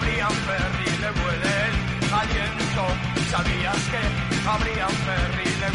ferry 0.00 0.16
de 1.02 1.08
aliento, 2.16 2.84
sabías 3.28 3.82
que 3.90 4.02
ferry 4.40 5.52
de 5.60 5.68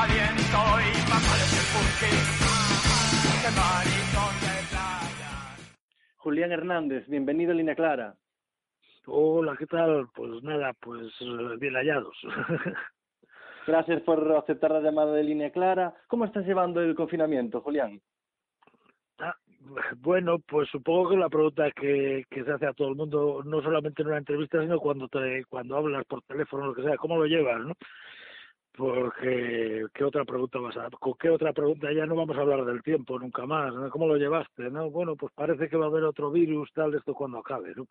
aliento 0.00 0.60
y 0.80 0.92
más 1.10 1.22
vale 1.28 1.46
que 1.52 1.62
porque, 1.72 2.10
que 3.42 3.50
maricón 3.52 4.34
de 4.40 4.54
playa. 4.70 5.32
Julián 6.16 6.52
Hernández, 6.52 7.06
bienvenido 7.08 7.52
a 7.52 7.54
Línea 7.54 7.74
Clara. 7.74 8.14
Hola, 9.06 9.56
¿qué 9.58 9.66
tal? 9.66 10.08
Pues 10.14 10.42
nada, 10.42 10.72
pues 10.80 11.12
eh, 11.20 11.56
bien 11.58 11.74
hallados. 11.74 12.16
Gracias 13.66 14.00
por 14.02 14.32
aceptar 14.36 14.70
la 14.70 14.80
llamada 14.80 15.12
de 15.12 15.24
Línea 15.24 15.50
Clara. 15.50 15.94
¿Cómo 16.08 16.24
estás 16.24 16.46
llevando 16.46 16.80
el 16.80 16.94
confinamiento, 16.94 17.60
Julián? 17.60 18.00
Bueno, 19.98 20.38
pues 20.38 20.68
supongo 20.70 21.10
que 21.10 21.16
la 21.16 21.28
pregunta 21.28 21.70
que, 21.72 22.24
se 22.30 22.50
hace 22.50 22.66
a 22.66 22.72
todo 22.72 22.88
el 22.88 22.96
mundo, 22.96 23.42
no 23.44 23.62
solamente 23.62 24.02
en 24.02 24.08
una 24.08 24.18
entrevista, 24.18 24.60
sino 24.60 24.78
cuando 24.78 25.08
te, 25.08 25.44
cuando 25.46 25.76
hablas 25.76 26.04
por 26.06 26.22
teléfono, 26.22 26.66
lo 26.66 26.74
que 26.74 26.82
sea, 26.82 26.96
¿cómo 26.96 27.16
lo 27.16 27.26
llevas, 27.26 27.60
no? 27.60 27.74
Porque, 28.74 29.84
¿qué 29.92 30.04
otra 30.04 30.24
pregunta 30.24 30.58
vas 30.58 30.76
a...? 30.78 30.88
¿Con 30.90 31.14
qué 31.14 31.28
otra 31.28 31.52
pregunta? 31.52 31.92
Ya 31.92 32.06
no 32.06 32.16
vamos 32.16 32.36
a 32.36 32.40
hablar 32.40 32.64
del 32.64 32.82
tiempo 32.82 33.18
nunca 33.18 33.44
más. 33.44 33.72
¿Cómo 33.90 34.06
lo 34.06 34.16
llevaste, 34.16 34.70
no? 34.70 34.90
Bueno, 34.90 35.14
pues 35.14 35.32
parece 35.34 35.68
que 35.68 35.76
va 35.76 35.86
a 35.86 35.88
haber 35.88 36.04
otro 36.04 36.30
virus, 36.30 36.72
tal, 36.72 36.94
esto 36.94 37.14
cuando 37.14 37.38
acabe, 37.38 37.74
¿no? 37.76 37.86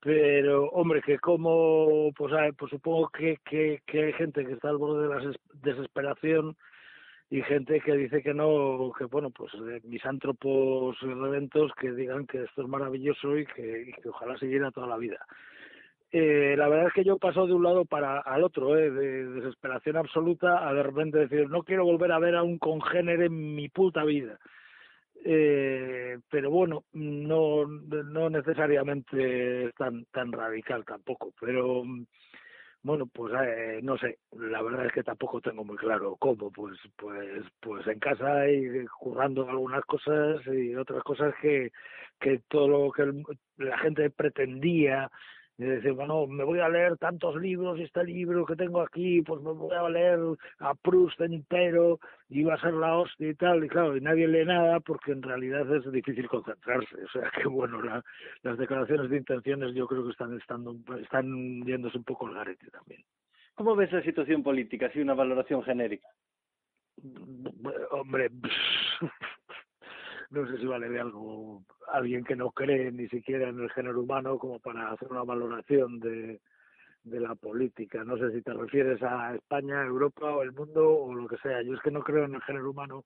Pero, 0.00 0.68
hombre, 0.70 1.02
que 1.02 1.18
como, 1.18 2.12
pues, 2.16 2.32
pues 2.56 2.70
supongo 2.70 3.10
que, 3.10 3.38
que 3.44 3.80
hay 3.92 4.12
gente 4.14 4.44
que 4.46 4.52
está 4.52 4.70
al 4.70 4.78
borde 4.78 5.08
de 5.08 5.14
la 5.14 5.32
desesperación 5.54 6.56
y 7.28 7.42
gente 7.42 7.80
que 7.80 7.96
dice 7.96 8.22
que 8.22 8.34
no, 8.34 8.92
que 8.96 9.04
bueno, 9.06 9.30
pues 9.30 9.52
eh, 9.54 9.80
misántropos 9.84 10.98
reventos 11.00 11.72
que 11.80 11.92
digan 11.92 12.26
que 12.26 12.44
esto 12.44 12.62
es 12.62 12.68
maravilloso 12.68 13.36
y 13.36 13.46
que, 13.46 13.86
y 13.88 13.92
que 14.00 14.08
ojalá 14.08 14.38
siguiera 14.38 14.70
toda 14.70 14.86
la 14.86 14.96
vida. 14.96 15.18
Eh, 16.12 16.54
la 16.56 16.68
verdad 16.68 16.86
es 16.86 16.92
que 16.92 17.04
yo 17.04 17.18
paso 17.18 17.46
de 17.46 17.52
un 17.52 17.64
lado 17.64 17.84
para 17.84 18.20
al 18.20 18.44
otro, 18.44 18.78
eh, 18.78 18.90
de 18.90 19.24
desesperación 19.24 19.96
absoluta 19.96 20.68
a 20.68 20.72
de 20.72 20.82
repente 20.82 21.18
decir, 21.18 21.50
no 21.50 21.62
quiero 21.62 21.84
volver 21.84 22.12
a 22.12 22.18
ver 22.18 22.36
a 22.36 22.42
un 22.42 22.58
congénere 22.58 23.26
en 23.26 23.54
mi 23.54 23.68
puta 23.68 24.04
vida. 24.04 24.38
Eh, 25.24 26.18
pero 26.30 26.50
bueno, 26.50 26.84
no, 26.92 27.66
no 27.66 28.30
necesariamente 28.30 29.72
tan, 29.76 30.04
tan 30.06 30.30
radical 30.30 30.84
tampoco, 30.84 31.32
pero 31.40 31.82
bueno, 32.86 33.06
pues 33.06 33.34
eh, 33.44 33.80
no 33.82 33.98
sé, 33.98 34.18
la 34.30 34.62
verdad 34.62 34.86
es 34.86 34.92
que 34.92 35.02
tampoco 35.02 35.40
tengo 35.40 35.64
muy 35.64 35.76
claro 35.76 36.14
cómo, 36.20 36.52
pues, 36.52 36.78
pues, 36.96 37.44
pues 37.58 37.84
en 37.88 37.98
casa 37.98 38.48
y 38.48 38.86
currando 39.00 39.48
algunas 39.50 39.84
cosas 39.86 40.40
y 40.46 40.72
otras 40.76 41.02
cosas 41.02 41.34
que, 41.42 41.72
que 42.20 42.42
todo 42.48 42.68
lo 42.68 42.92
que 42.92 43.12
la 43.56 43.76
gente 43.78 44.08
pretendía 44.10 45.10
y 45.58 45.64
decir, 45.64 45.92
bueno, 45.92 46.26
me 46.26 46.44
voy 46.44 46.60
a 46.60 46.68
leer 46.68 46.98
tantos 46.98 47.36
libros 47.36 47.80
este 47.80 48.04
libro 48.04 48.44
que 48.44 48.56
tengo 48.56 48.82
aquí, 48.82 49.22
pues 49.22 49.40
me 49.42 49.52
voy 49.52 49.74
a 49.74 49.88
leer 49.88 50.20
a 50.58 50.74
Proust 50.74 51.20
entero 51.20 51.98
y 52.28 52.42
va 52.42 52.54
a 52.54 52.60
ser 52.60 52.74
la 52.74 52.98
hostia 52.98 53.30
y 53.30 53.34
tal, 53.34 53.64
y 53.64 53.68
claro, 53.68 53.96
y 53.96 54.00
nadie 54.00 54.28
lee 54.28 54.44
nada 54.44 54.80
porque 54.80 55.12
en 55.12 55.22
realidad 55.22 55.74
es 55.74 55.90
difícil 55.90 56.28
concentrarse, 56.28 56.96
o 57.02 57.08
sea 57.08 57.30
que 57.42 57.48
bueno, 57.48 57.80
la, 57.82 58.04
las 58.42 58.58
declaraciones 58.58 59.08
de 59.08 59.16
intenciones 59.16 59.74
yo 59.74 59.86
creo 59.86 60.04
que 60.04 60.10
están 60.10 60.36
estando, 60.36 60.76
están 61.00 61.64
yéndose 61.64 61.96
un 61.96 62.04
poco 62.04 62.26
al 62.26 62.34
garete 62.34 62.70
también. 62.70 63.02
¿Cómo 63.54 63.74
ves 63.74 63.90
la 63.90 64.02
situación 64.02 64.42
política? 64.42 64.86
Así 64.86 65.00
una 65.00 65.14
valoración 65.14 65.62
genérica. 65.62 66.08
Hombre, 67.90 68.30
no 70.30 70.46
sé 70.46 70.58
si 70.58 70.66
vale 70.66 70.88
de 70.88 71.00
algo 71.00 71.62
alguien 71.92 72.24
que 72.24 72.36
no 72.36 72.50
cree 72.50 72.90
ni 72.90 73.08
siquiera 73.08 73.48
en 73.48 73.60
el 73.60 73.70
género 73.70 74.00
humano 74.00 74.38
como 74.38 74.58
para 74.58 74.90
hacer 74.90 75.08
una 75.10 75.22
valoración 75.22 76.00
de, 76.00 76.40
de 77.04 77.20
la 77.20 77.34
política. 77.34 78.04
No 78.04 78.18
sé 78.18 78.32
si 78.32 78.42
te 78.42 78.52
refieres 78.52 79.02
a 79.02 79.34
España, 79.34 79.84
Europa 79.84 80.30
o 80.30 80.42
el 80.42 80.52
mundo 80.52 80.88
o 80.88 81.14
lo 81.14 81.28
que 81.28 81.36
sea. 81.38 81.62
Yo 81.62 81.74
es 81.74 81.80
que 81.80 81.90
no 81.90 82.02
creo 82.02 82.24
en 82.24 82.34
el 82.34 82.42
género 82.42 82.70
humano 82.70 83.04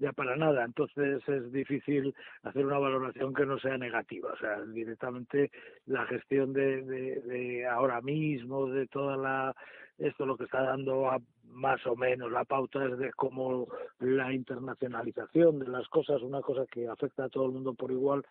ya 0.00 0.12
para 0.12 0.34
nada. 0.34 0.64
Entonces 0.64 1.22
es 1.28 1.52
difícil 1.52 2.14
hacer 2.42 2.66
una 2.66 2.78
valoración 2.78 3.32
que 3.32 3.46
no 3.46 3.58
sea 3.58 3.78
negativa. 3.78 4.32
O 4.32 4.36
sea, 4.38 4.60
directamente 4.62 5.52
la 5.86 6.04
gestión 6.06 6.52
de, 6.52 6.82
de, 6.82 7.66
ahora 7.66 8.00
mismo, 8.00 8.66
de 8.66 8.86
toda 8.88 9.16
la 9.16 9.54
esto 9.98 10.24
lo 10.24 10.36
que 10.36 10.44
está 10.44 10.62
dando 10.62 11.10
a 11.10 11.18
más 11.44 11.86
o 11.86 11.94
menos 11.94 12.32
la 12.32 12.44
pauta 12.44 12.82
es 12.86 12.96
de 12.96 13.12
cómo 13.12 13.68
la 13.98 14.32
internacionalización 14.32 15.58
de 15.58 15.68
las 15.68 15.86
cosas, 15.88 16.22
una 16.22 16.40
cosa 16.40 16.64
que 16.70 16.88
afecta 16.88 17.24
a 17.24 17.28
todo 17.28 17.46
el 17.46 17.52
mundo 17.52 17.74
por 17.74 17.90
igual, 17.90 18.24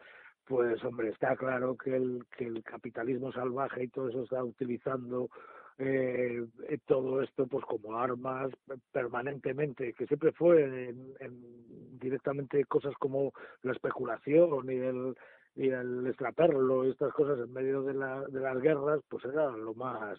pues 0.46 0.84
hombre, 0.84 1.10
está 1.10 1.36
claro 1.36 1.78
que 1.78 1.96
el, 1.96 2.26
que 2.36 2.46
el 2.46 2.64
capitalismo 2.64 3.32
salvaje 3.32 3.84
y 3.84 3.88
todo 3.90 4.10
eso 4.10 4.24
está 4.24 4.44
utilizando 4.44 5.30
eh, 5.80 6.46
todo 6.86 7.22
esto 7.22 7.48
pues 7.48 7.64
como 7.66 7.98
armas 7.98 8.52
permanentemente, 8.92 9.94
que 9.94 10.08
siempre 10.08 10.34
fue 10.34 10.90
en, 10.90 11.14
en 11.22 12.00
directamente 12.00 12.66
cosas 12.66 12.94
como 13.00 13.32
la 13.64 13.72
especulación 13.72 14.70
y 14.70 14.76
el 14.76 15.16
y 15.56 15.70
el 15.70 16.06
extraperlo 16.08 16.86
y 16.86 16.92
estas 16.92 17.14
cosas 17.14 17.40
en 17.40 17.52
medio 17.52 17.82
de, 17.84 17.94
la, 17.94 18.22
de 18.28 18.40
las 18.40 18.62
guerras, 18.62 19.02
pues 19.10 19.26
era 19.26 19.50
lo 19.52 19.74
más 19.74 20.18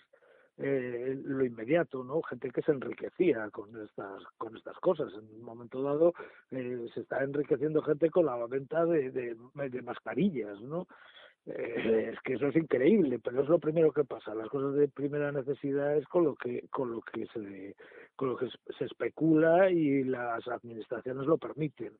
eh, 0.58 1.18
lo 1.24 1.44
inmediato, 1.44 2.04
¿no? 2.04 2.20
Gente 2.22 2.50
que 2.50 2.60
se 2.62 2.72
enriquecía 2.72 3.48
con 3.50 3.68
estas 3.82 4.22
con 4.38 4.56
estas 4.56 4.78
cosas. 4.78 5.12
En 5.12 5.36
un 5.36 5.42
momento 5.42 5.82
dado 5.82 6.14
eh, 6.50 6.86
se 6.94 7.00
está 7.00 7.22
enriqueciendo 7.22 7.82
gente 7.82 8.10
con 8.10 8.26
la 8.26 8.46
venta 8.46 8.84
de, 8.84 9.10
de 9.10 9.82
mascarillas, 9.82 10.60
¿no? 10.60 10.86
Eh, 11.46 12.10
es 12.12 12.20
que 12.20 12.34
eso 12.34 12.48
es 12.48 12.56
increíble, 12.56 13.18
pero 13.18 13.42
es 13.42 13.48
lo 13.48 13.58
primero 13.58 13.92
que 13.92 14.04
pasa. 14.04 14.34
Las 14.34 14.48
cosas 14.48 14.74
de 14.74 14.88
primera 14.88 15.32
necesidad 15.32 15.96
es 15.96 16.06
con 16.06 16.24
lo 16.24 16.34
que 16.34 16.68
con 16.70 16.92
lo 16.92 17.00
que 17.00 17.26
se 17.26 17.74
con 18.14 18.28
lo 18.28 18.36
que 18.36 18.48
se 18.78 18.84
especula 18.84 19.70
y 19.70 20.04
las 20.04 20.46
administraciones 20.48 21.26
lo 21.26 21.38
permiten 21.38 21.92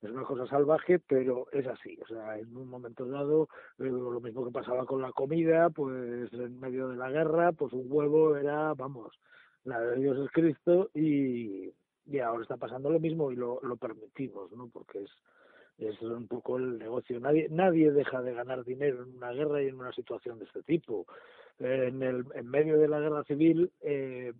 es 0.00 0.10
una 0.10 0.22
cosa 0.22 0.46
salvaje, 0.46 0.98
pero 1.00 1.46
es 1.52 1.66
así. 1.66 1.98
O 2.02 2.06
sea, 2.06 2.38
en 2.38 2.56
un 2.56 2.68
momento 2.68 3.04
dado, 3.06 3.48
eh, 3.78 3.84
lo 3.84 4.20
mismo 4.20 4.44
que 4.44 4.52
pasaba 4.52 4.84
con 4.86 5.02
la 5.02 5.12
comida, 5.12 5.70
pues 5.70 6.32
en 6.32 6.60
medio 6.60 6.88
de 6.88 6.96
la 6.96 7.10
guerra, 7.10 7.52
pues 7.52 7.72
un 7.72 7.86
huevo 7.88 8.36
era, 8.36 8.74
vamos, 8.74 9.18
la 9.64 9.80
de 9.80 9.96
Dios 9.96 10.18
es 10.18 10.30
Cristo 10.30 10.90
y, 10.94 11.72
y 12.06 12.18
ahora 12.20 12.42
está 12.42 12.56
pasando 12.56 12.90
lo 12.90 13.00
mismo 13.00 13.32
y 13.32 13.36
lo, 13.36 13.60
lo 13.62 13.76
permitimos, 13.76 14.52
¿no? 14.52 14.68
Porque 14.68 15.02
es, 15.02 15.10
es 15.78 16.00
un 16.02 16.26
poco 16.26 16.56
el 16.56 16.78
negocio. 16.78 17.20
Nadie, 17.20 17.48
nadie 17.50 17.92
deja 17.92 18.20
de 18.20 18.34
ganar 18.34 18.64
dinero 18.64 19.02
en 19.02 19.16
una 19.16 19.32
guerra 19.32 19.62
y 19.62 19.68
en 19.68 19.78
una 19.78 19.92
situación 19.92 20.38
de 20.38 20.44
este 20.46 20.62
tipo. 20.62 21.06
en, 21.60 22.02
el, 22.02 22.24
en 22.34 22.46
medio 22.46 22.78
de 22.78 22.88
la 22.88 23.00
guerra 23.00 23.24
civil, 23.24 23.70
eh, 23.80 24.32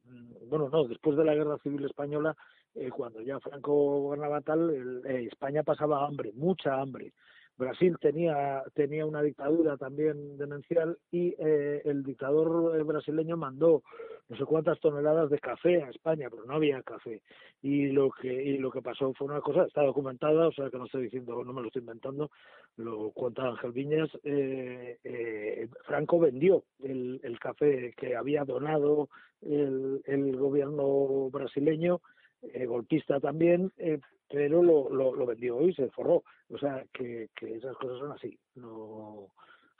bueno, 0.48 0.68
no, 0.68 0.84
después 0.84 1.16
de 1.16 1.24
la 1.24 1.34
guerra 1.34 1.58
civil 1.58 1.84
española, 1.84 2.36
eh, 2.74 2.90
cuando 2.90 3.20
ya 3.22 3.40
Franco 3.40 3.72
gobernaba 3.72 4.40
tal, 4.40 4.70
el, 4.70 5.06
eh, 5.06 5.28
España 5.30 5.62
pasaba 5.62 6.06
hambre, 6.06 6.32
mucha 6.34 6.80
hambre. 6.80 7.12
Brasil 7.58 7.98
tenía, 8.00 8.62
tenía 8.74 9.04
una 9.04 9.20
dictadura 9.20 9.76
también 9.76 10.38
demencial 10.38 10.96
y 11.10 11.34
eh, 11.38 11.82
el 11.84 12.04
dictador 12.04 12.84
brasileño 12.84 13.36
mandó 13.36 13.82
no 14.28 14.36
sé 14.36 14.44
cuántas 14.44 14.78
toneladas 14.80 15.30
de 15.30 15.38
café 15.38 15.82
a 15.82 15.90
España, 15.90 16.28
pero 16.30 16.44
no 16.44 16.54
había 16.54 16.82
café. 16.82 17.22
Y 17.62 17.86
lo 17.88 18.10
que, 18.10 18.30
y 18.30 18.58
lo 18.58 18.70
que 18.70 18.82
pasó 18.82 19.12
fue 19.14 19.26
una 19.26 19.40
cosa, 19.40 19.64
está 19.64 19.82
documentada, 19.82 20.48
o 20.48 20.52
sea 20.52 20.70
que 20.70 20.76
no 20.76 20.84
estoy 20.84 21.04
diciendo, 21.04 21.42
no 21.44 21.52
me 21.52 21.62
lo 21.62 21.68
estoy 21.68 21.80
inventando, 21.80 22.30
lo 22.76 23.10
cuenta 23.10 23.48
Ángel 23.48 23.72
Viñas, 23.72 24.10
eh, 24.24 24.98
eh, 25.02 25.68
Franco 25.86 26.18
vendió 26.18 26.64
el, 26.80 27.20
el 27.22 27.40
café 27.40 27.94
que 27.96 28.14
había 28.16 28.44
donado 28.44 29.08
el, 29.40 30.02
el 30.04 30.36
gobierno 30.36 31.30
brasileño 31.30 32.00
eh, 32.42 32.66
golpista 32.66 33.18
también, 33.18 33.72
eh, 33.78 33.98
pero 34.28 34.62
lo, 34.62 34.90
lo, 34.90 35.14
lo, 35.14 35.26
vendió 35.26 35.60
y 35.66 35.74
se 35.74 35.88
forró. 35.90 36.24
O 36.50 36.58
sea, 36.58 36.84
que, 36.92 37.30
que 37.34 37.56
esas 37.56 37.76
cosas 37.76 37.98
son 37.98 38.12
así, 38.12 38.38
no 38.54 39.28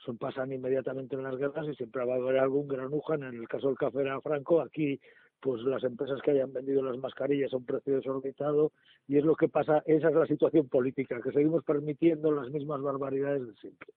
son 0.05 0.17
pasan 0.17 0.53
inmediatamente 0.53 1.15
en 1.15 1.23
las 1.23 1.35
guerras 1.35 1.67
y 1.67 1.75
siempre 1.75 2.05
va 2.05 2.13
a 2.13 2.17
haber 2.17 2.39
algún 2.39 2.67
granuja. 2.67 3.15
En 3.15 3.23
el 3.23 3.47
caso 3.47 3.67
del 3.67 3.77
café 3.77 4.01
era 4.01 4.21
Franco, 4.21 4.61
aquí 4.61 4.99
pues 5.41 5.61
las 5.61 5.83
empresas 5.83 6.21
que 6.21 6.31
hayan 6.31 6.51
vendido 6.51 6.83
las 6.83 6.97
mascarillas 6.97 7.53
a 7.53 7.57
un 7.57 7.65
precio 7.65 7.95
desorbitado 7.95 8.73
y 9.07 9.17
es 9.17 9.23
lo 9.23 9.35
que 9.35 9.47
pasa, 9.47 9.81
esa 9.85 10.09
es 10.09 10.15
la 10.15 10.27
situación 10.27 10.67
política, 10.67 11.21
que 11.21 11.31
seguimos 11.31 11.63
permitiendo 11.63 12.31
las 12.31 12.49
mismas 12.49 12.81
barbaridades 12.81 13.47
de 13.47 13.53
siempre. 13.55 13.87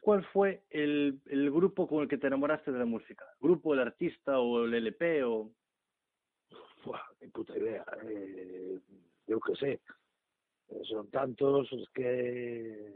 ¿Cuál 0.00 0.24
fue 0.26 0.62
el, 0.70 1.20
el 1.26 1.50
grupo 1.50 1.88
con 1.88 2.02
el 2.02 2.08
que 2.08 2.18
te 2.18 2.26
enamoraste 2.26 2.70
de 2.70 2.78
la 2.78 2.84
música? 2.84 3.24
¿Grupo, 3.40 3.74
el 3.74 3.80
artista 3.80 4.38
o 4.38 4.64
el 4.64 4.74
LP 4.74 5.24
o...? 5.24 5.50
Buah, 6.84 7.00
ni 7.20 7.28
puta 7.28 7.56
idea. 7.56 7.84
Eh, 8.02 8.78
yo 9.26 9.40
qué 9.40 9.54
sé. 9.56 9.80
Eh, 10.70 10.80
son 10.88 11.08
tantos 11.10 11.68
que 11.94 12.92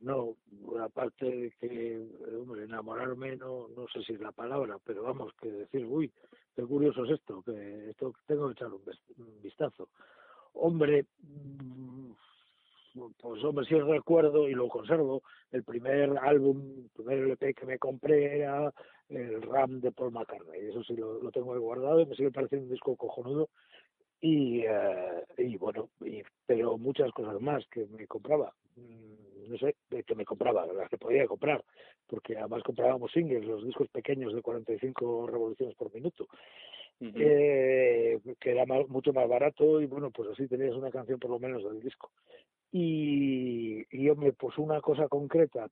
no, 0.00 0.36
aparte 0.82 1.26
de 1.26 1.50
que, 1.60 2.02
hombre, 2.40 2.64
enamorarme 2.64 3.36
no, 3.36 3.68
no 3.68 3.86
sé 3.88 4.02
si 4.02 4.14
es 4.14 4.20
la 4.20 4.32
palabra, 4.32 4.78
pero 4.84 5.02
vamos, 5.02 5.32
que 5.40 5.50
decir, 5.50 5.84
uy, 5.84 6.10
qué 6.56 6.62
curioso 6.62 7.04
es 7.04 7.12
esto, 7.12 7.42
que 7.42 7.90
esto 7.90 8.14
tengo 8.26 8.46
que 8.46 8.52
echar 8.52 8.72
un, 8.72 8.80
vistazo. 9.42 9.88
Hombre, 10.54 11.04
mm, 11.22 12.12
pues 13.20 13.44
hombre, 13.44 13.66
sí 13.66 13.78
recuerdo 13.78 14.48
y 14.48 14.54
lo 14.54 14.68
conservo, 14.68 15.22
el 15.52 15.64
primer 15.64 16.16
álbum, 16.18 16.84
el 16.84 16.90
primer 16.90 17.18
LP 17.18 17.54
que 17.54 17.66
me 17.66 17.78
compré 17.78 18.38
era 18.38 18.72
el 19.08 19.42
Ram 19.42 19.80
de 19.80 19.92
Paul 19.92 20.12
McCartney, 20.12 20.68
eso 20.68 20.82
sí 20.82 20.96
lo, 20.96 21.22
lo 21.22 21.30
tengo 21.30 21.58
guardado 21.58 22.00
y 22.00 22.06
me 22.06 22.16
sigue 22.16 22.30
pareciendo 22.30 22.66
un 22.66 22.72
disco 22.72 22.96
cojonudo 22.96 23.50
y, 24.20 24.62
eh, 24.66 25.24
y 25.38 25.56
bueno, 25.56 25.88
y, 26.04 26.22
pero 26.46 26.76
muchas 26.76 27.10
cosas 27.12 27.40
más 27.40 27.66
que 27.68 27.86
me 27.86 28.06
compraba, 28.06 28.52
mm, 28.76 29.50
no 29.50 29.58
sé, 29.58 29.76
que 30.06 30.14
me 30.14 30.24
compraba, 30.24 30.66
las 30.66 30.88
que 30.88 30.98
podía 30.98 31.26
comprar, 31.26 31.64
porque 32.06 32.36
además 32.36 32.62
comprábamos 32.62 33.12
singles, 33.12 33.44
los 33.44 33.64
discos 33.64 33.88
pequeños 33.88 34.34
de 34.34 34.42
45 34.42 35.26
revoluciones 35.26 35.74
por 35.74 35.92
minuto, 35.94 36.26
eh, 37.00 38.20
que 38.38 38.50
era 38.50 38.66
mucho 38.88 39.12
más 39.12 39.26
barato 39.26 39.80
y 39.80 39.86
bueno, 39.86 40.10
pues 40.10 40.30
así 40.30 40.46
tenías 40.46 40.74
una 40.74 40.90
canción 40.90 41.18
por 41.18 41.30
lo 41.30 41.38
menos 41.38 41.64
del 41.64 41.80
disco. 41.80 42.10
Y, 42.72 43.84
y 43.90 44.08
hombre, 44.10 44.32
pues 44.32 44.58
una 44.58 44.80
cosa 44.80 45.08
concreta, 45.08 45.68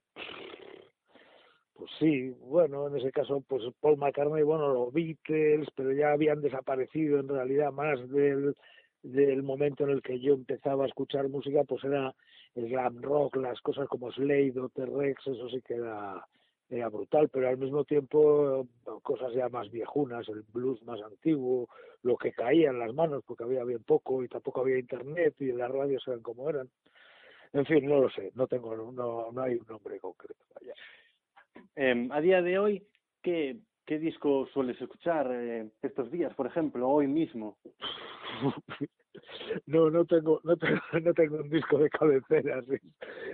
pues 1.78 1.92
sí, 2.00 2.34
bueno, 2.40 2.88
en 2.88 2.96
ese 2.96 3.12
caso, 3.12 3.40
pues 3.46 3.62
Paul 3.80 3.98
McCartney, 3.98 4.42
bueno, 4.42 4.74
los 4.74 4.92
Beatles, 4.92 5.68
pero 5.76 5.92
ya 5.92 6.10
habían 6.10 6.40
desaparecido 6.40 7.20
en 7.20 7.28
realidad 7.28 7.70
más 7.70 8.00
del, 8.10 8.56
del 9.04 9.44
momento 9.44 9.84
en 9.84 9.90
el 9.90 10.02
que 10.02 10.18
yo 10.18 10.34
empezaba 10.34 10.84
a 10.84 10.88
escuchar 10.88 11.28
música, 11.28 11.62
pues 11.62 11.84
era 11.84 12.12
el 12.56 12.68
glam 12.68 13.00
rock, 13.00 13.36
las 13.36 13.60
cosas 13.60 13.86
como 13.86 14.10
Slade 14.10 14.58
o 14.58 14.68
T-Rex, 14.70 15.28
eso 15.28 15.48
sí 15.50 15.62
que 15.62 15.74
era, 15.74 16.26
era 16.68 16.88
brutal, 16.88 17.28
pero 17.28 17.48
al 17.48 17.58
mismo 17.58 17.84
tiempo 17.84 18.66
cosas 19.02 19.32
ya 19.34 19.48
más 19.48 19.70
viejunas, 19.70 20.28
el 20.28 20.42
blues 20.52 20.82
más 20.82 21.00
antiguo, 21.00 21.68
lo 22.02 22.16
que 22.16 22.32
caía 22.32 22.70
en 22.70 22.80
las 22.80 22.92
manos, 22.92 23.22
porque 23.24 23.44
había 23.44 23.62
bien 23.62 23.84
poco 23.84 24.24
y 24.24 24.28
tampoco 24.28 24.62
había 24.62 24.80
internet 24.80 25.36
y 25.38 25.52
las 25.52 25.70
radios 25.70 26.02
eran 26.08 26.22
como 26.22 26.50
eran. 26.50 26.68
En 27.52 27.64
fin, 27.66 27.86
no 27.86 28.00
lo 28.00 28.10
sé, 28.10 28.32
no 28.34 28.48
tengo, 28.48 28.76
no, 28.76 29.30
no 29.30 29.42
hay 29.42 29.54
un 29.54 29.66
nombre 29.68 30.00
concreto. 30.00 30.44
Vaya. 30.60 30.74
Eh, 31.76 32.08
a 32.10 32.20
día 32.20 32.42
de 32.42 32.58
hoy, 32.58 32.86
¿qué, 33.22 33.58
qué 33.86 33.98
disco 33.98 34.46
sueles 34.52 34.80
escuchar 34.80 35.30
eh, 35.32 35.70
estos 35.82 36.10
días, 36.10 36.34
por 36.34 36.46
ejemplo, 36.46 36.88
hoy 36.88 37.06
mismo? 37.06 37.56
no, 39.66 39.90
no 39.90 40.04
tengo, 40.04 40.40
no 40.44 40.56
tengo, 40.56 40.80
no 41.02 41.14
tengo 41.14 41.36
un 41.36 41.50
disco 41.50 41.78
de 41.78 41.90
cabecera, 41.90 42.62
sí. 42.62 42.76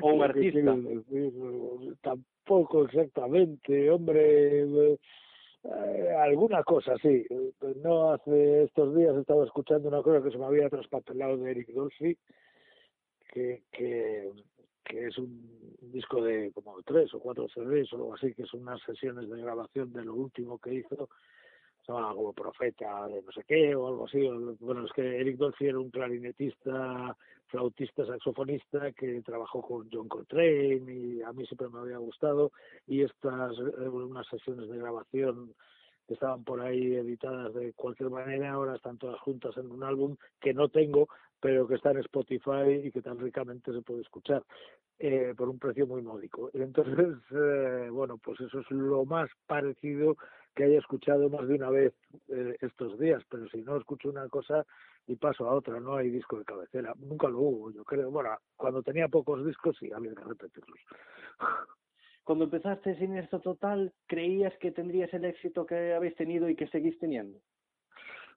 O 0.01 0.15
un 0.15 0.23
artista. 0.23 0.77
tampoco 2.03 2.85
exactamente, 2.85 3.91
hombre. 3.91 4.99
Eh, 5.65 6.15
alguna 6.19 6.63
cosa, 6.63 6.97
sí. 6.99 7.25
No 7.83 8.13
hace 8.13 8.65
estos 8.65 8.95
días 8.95 9.17
he 9.17 9.21
estado 9.21 9.45
escuchando 9.45 9.89
una 9.89 10.03
cosa 10.03 10.23
que 10.23 10.31
se 10.31 10.39
me 10.39 10.45
había 10.45 10.69
traspapelado 10.69 11.37
de 11.39 11.51
Eric 11.51 11.69
Dolphy, 11.69 12.17
que, 13.33 13.63
que 13.73 14.31
que 14.85 15.07
es 15.07 15.19
un 15.19 15.77
disco 15.81 16.23
de 16.23 16.53
como 16.53 16.83
tres 16.83 17.13
o 17.15 17.21
cuatro 17.21 17.49
CDs 17.49 17.93
o 17.93 17.97
algo 17.97 18.15
así, 18.15 18.35
que 18.35 18.45
son 18.45 18.61
unas 18.61 18.81
sesiones 18.83 19.29
de 19.29 19.41
grabación 19.41 19.93
de 19.93 20.05
lo 20.05 20.15
último 20.15 20.59
que 20.59 20.75
hizo, 20.75 21.09
se 21.85 21.93
llama 21.93 22.15
como 22.15 22.33
Profeta 22.33 23.07
de 23.09 23.23
no 23.23 23.33
sé 23.33 23.45
qué 23.47 23.75
o 23.75 23.89
algo 23.89 24.07
así. 24.07 24.27
Bueno, 24.61 24.87
es 24.87 24.93
que 24.93 25.21
Eric 25.21 25.37
Dolphy 25.37 25.67
era 25.67 25.79
un 25.79 25.91
clarinetista, 25.91 27.17
flautista, 27.47 28.07
saxofonista 28.07 28.93
que 28.93 29.23
trabajó 29.23 29.63
con 29.63 29.89
John 29.93 30.09
Coltrane 30.09 30.93
y 30.93 31.23
a 31.23 31.33
mí 31.33 31.47
siempre 31.47 31.69
me 31.69 31.81
había 31.81 31.99
gustado 31.99 32.53
y 32.87 33.03
estas 33.03 33.53
eh, 33.59 33.89
unas 33.89 34.27
sesiones 34.29 34.69
de 34.69 34.79
grabación 34.79 35.55
que 36.07 36.15
estaban 36.15 36.45
por 36.45 36.61
ahí 36.61 36.95
editadas 36.95 37.55
de 37.55 37.73
cualquier 37.73 38.11
manera, 38.11 38.53
ahora 38.53 38.77
están 38.77 38.99
todas 38.99 39.19
juntas 39.21 39.57
en 39.57 39.71
un 39.71 39.83
álbum 39.83 40.17
que 40.41 40.55
no 40.55 40.69
tengo, 40.69 41.09
pero 41.41 41.67
que 41.67 41.75
está 41.75 41.91
en 41.91 41.99
Spotify 41.99 42.83
y 42.85 42.91
que 42.91 43.03
tan 43.03 43.19
ricamente 43.19 43.73
se 43.73 43.83
puede 43.83 44.03
escuchar 44.03 44.43
eh, 44.99 45.35
por 45.37 45.49
un 45.49 45.59
precio 45.59 45.87
muy 45.87 46.03
módico. 46.03 46.51
Entonces, 46.53 47.17
eh, 47.31 47.89
bueno, 47.91 48.19
pues 48.19 48.41
eso 48.41 48.61
es 48.61 48.71
lo 48.71 49.05
más 49.05 49.29
parecido 49.47 50.17
que 50.55 50.65
haya 50.65 50.79
escuchado 50.79 51.29
más 51.29 51.49
de 51.49 51.55
una 51.55 51.71
vez 51.71 51.93
eh, 52.29 52.57
estos 52.61 52.99
días, 52.99 53.23
pero 53.29 53.49
si 53.49 53.63
no 53.63 53.77
escucho 53.77 54.09
una 54.09 54.29
cosa 54.29 54.65
y 55.07 55.17
paso 55.17 55.49
a 55.49 55.55
otra, 55.55 55.81
no 55.81 55.97
hay 55.97 56.11
disco 56.11 56.39
de 56.39 56.45
cabecera, 56.45 56.95
nunca 56.97 57.29
lo 57.29 57.41
hubo, 57.41 57.71
yo 57.73 57.85
creo, 57.85 58.11
bueno, 58.11 58.31
cuando 58.57 58.83
tenía 58.83 59.09
pocos 59.09 59.45
discos 59.45 59.77
sí 59.79 59.91
había 59.93 60.15
que 60.15 60.25
repetirlos. 60.25 60.79
Cuando 62.25 62.45
empezaste 62.45 62.97
Siniestro 62.97 63.41
Total, 63.41 63.93
¿creías 64.07 64.57
que 64.59 64.73
tendrías 64.73 65.13
el 65.15 65.25
éxito 65.25 65.67
que 65.67 65.95
habéis 65.95 66.17
tenido 66.17 66.49
y 66.49 66.57
que 66.57 66.67
seguís 66.69 66.99
teniendo? 66.99 67.39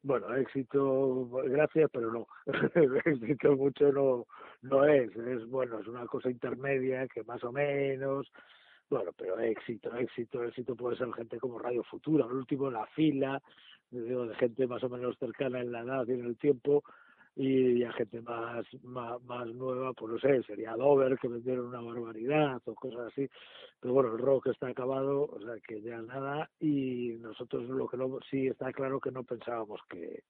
bueno, 0.04 0.34
éxito, 0.36 1.28
gracias, 1.46 1.90
pero 1.92 2.12
no, 2.12 2.28
éxito 3.06 3.56
mucho 3.58 3.92
no, 3.92 4.26
no 4.62 4.86
es, 4.86 5.16
es 5.16 5.46
bueno, 5.50 5.80
es 5.80 5.88
una 5.88 6.06
cosa 6.06 6.30
intermedia 6.30 7.08
que 7.08 7.24
más 7.24 7.44
o 7.44 7.52
menos, 7.52 8.32
bueno, 8.90 9.12
pero 9.18 9.38
éxito, 9.40 9.94
éxito, 9.96 10.44
éxito 10.44 10.76
puede 10.76 10.98
ser 10.98 11.12
gente 11.14 11.40
como 11.40 11.60
Radio 11.60 11.84
Futura, 11.84 12.26
el 12.26 12.34
último 12.34 12.72
la 12.72 12.86
fila, 12.88 13.42
de 13.92 14.36
gente 14.36 14.68
más 14.68 14.84
o 14.84 14.90
menos 14.90 15.18
cercana 15.18 15.60
en 15.60 15.72
la 15.72 15.82
edad 15.82 16.06
y 16.08 16.14
en 16.14 16.26
el 16.26 16.38
tiempo, 16.38 16.84
y 17.40 17.84
a 17.84 17.92
gente 17.94 18.20
más, 18.22 18.66
más, 18.84 19.22
más 19.24 19.48
nueva, 19.54 19.94
pues 19.94 20.14
no 20.14 20.20
sé, 20.20 20.42
sería 20.42 20.76
Dover, 20.76 21.20
que 21.20 21.28
vendieron 21.28 21.68
una 21.68 21.82
barbaridad 21.82 22.60
o 22.66 22.74
cosas 22.74 23.12
así. 23.12 23.30
Pero 23.80 23.94
bueno, 23.94 24.14
el 24.14 24.18
rock 24.18 24.48
está 24.48 24.70
acabado, 24.70 25.30
o 25.32 25.40
sea 25.40 25.54
que 25.68 25.80
ya 25.82 26.02
nada, 26.02 26.50
y 26.60 27.16
nosotros 27.20 27.70
lo 27.70 27.88
que 27.88 27.98
no, 27.98 28.18
sí 28.32 28.48
está 28.48 28.74
claro 28.74 29.00
que 29.00 29.12
no 29.12 29.24
pensábamos 29.24 29.80
que. 29.88 30.24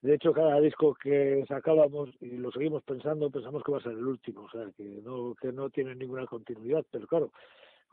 De 0.00 0.14
hecho, 0.14 0.32
cada 0.32 0.60
disco 0.60 0.94
que 0.94 1.44
sacábamos, 1.48 2.10
y 2.20 2.36
lo 2.36 2.52
seguimos 2.52 2.84
pensando, 2.84 3.30
pensamos 3.30 3.64
que 3.64 3.72
va 3.72 3.78
a 3.78 3.82
ser 3.82 3.92
el 3.92 4.06
último, 4.06 4.42
o 4.42 4.50
sea, 4.50 4.70
que 4.76 4.84
no, 5.04 5.34
que 5.34 5.50
no 5.50 5.70
tiene 5.70 5.96
ninguna 5.96 6.24
continuidad, 6.26 6.84
pero 6.88 7.08
claro, 7.08 7.32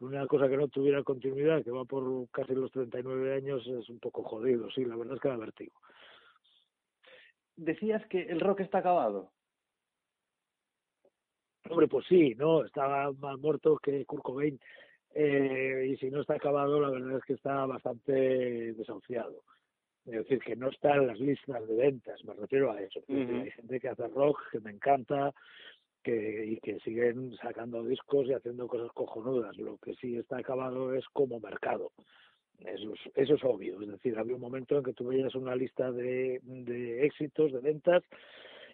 una 0.01 0.27
cosa 0.27 0.47
que 0.47 0.55
no 0.55 0.67
tuviera 0.67 1.01
continuidad, 1.01 1.63
que 1.63 1.71
va 1.71 1.83
por 1.83 2.29
casi 2.29 2.53
los 2.53 2.71
39 2.71 3.33
años, 3.33 3.65
es 3.65 3.89
un 3.89 3.97
poco 3.97 4.21
jodido, 4.21 4.69
sí, 4.69 4.85
la 4.85 4.95
verdad 4.95 5.15
es 5.15 5.21
que 5.21 5.29
da 5.29 5.37
vertigo 5.37 5.73
decías 7.55 8.05
que 8.07 8.21
el 8.23 8.39
rock 8.39 8.61
está 8.61 8.79
acabado. 8.79 9.31
Hombre, 11.69 11.87
pues 11.87 12.05
sí, 12.07 12.35
no, 12.35 12.63
estaba 12.63 13.11
más 13.13 13.39
muerto 13.39 13.77
que 13.77 14.05
Kurt 14.05 14.23
Cobain. 14.23 14.59
Eh, 15.13 15.87
y 15.91 15.97
si 15.97 16.11
no 16.11 16.21
está 16.21 16.35
acabado, 16.35 16.79
la 16.79 16.89
verdad 16.89 17.17
es 17.17 17.23
que 17.23 17.33
está 17.33 17.65
bastante 17.65 18.73
desahuciado. 18.73 19.43
Es 20.05 20.11
decir, 20.11 20.39
que 20.39 20.55
no 20.55 20.69
está 20.69 20.95
en 20.95 21.07
las 21.07 21.19
listas 21.19 21.67
de 21.67 21.75
ventas, 21.75 22.23
me 22.25 22.33
refiero 22.33 22.71
a 22.71 22.79
eso. 22.79 23.01
Hay 23.09 23.49
gente 23.51 23.79
que 23.79 23.89
hace 23.89 24.07
rock, 24.09 24.39
que 24.51 24.59
me 24.59 24.69
encanta, 24.69 25.33
que, 26.03 26.45
y 26.45 26.57
que 26.59 26.79
siguen 26.81 27.35
sacando 27.37 27.83
discos 27.83 28.27
y 28.27 28.33
haciendo 28.33 28.67
cosas 28.67 28.91
cojonudas. 28.93 29.57
Lo 29.57 29.77
que 29.77 29.95
sí 29.95 30.15
está 30.17 30.37
acabado 30.37 30.93
es 30.93 31.05
como 31.13 31.39
mercado. 31.39 31.91
Eso 32.59 32.93
es, 32.93 32.99
eso 33.15 33.35
es 33.35 33.43
obvio, 33.43 33.81
es 33.81 33.87
decir, 33.89 34.17
había 34.17 34.35
un 34.35 34.41
momento 34.41 34.77
en 34.77 34.83
que 34.83 34.93
tú 34.93 35.07
veías 35.07 35.35
una 35.35 35.55
lista 35.55 35.91
de, 35.91 36.39
de 36.43 37.05
éxitos, 37.05 37.51
de 37.51 37.59
ventas, 37.59 38.03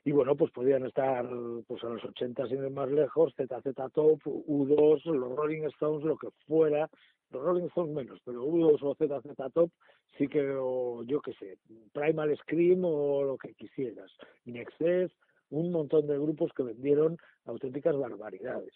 y 0.03 0.11
bueno, 0.11 0.35
pues 0.35 0.51
podían 0.51 0.85
estar 0.85 1.27
pues 1.67 1.83
a 1.83 1.89
los 1.89 2.03
80 2.03 2.47
sin 2.47 2.63
ir 2.63 2.69
más 2.71 2.89
lejos, 2.89 3.33
ZZ 3.35 3.75
Top, 3.93 4.21
U2, 4.23 5.03
los 5.05 5.35
Rolling 5.35 5.63
Stones, 5.67 6.03
lo 6.03 6.17
que 6.17 6.29
fuera, 6.47 6.89
los 7.31 7.43
Rolling 7.43 7.65
Stones 7.65 7.93
menos, 7.93 8.19
pero 8.25 8.45
U2 8.45 8.79
o 8.81 8.95
ZZ 8.95 9.53
Top 9.53 9.71
sí 10.17 10.27
que, 10.27 10.55
o 10.57 11.03
yo 11.03 11.21
qué 11.21 11.33
sé, 11.33 11.57
Primal 11.93 12.35
Scream 12.37 12.83
o 12.83 13.23
lo 13.23 13.37
que 13.37 13.53
quisieras, 13.53 14.11
In 14.45 14.57
Excess, 14.57 15.11
un 15.49 15.71
montón 15.71 16.07
de 16.07 16.17
grupos 16.17 16.51
que 16.53 16.63
vendieron 16.63 17.17
auténticas 17.45 17.95
barbaridades 17.97 18.73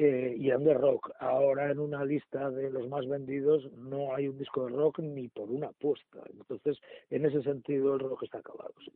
eh, 0.00 0.36
y 0.38 0.52
under 0.52 0.78
rock. 0.78 1.10
Ahora 1.18 1.72
en 1.72 1.80
una 1.80 2.04
lista 2.04 2.52
de 2.52 2.70
los 2.70 2.88
más 2.88 3.08
vendidos 3.08 3.68
no 3.72 4.14
hay 4.14 4.28
un 4.28 4.38
disco 4.38 4.64
de 4.64 4.76
rock 4.76 5.00
ni 5.00 5.26
por 5.26 5.50
una 5.50 5.66
apuesta. 5.66 6.20
Entonces, 6.30 6.78
en 7.10 7.26
ese 7.26 7.42
sentido, 7.42 7.94
el 7.94 8.00
rock 8.00 8.22
está 8.22 8.38
acabado. 8.38 8.72
Sí. 8.84 8.92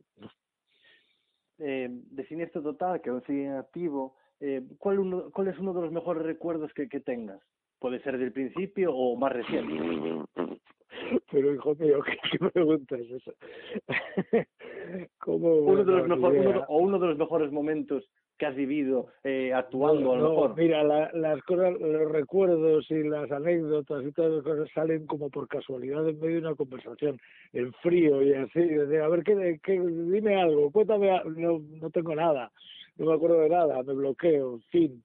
Eh, 1.59 1.89
de 1.89 2.25
Siniestro 2.27 2.61
Total, 2.61 3.01
que 3.01 3.09
aún 3.09 3.21
sigue 3.23 3.49
activo, 3.49 4.15
eh, 4.39 4.63
¿cuál, 4.77 4.99
uno, 4.99 5.29
¿cuál 5.33 5.49
es 5.49 5.59
uno 5.59 5.73
de 5.73 5.81
los 5.81 5.91
mejores 5.91 6.23
recuerdos 6.23 6.73
que, 6.73 6.87
que 6.87 7.01
tengas? 7.01 7.41
Puede 7.79 8.01
ser 8.01 8.17
del 8.17 8.31
principio 8.31 8.95
o 8.95 9.17
más 9.17 9.33
reciente. 9.33 9.73
Pero 11.31 11.53
hijo 11.53 11.75
mío, 11.75 12.01
¿qué, 12.01 12.17
qué 12.31 12.49
pregunta 12.49 12.95
es 12.95 13.11
esa? 13.11 13.31
¿Cómo, 15.19 15.53
uno 15.53 15.83
de 15.83 15.91
los 15.91 16.07
mejores, 16.07 16.45
uno, 16.45 16.65
o 16.69 16.77
uno 16.77 16.97
de 16.97 17.07
los 17.07 17.17
mejores 17.17 17.51
momentos 17.51 18.09
que 18.43 18.47
has 18.47 18.55
vivido 18.57 19.07
eh, 19.23 19.53
actuando 19.53 20.11
a 20.11 20.17
lo 20.17 20.29
mejor. 20.29 20.57
Mira, 20.57 20.83
la, 20.83 21.09
las 21.13 21.41
cosas, 21.43 21.79
los 21.79 22.11
recuerdos 22.11 22.85
y 22.91 23.03
las 23.03 23.31
anécdotas 23.31 24.03
y 24.03 24.11
todas 24.11 24.33
las 24.33 24.43
cosas 24.43 24.69
salen 24.73 25.07
como 25.07 25.29
por 25.29 25.47
casualidad 25.47 26.09
en 26.09 26.19
medio 26.19 26.41
de 26.41 26.47
una 26.47 26.55
conversación, 26.55 27.17
en 27.53 27.71
frío 27.75 28.21
y 28.21 28.33
así, 28.33 28.59
de, 28.59 29.01
a 29.01 29.07
ver, 29.07 29.23
¿qué, 29.23 29.61
qué, 29.63 29.79
dime 29.79 30.41
algo, 30.41 30.71
cuéntame, 30.71 31.09
no, 31.37 31.61
no 31.79 31.89
tengo 31.89 32.13
nada, 32.15 32.51
no 32.97 33.05
me 33.05 33.13
acuerdo 33.13 33.39
de 33.39 33.49
nada, 33.49 33.81
me 33.81 33.93
bloqueo, 33.93 34.55
en 34.55 34.61
fin. 34.63 35.03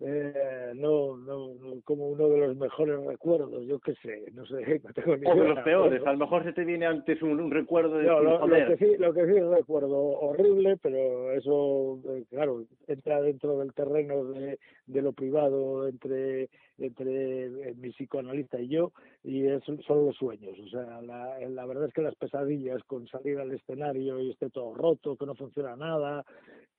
Eh, 0.00 0.72
no, 0.74 1.16
no, 1.16 1.54
como 1.84 2.08
uno 2.10 2.28
de 2.28 2.38
los 2.38 2.56
mejores 2.56 3.02
recuerdos, 3.04 3.64
yo 3.66 3.78
qué 3.78 3.94
sé, 4.02 4.24
no 4.32 4.44
sé, 4.46 4.80
no 4.84 4.92
tengo 4.92 5.16
ni 5.16 5.26
O 5.26 5.34
idea. 5.34 5.42
de 5.42 5.48
los 5.54 5.58
peores, 5.60 6.06
a 6.06 6.12
lo 6.12 6.18
mejor 6.18 6.44
se 6.44 6.52
te 6.52 6.64
viene 6.64 6.84
antes 6.86 7.22
un, 7.22 7.40
un 7.40 7.50
recuerdo 7.50 7.96
de 7.98 8.04
No, 8.06 8.20
lo, 8.20 8.46
que 8.46 8.76
sí, 8.76 8.96
lo 8.98 9.14
que 9.14 9.24
sí 9.26 9.40
recuerdo 9.40 9.96
horrible, 9.96 10.76
pero 10.82 11.32
eso, 11.32 11.98
eh, 12.10 12.24
claro, 12.28 12.64
entra 12.86 13.22
dentro 13.22 13.58
del 13.58 13.72
terreno 13.72 14.24
de, 14.24 14.58
de 14.86 15.02
lo 15.02 15.12
privado 15.12 15.88
entre 15.88 16.48
entre 16.78 17.46
eh, 17.70 17.74
mi 17.78 17.88
psicoanalista 17.90 18.60
y 18.60 18.68
yo, 18.68 18.92
y 19.24 19.46
es, 19.46 19.62
son 19.64 20.04
los 20.04 20.14
sueños. 20.16 20.58
O 20.58 20.68
sea, 20.68 21.00
la, 21.00 21.38
la 21.48 21.64
verdad 21.64 21.86
es 21.86 21.94
que 21.94 22.02
las 22.02 22.14
pesadillas 22.16 22.82
con 22.84 23.06
salir 23.08 23.38
al 23.38 23.50
escenario 23.52 24.20
y 24.20 24.30
esté 24.32 24.50
todo 24.50 24.74
roto, 24.74 25.16
que 25.16 25.24
no 25.24 25.34
funciona 25.34 25.74
nada, 25.74 26.22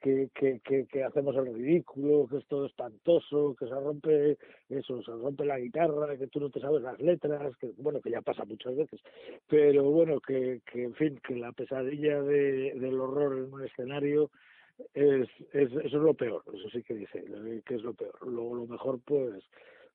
que, 0.01 0.29
que, 0.33 0.59
que, 0.59 0.85
que 0.85 1.03
hacemos 1.03 1.35
el 1.35 1.53
ridículo, 1.53 2.27
que 2.27 2.37
es 2.37 2.45
todo 2.47 2.65
espantoso, 2.65 3.55
que 3.57 3.65
se 3.65 3.73
rompe 3.73 4.37
eso, 4.69 5.01
se 5.03 5.11
rompe 5.11 5.45
la 5.45 5.59
guitarra, 5.59 6.17
que 6.17 6.27
tú 6.27 6.39
no 6.39 6.49
te 6.49 6.59
sabes 6.59 6.81
las 6.81 6.99
letras, 6.99 7.55
que 7.57 7.71
bueno, 7.77 8.01
que 8.01 8.11
ya 8.11 8.21
pasa 8.21 8.45
muchas 8.45 8.75
veces, 8.75 9.01
pero 9.47 9.83
bueno, 9.83 10.19
que, 10.19 10.61
que 10.71 10.83
en 10.83 10.93
fin, 10.95 11.19
que 11.25 11.35
la 11.35 11.51
pesadilla 11.51 12.21
de, 12.21 12.73
del 12.75 12.99
horror 12.99 13.37
en 13.37 13.53
un 13.53 13.63
escenario 13.63 14.29
es, 14.93 15.27
es 15.53 15.71
eso 15.71 15.79
es 15.83 15.93
lo 15.93 16.13
peor, 16.13 16.43
eso 16.53 16.69
sí 16.69 16.83
que 16.83 16.93
dice, 16.93 17.23
que 17.65 17.75
es 17.75 17.83
lo 17.83 17.93
peor. 17.93 18.15
Lo, 18.27 18.53
lo 18.53 18.67
mejor 18.67 18.99
pues 19.03 19.43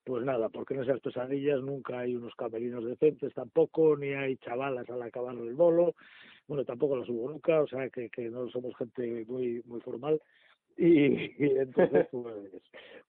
pues 0.04 0.24
nada, 0.24 0.48
porque 0.48 0.74
en 0.74 0.82
esas 0.82 1.00
pesadillas 1.00 1.62
nunca 1.62 2.00
hay 2.00 2.16
unos 2.16 2.34
camerinos 2.34 2.84
decentes 2.84 3.32
tampoco, 3.34 3.96
ni 3.96 4.08
hay 4.08 4.36
chavalas 4.38 4.88
al 4.90 5.02
acabar 5.02 5.34
el 5.34 5.54
bolo, 5.54 5.94
bueno, 6.48 6.64
tampoco 6.64 6.96
las 6.96 7.08
hubo 7.08 7.30
nunca, 7.30 7.60
o 7.60 7.66
sea 7.68 7.88
que, 7.88 8.10
que 8.10 8.28
no 8.28 8.48
somos 8.50 8.76
gente 8.76 9.24
muy 9.28 9.62
muy 9.64 9.80
formal. 9.80 10.20
Y, 10.76 11.44
y 11.44 11.58
entonces 11.58 12.08
pues 12.12 12.62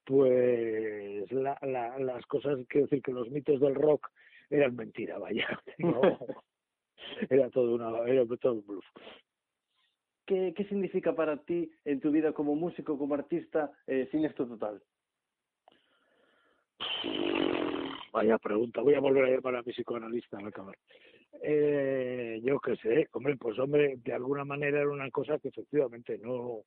pues 0.04 1.32
la, 1.32 1.58
la, 1.62 1.98
las 2.00 2.26
cosas 2.26 2.60
quiero 2.68 2.88
decir 2.88 3.02
que 3.02 3.14
los 3.14 3.30
mitos 3.32 3.60
del 3.60 3.76
rock 3.76 4.10
eran 4.50 4.76
mentira 4.76 5.18
vaya. 5.18 5.48
No, 5.80 6.02
era 7.30 7.50
todo 7.50 7.76
una 7.76 8.08
era 8.08 8.26
todo 8.38 8.54
un 8.54 8.66
bluff. 8.66 8.86
¿Qué, 10.26 10.54
¿Qué 10.56 10.64
significa 10.66 11.14
para 11.16 11.38
ti 11.38 11.70
en 11.84 12.00
tu 12.00 12.12
vida 12.12 12.32
como 12.32 12.56
músico, 12.56 12.98
como 12.98 13.14
artista, 13.14 13.72
eh, 13.88 14.08
Siniestro 14.10 14.48
Total? 14.48 14.82
Vaya 18.12 18.38
pregunta, 18.38 18.82
voy 18.82 18.94
a 18.94 19.00
volver 19.00 19.26
a 19.26 19.30
llamar 19.30 19.56
a 19.56 19.64
mi 19.64 19.72
psicoanalista 19.72 20.38
al 20.38 20.48
acabar. 20.48 20.78
Eh, 21.42 22.40
yo 22.44 22.60
qué 22.60 22.76
sé, 22.78 23.08
hombre, 23.12 23.36
pues 23.38 23.58
hombre, 23.60 23.96
de 23.98 24.14
alguna 24.14 24.46
manera 24.46 24.82
era 24.82 24.90
una 24.90 25.10
cosa 25.10 25.40
que 25.40 25.50
efectivamente 25.50 26.20
no, 26.20 26.62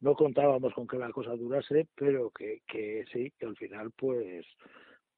no 0.00 0.14
contábamos 0.14 0.74
con 0.74 0.86
que 0.86 0.98
la 0.98 1.10
cosa 1.10 1.34
durase, 1.34 1.88
pero 1.96 2.30
que, 2.30 2.60
que 2.66 3.04
sí, 3.12 3.32
que 3.38 3.46
al 3.46 3.56
final 3.56 3.90
pues 3.96 4.46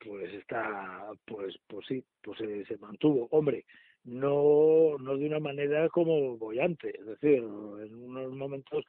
pues 0.05 0.33
está, 0.35 1.11
pues, 1.25 1.57
pues 1.67 1.87
sí, 1.87 2.05
pues 2.23 2.39
se, 2.39 2.77
mantuvo. 2.79 3.29
Hombre, 3.31 3.65
no, 4.05 4.97
no 4.99 5.17
de 5.17 5.27
una 5.27 5.39
manera 5.39 5.89
como 5.89 6.37
bollante, 6.37 6.91
es 6.99 7.07
decir, 7.07 7.39
en 7.39 7.95
unos 7.95 8.33
momentos 8.33 8.85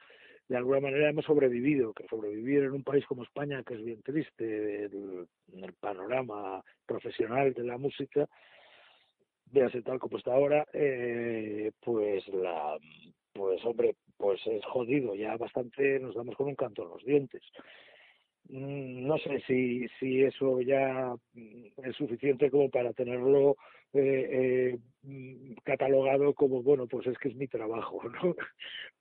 de 0.48 0.56
alguna 0.56 0.80
manera 0.80 1.08
hemos 1.08 1.24
sobrevivido, 1.24 1.92
que 1.94 2.06
sobrevivir 2.06 2.64
en 2.64 2.72
un 2.72 2.84
país 2.84 3.04
como 3.06 3.22
España, 3.22 3.62
que 3.62 3.74
es 3.74 3.84
bien 3.84 4.02
triste, 4.02 4.84
el, 4.84 5.26
el 5.52 5.72
panorama 5.74 6.62
profesional 6.86 7.54
de 7.54 7.64
la 7.64 7.78
música, 7.78 8.28
véase 9.50 9.82
tal 9.82 9.98
como 9.98 10.18
está 10.18 10.34
ahora, 10.34 10.66
eh, 10.72 11.70
pues 11.80 12.26
la, 12.28 12.78
pues 13.32 13.64
hombre, 13.64 13.96
pues 14.16 14.40
es 14.46 14.64
jodido, 14.66 15.14
ya 15.14 15.36
bastante 15.36 15.98
nos 16.00 16.14
damos 16.14 16.36
con 16.36 16.48
un 16.48 16.54
canto 16.54 16.82
en 16.82 16.88
los 16.88 17.04
dientes. 17.04 17.42
No 18.48 19.16
sé 19.18 19.40
si, 19.46 19.88
si 19.98 20.22
eso 20.22 20.60
ya 20.60 21.14
es 21.82 21.96
suficiente 21.96 22.50
como 22.50 22.68
para 22.68 22.92
tenerlo 22.92 23.56
eh, 23.94 24.78
eh, 25.06 25.54
catalogado 25.64 26.34
como, 26.34 26.62
bueno, 26.62 26.86
pues 26.86 27.06
es 27.06 27.16
que 27.18 27.28
es 27.28 27.36
mi 27.36 27.46
trabajo, 27.46 28.00
¿no? 28.24 28.34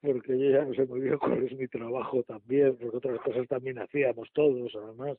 Porque 0.01 0.37
yo 0.37 0.49
ya 0.51 0.65
no 0.65 0.73
sé 0.73 0.85
muy 0.85 1.01
bien 1.01 1.17
cuál 1.17 1.43
es 1.43 1.57
mi 1.57 1.67
trabajo 1.67 2.23
también, 2.23 2.75
porque 2.77 2.97
otras 2.97 3.19
cosas 3.21 3.47
también 3.47 3.79
hacíamos 3.79 4.29
todos, 4.33 4.75
además, 4.75 5.17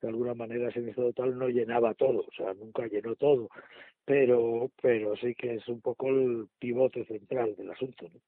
de 0.00 0.08
alguna 0.08 0.34
manera 0.34 0.70
Siniestro 0.72 1.12
Total 1.12 1.38
no 1.38 1.48
llenaba 1.48 1.94
todo, 1.94 2.20
o 2.20 2.32
sea, 2.36 2.52
nunca 2.54 2.86
llenó 2.86 3.14
todo, 3.16 3.48
pero, 4.04 4.70
pero 4.82 5.16
sí 5.16 5.34
que 5.34 5.54
es 5.54 5.68
un 5.68 5.80
poco 5.80 6.08
el 6.08 6.46
pivote 6.58 7.04
central 7.06 7.54
del 7.56 7.70
asunto, 7.70 8.06
¿no? 8.12 8.20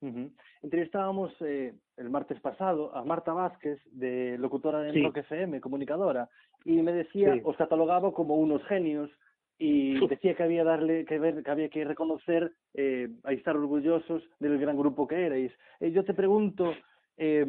Uh 0.00 0.12
-huh. 0.12 0.30
Entrevistábamos 0.62 1.34
eh, 1.40 1.74
el 1.96 2.08
martes 2.08 2.38
pasado 2.40 2.94
a 2.94 3.02
Marta 3.04 3.32
Vázquez, 3.32 3.80
de 3.90 4.38
locutora 4.38 4.80
de 4.80 4.92
Sí. 4.92 5.02
Rock 5.02 5.16
FM, 5.18 5.60
comunicadora, 5.60 6.28
y 6.64 6.80
me 6.82 6.92
decía, 6.92 7.34
Sí. 7.34 7.40
os 7.42 7.56
catalogaba 7.56 8.12
como 8.12 8.36
unos 8.36 8.62
genios 8.66 9.10
y 9.58 10.06
decía 10.06 10.34
que 10.34 10.42
había 10.44 10.62
darle 10.62 11.04
que 11.04 11.18
ver, 11.18 11.42
que 11.42 11.50
había 11.50 11.68
que 11.68 11.84
reconocer, 11.84 12.52
eh, 12.74 13.08
a 13.24 13.32
estar 13.32 13.56
orgullosos 13.56 14.22
del 14.38 14.58
gran 14.58 14.76
grupo 14.76 15.06
que 15.06 15.26
erais. 15.26 15.52
Eh, 15.80 15.90
yo 15.90 16.04
te 16.04 16.14
pregunto, 16.14 16.74
eh, 17.16 17.44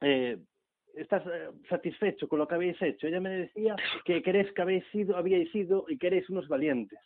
eh, 0.00 0.38
¿estás 0.94 1.22
eh, 1.26 1.50
satisfecho 1.68 2.26
con 2.26 2.38
lo 2.38 2.48
que 2.48 2.54
habéis 2.54 2.80
hecho? 2.80 3.06
Ella 3.06 3.20
me 3.20 3.30
decía 3.30 3.76
que 4.04 4.22
queréis 4.22 4.50
que 4.52 4.62
habéis 4.62 4.84
sido, 4.86 5.16
habíais 5.16 5.50
sido 5.52 5.84
y 5.88 5.98
que 5.98 6.06
erais 6.06 6.28
unos 6.30 6.48
valientes 6.48 6.98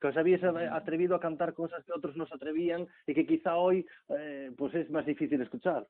que 0.00 0.06
os 0.06 0.16
habéis 0.16 0.42
atrevido 0.42 1.14
a 1.14 1.20
cantar 1.20 1.52
cosas 1.52 1.84
que 1.84 1.92
otros 1.92 2.16
no 2.16 2.24
se 2.26 2.34
atrevían 2.34 2.86
y 3.06 3.12
que 3.12 3.26
quizá 3.26 3.56
hoy 3.56 3.86
eh, 4.08 4.50
pues 4.56 4.74
es 4.74 4.88
más 4.88 5.04
difícil 5.04 5.42
escuchar. 5.42 5.86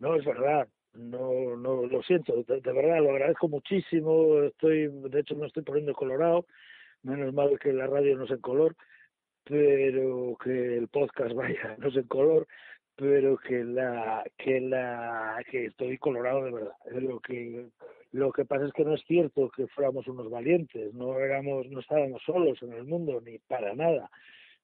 No, 0.00 0.14
es 0.16 0.24
verdad. 0.24 0.66
No, 0.94 1.56
no, 1.56 1.86
lo 1.86 2.02
siento, 2.02 2.42
de, 2.42 2.60
verdad, 2.60 2.98
lo 3.02 3.12
agradezco 3.12 3.48
muchísimo. 3.48 4.42
Estoy, 4.42 4.88
de 4.88 5.20
hecho, 5.20 5.34
me 5.36 5.46
estoy 5.46 5.62
poniendo 5.62 5.94
colorado. 5.94 6.46
Menos 7.02 7.32
mal 7.32 7.58
que 7.58 7.72
la 7.72 7.86
radio 7.86 8.16
no 8.16 8.24
es 8.24 8.30
en 8.30 8.40
color, 8.40 8.76
pero 9.44 10.36
que 10.42 10.76
el 10.76 10.88
podcast 10.88 11.34
vaya, 11.34 11.76
no 11.78 11.88
es 11.88 11.96
en 11.96 12.06
color, 12.06 12.46
pero 12.94 13.38
que 13.38 13.64
la, 13.64 14.22
que 14.36 14.60
la, 14.60 15.42
que 15.50 15.66
estoy 15.66 15.98
colorado 15.98 16.44
de 16.44 16.52
verdad. 16.52 16.76
Lo 16.92 17.20
que, 17.20 17.66
lo 18.12 18.30
que 18.30 18.44
pasa 18.44 18.66
es 18.66 18.72
que 18.72 18.84
no 18.84 18.94
es 18.94 19.02
cierto 19.06 19.50
que 19.50 19.66
fuéramos 19.68 20.06
unos 20.08 20.30
valientes, 20.30 20.92
no 20.94 21.18
éramos, 21.18 21.68
no 21.70 21.80
estábamos 21.80 22.22
solos 22.22 22.62
en 22.62 22.74
el 22.74 22.84
mundo, 22.84 23.20
ni 23.24 23.38
para 23.38 23.74
nada. 23.74 24.10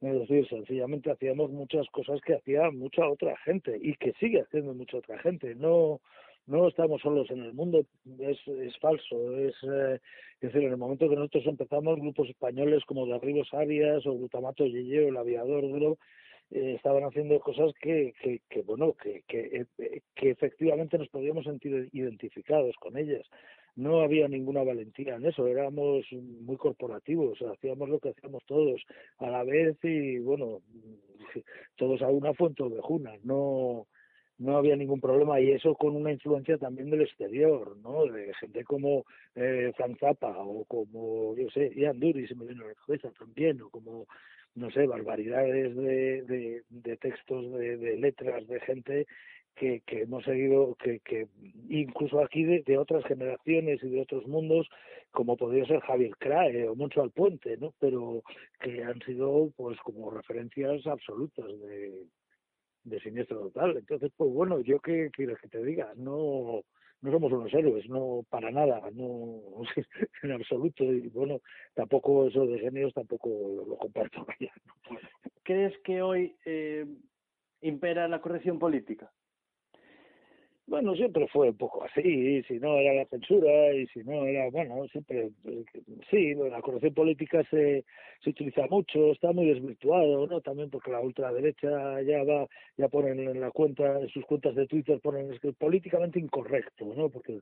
Es 0.00 0.12
decir, 0.12 0.48
sencillamente 0.48 1.10
hacíamos 1.10 1.50
muchas 1.50 1.88
cosas 1.88 2.20
que 2.20 2.34
hacía 2.34 2.70
mucha 2.70 3.08
otra 3.08 3.36
gente 3.38 3.76
y 3.80 3.94
que 3.94 4.12
sigue 4.20 4.40
haciendo 4.42 4.72
mucha 4.72 4.98
otra 4.98 5.18
gente. 5.18 5.56
No, 5.56 6.00
no 6.46 6.68
estamos 6.68 7.02
solos 7.02 7.28
en 7.30 7.42
el 7.42 7.52
mundo, 7.52 7.84
es, 8.20 8.38
es 8.46 8.78
falso. 8.78 9.36
Es, 9.36 9.54
eh, 9.64 9.98
decir, 10.40 10.62
en 10.62 10.70
el 10.70 10.76
momento 10.76 11.08
que 11.08 11.16
nosotros 11.16 11.46
empezamos, 11.46 11.98
grupos 11.98 12.28
españoles 12.28 12.84
como 12.84 13.06
Derribos 13.06 13.52
Arias 13.52 14.06
o 14.06 14.14
Glutamato 14.16 14.66
Yeye 14.66 15.04
o 15.04 15.08
El 15.08 15.16
Aviador 15.16 15.62
Duro, 15.62 15.98
eh, 16.52 16.74
estaban 16.76 17.04
haciendo 17.04 17.38
cosas 17.40 17.72
que, 17.80 18.14
que, 18.22 18.40
que 18.48 18.62
bueno, 18.62 18.94
que, 18.94 19.22
que, 19.26 19.66
eh, 19.78 20.00
que 20.14 20.30
efectivamente 20.30 20.96
nos 20.96 21.08
podíamos 21.08 21.44
sentir 21.44 21.90
identificados 21.92 22.74
con 22.76 22.96
ellas. 22.96 23.26
No 23.78 24.00
había 24.00 24.26
ninguna 24.26 24.64
valentía 24.64 25.14
en 25.14 25.26
eso, 25.26 25.47
éramos 25.47 26.04
muy 26.12 26.56
corporativos, 26.56 27.40
hacíamos 27.42 27.88
lo 27.88 28.00
que 28.00 28.08
hacíamos 28.08 28.42
todos 28.44 28.82
a 29.18 29.30
la 29.30 29.44
vez 29.44 29.76
y 29.85 30.18
bueno, 30.18 30.62
todos 31.76 32.02
a 32.02 32.08
una 32.08 32.35
fuente 32.35 32.64
ovejuna, 32.64 33.12
no, 33.23 33.87
no 34.38 34.56
había 34.56 34.75
ningún 34.75 35.00
problema 35.00 35.40
y 35.40 35.52
eso 35.52 35.76
con 35.76 35.94
una 35.94 36.11
influencia 36.11 36.58
también 36.58 36.90
del 36.90 37.02
exterior, 37.02 37.76
¿no? 37.76 38.04
De 38.06 38.35
gente 38.40 38.64
como 38.64 39.04
eh, 39.37 39.70
Frank 39.76 39.97
Zappa 40.00 40.37
o 40.38 40.64
como, 40.64 41.37
yo 41.37 41.49
sé, 41.50 41.70
Ian 41.76 42.00
Dury 42.00 42.26
se 42.26 42.35
me 42.35 42.47
viene 42.47 42.64
a 42.64 42.66
la 42.66 42.75
cabeza 42.75 43.12
también, 43.16 43.62
o 43.62 43.70
como 43.70 44.08
no 44.56 44.73
sé, 44.73 44.87
barbaridades 44.87 45.76
de, 45.76 46.23
de, 46.23 46.62
de 46.68 46.97
textos, 46.97 47.52
de, 47.52 47.76
de, 47.76 47.97
letras 47.97 48.44
de 48.49 48.58
gente 48.61 49.06
que, 49.58 49.82
hemos 49.90 50.24
seguido, 50.24 50.76
que, 50.76 51.00
que 51.00 51.26
incluso 51.68 52.20
aquí 52.20 52.44
de, 52.44 52.62
de, 52.62 52.78
otras 52.78 53.04
generaciones 53.04 53.82
y 53.82 53.88
de 53.88 54.00
otros 54.00 54.26
mundos, 54.26 54.68
como 55.10 55.36
podría 55.36 55.66
ser 55.66 55.80
Javier 55.80 56.16
Crae 56.18 56.68
o 56.68 56.74
Moncho 56.74 57.02
Alpuente, 57.02 57.56
¿no? 57.58 57.74
Pero 57.78 58.22
que 58.60 58.82
han 58.82 59.00
sido, 59.02 59.52
pues, 59.56 59.78
como 59.80 60.10
referencias 60.10 60.86
absolutas 60.86 61.46
de, 61.60 62.06
de 62.84 63.00
siniestro 63.00 63.40
total. 63.40 63.76
Entonces, 63.76 64.10
pues 64.16 64.30
bueno, 64.32 64.60
yo 64.60 64.80
qué 64.80 65.10
quieres 65.12 65.38
que 65.40 65.48
te 65.48 65.62
diga, 65.62 65.92
no 65.96 66.62
no 67.00 67.12
somos 67.12 67.32
unos 67.32 67.54
héroes, 67.54 67.88
no 67.88 68.24
para 68.28 68.50
nada, 68.50 68.80
no 68.92 69.40
en 70.22 70.32
absoluto. 70.32 70.84
Y 70.84 71.08
bueno, 71.08 71.40
tampoco 71.74 72.26
eso 72.26 72.46
de 72.46 72.58
genios 72.58 72.92
tampoco 72.92 73.28
lo, 73.28 73.66
lo 73.66 73.76
comparto. 73.76 74.26
¿Crees 75.44 75.78
que 75.84 76.02
hoy 76.02 76.36
eh, 76.44 76.86
impera 77.60 78.08
la 78.08 78.20
corrección 78.20 78.58
política? 78.58 79.10
Bueno, 80.68 80.94
siempre 80.94 81.26
fue 81.28 81.48
un 81.48 81.56
poco 81.56 81.82
así, 81.82 82.02
y 82.02 82.42
si 82.42 82.58
no 82.60 82.76
era 82.76 82.92
la 82.92 83.06
censura, 83.06 83.72
y 83.72 83.87
si 83.87 84.00
no 84.04 84.26
era, 84.26 84.50
bueno, 84.50 84.87
siempre, 84.88 85.30
sí, 86.10 86.34
la 86.34 86.60
corrección 86.60 86.92
política 86.92 87.42
se, 87.50 87.87
se 88.22 88.30
utiliza 88.30 88.66
mucho, 88.66 89.12
está 89.12 89.32
muy 89.32 89.46
desvirtuado, 89.46 90.26
¿no? 90.26 90.42
También 90.42 90.68
porque 90.68 90.90
la 90.90 91.00
ultraderecha 91.00 92.02
ya 92.02 92.22
va, 92.22 92.46
ya 92.76 92.88
ponen 92.88 93.18
en 93.18 93.40
la 93.40 93.50
cuenta, 93.50 93.98
en 93.98 94.10
sus 94.10 94.26
cuentas 94.26 94.54
de 94.56 94.66
Twitter 94.66 95.00
ponen 95.00 95.32
es 95.32 95.40
que 95.40 95.54
políticamente 95.54 96.18
incorrecto, 96.18 96.84
¿no? 96.94 97.08
Porque 97.08 97.40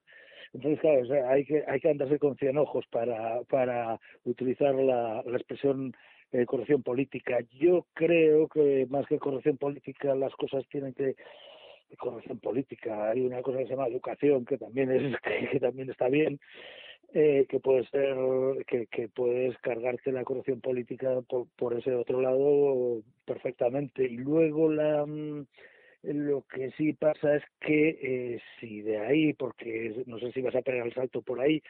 entonces 0.53 0.79
claro, 0.79 1.29
hay 1.29 1.45
que 1.45 1.65
hay 1.67 1.81
que 1.81 1.91
andarse 1.91 2.21
con 2.21 2.37
cien 2.37 2.57
ojos 2.57 2.87
para 2.93 3.43
para 3.51 3.99
utilizar 4.25 4.73
la, 4.77 5.25
la 5.27 5.37
expresión 5.37 5.93
eh, 6.31 6.47
corrupción 6.47 6.85
política. 6.85 7.39
Yo 7.59 7.87
creo 7.93 8.47
que 8.47 8.87
más 8.89 9.05
que 9.09 9.19
corrupción 9.19 9.57
política 9.57 10.15
las 10.15 10.33
cosas 10.35 10.65
tienen 10.69 10.95
que 10.95 11.17
corrupción 11.99 12.39
política. 12.39 13.11
Hay 13.11 13.21
una 13.21 13.43
cosa 13.43 13.59
que 13.59 13.65
se 13.65 13.71
llama 13.71 13.89
educación 13.89 14.45
que 14.45 14.59
también 14.59 14.91
es 14.91 15.17
que, 15.53 15.61
también 15.61 15.91
está 15.91 16.09
bien. 16.09 16.41
Eh, 17.15 17.47
que 17.49 17.61
puede 17.61 17.87
ser 17.87 18.17
que, 18.67 18.89
que 18.89 19.09
puedes 19.09 19.57
cargarte 19.59 20.11
la 20.11 20.25
corrupción 20.25 20.61
política 20.61 21.21
por, 21.29 21.47
por 21.57 21.79
ese 21.79 21.95
otro 21.95 22.21
lado 22.21 23.01
perfectamente 23.25 24.05
y 24.05 24.17
luego 24.17 24.71
la 24.71 25.07
mm, 25.07 25.47
lo 26.03 26.43
que 26.43 26.73
sí 26.73 26.93
pasa 26.93 27.37
es 27.37 27.45
que 27.61 27.99
eh, 28.03 28.41
si 28.59 28.83
de 28.83 28.99
ahí 28.99 29.33
porque 29.35 30.03
no 30.07 30.19
sé 30.19 30.33
si 30.33 30.43
vas 30.43 30.57
a 30.57 30.63
pegar 30.63 30.87
el 30.87 30.95
salto 30.95 31.23
por 31.23 31.41
ahí 31.41 31.63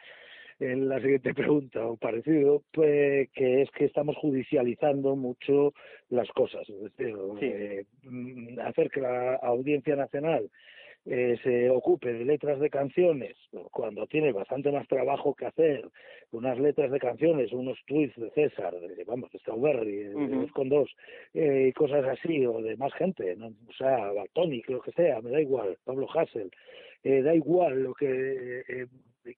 en 0.59 0.89
la 0.89 0.99
siguiente 0.99 1.33
pregunta 1.33 1.85
o 1.85 1.97
parecido, 1.97 2.63
pues 2.71 3.29
que 3.33 3.61
es 3.61 3.71
que 3.71 3.85
estamos 3.85 4.15
judicializando 4.17 5.15
mucho 5.15 5.73
las 6.09 6.29
cosas, 6.29 6.67
es 6.69 6.81
decir, 6.81 7.15
eh, 7.41 7.85
hacer 8.63 8.89
que 8.89 9.01
la 9.01 9.35
Audiencia 9.35 9.95
Nacional 9.95 10.49
eh, 11.09 11.37
se 11.41 11.69
ocupe 11.69 12.11
de 12.11 12.25
letras 12.25 12.59
de 12.59 12.69
canciones 12.69 13.37
cuando 13.71 14.07
tiene 14.07 14.33
bastante 14.33 14.71
más 14.73 14.85
trabajo 14.89 15.33
que 15.33 15.45
hacer 15.45 15.87
unas 16.31 16.59
letras 16.59 16.91
de 16.91 16.99
canciones 16.99 17.53
unos 17.53 17.77
tweets 17.85 18.13
de 18.17 18.29
César 18.31 18.77
de, 18.77 19.05
vamos 19.05 19.31
de 19.31 19.39
Strawberry 19.39 20.03
de, 20.03 20.27
dos 20.27 20.51
con 20.51 20.67
dos 20.67 20.89
eh, 21.33 21.67
y 21.69 21.71
cosas 21.71 22.03
así 22.03 22.45
o 22.45 22.61
de 22.61 22.75
más 22.75 22.93
gente 22.95 23.37
¿no? 23.37 23.47
o 23.47 23.73
sea 23.77 24.11
Bartoni 24.11 24.61
lo 24.67 24.81
que 24.81 24.91
sea 24.91 25.21
me 25.21 25.31
da 25.31 25.39
igual 25.39 25.77
Pablo 25.85 26.07
Hassel 26.13 26.51
eh, 27.03 27.21
da 27.21 27.33
igual 27.33 27.83
lo 27.83 27.93
que 27.93 28.63
eh, 28.67 28.87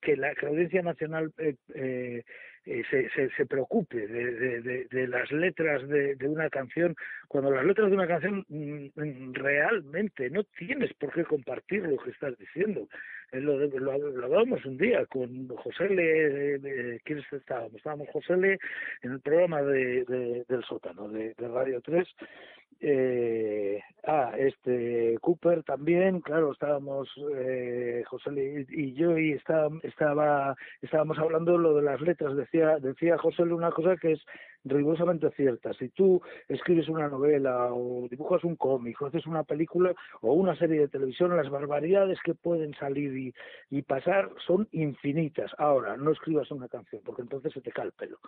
que 0.01 0.15
la 0.15 0.33
Audiencia 0.41 0.81
Nacional 0.81 1.31
eh, 1.37 1.55
eh, 1.73 2.23
eh, 2.65 2.83
se, 2.89 3.09
se, 3.09 3.29
se, 3.35 3.45
preocupe 3.45 4.07
de, 4.07 4.61
de, 4.61 4.85
de, 4.85 5.07
las 5.07 5.31
letras 5.31 5.87
de, 5.87 6.15
una 6.27 6.49
canción, 6.49 6.95
cuando 7.27 7.51
las 7.51 7.65
letras 7.65 7.89
de 7.89 7.95
una 7.95 8.07
canción 8.07 8.45
mm, 8.47 9.33
realmente 9.33 10.29
no 10.29 10.43
tienes 10.43 10.93
por 10.93 11.11
qué 11.13 11.23
compartir 11.23 11.83
lo 11.83 11.97
que 11.97 12.11
estás 12.11 12.37
diciendo. 12.37 12.87
Lo, 13.31 13.59
lo, 13.59 13.97
lo 13.97 14.25
hablábamos 14.25 14.65
un 14.65 14.77
día 14.77 15.05
con 15.05 15.47
José 15.49 15.89
Le, 15.89 16.99
¿quiénes 17.03 17.31
estábamos? 17.31 17.75
Estábamos 17.75 18.07
José 18.11 18.35
Le 18.37 18.59
en 19.03 19.11
el 19.11 19.19
programa 19.19 19.61
de, 19.61 20.45
del 20.47 20.63
sótano 20.63 21.07
de, 21.09 21.33
Radio 21.37 21.79
3 21.81 22.07
eh, 22.81 23.81
ah, 24.07 24.31
este 24.37 25.17
Cooper 25.19 25.63
también, 25.63 26.21
claro, 26.21 26.53
estábamos 26.53 27.09
eh, 27.35 28.03
José 28.07 28.65
y 28.69 28.93
yo 28.93 29.17
y 29.17 29.33
estaba, 29.33 29.69
estaba 29.83 30.55
estábamos 30.81 31.19
hablando 31.19 31.57
lo 31.57 31.75
de 31.75 31.81
las 31.81 31.99
letras, 31.99 32.37
decía 32.37 32.79
decía 32.79 33.17
José 33.17 33.43
una 33.43 33.71
cosa 33.71 33.97
que 33.97 34.13
es 34.13 34.21
rigurosamente 34.69 35.29
cierta. 35.31 35.73
Si 35.73 35.89
tú 35.89 36.21
escribes 36.47 36.87
una 36.89 37.07
novela 37.07 37.73
o 37.73 38.07
dibujas 38.09 38.43
un 38.43 38.55
cómic 38.55 39.01
o 39.01 39.07
haces 39.07 39.25
una 39.25 39.43
película 39.43 39.93
o 40.21 40.33
una 40.33 40.55
serie 40.55 40.81
de 40.81 40.87
televisión, 40.87 41.35
las 41.35 41.49
barbaridades 41.49 42.19
que 42.23 42.35
pueden 42.35 42.73
salir 42.75 43.33
y, 43.69 43.81
pasar 43.83 44.29
son 44.45 44.67
infinitas. 44.71 45.51
Ahora, 45.57 45.97
no 45.97 46.11
escribas 46.11 46.51
una 46.51 46.67
canción 46.67 47.01
porque 47.03 47.23
entonces 47.23 47.51
se 47.53 47.61
te 47.61 47.71
cae 47.71 47.85
el 47.85 47.91
pelo 47.93 48.19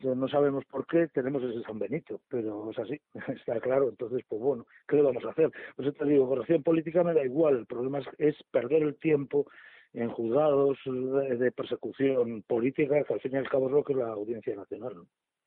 no 0.00 0.28
sabemos 0.28 0.64
por 0.66 0.86
qué 0.86 1.08
tenemos 1.08 1.42
ese 1.42 1.62
San 1.62 1.78
Benito, 1.78 2.20
pero 2.28 2.70
es 2.70 2.78
así, 2.78 3.00
está 3.28 3.60
claro. 3.60 3.88
Entonces, 3.88 4.22
pues 4.28 4.40
bueno, 4.40 4.66
¿qué 4.86 4.96
le 4.96 5.02
vamos 5.02 5.24
a 5.24 5.30
hacer? 5.30 5.50
Pues 5.76 5.94
te 5.94 6.04
digo, 6.04 6.28
corrupción 6.28 6.62
política 6.62 7.02
me 7.02 7.14
da 7.14 7.24
igual, 7.24 7.58
el 7.58 7.66
problema 7.66 8.00
es, 8.18 8.36
perder 8.50 8.82
el 8.82 8.96
tiempo 8.96 9.46
en 9.94 10.10
juzgados 10.10 10.78
de, 10.84 11.50
persecución 11.52 12.42
política, 12.42 13.02
que 13.04 13.14
al 13.14 13.20
fin 13.20 13.32
y 13.34 13.36
al 13.36 13.48
cabo 13.48 13.66
es 13.66 13.72
lo 13.72 13.84
que 13.84 13.94
es 13.94 13.98
la 13.98 14.08
Audiencia 14.08 14.54
Nacional. 14.54 14.94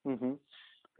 Uh 0.03 0.37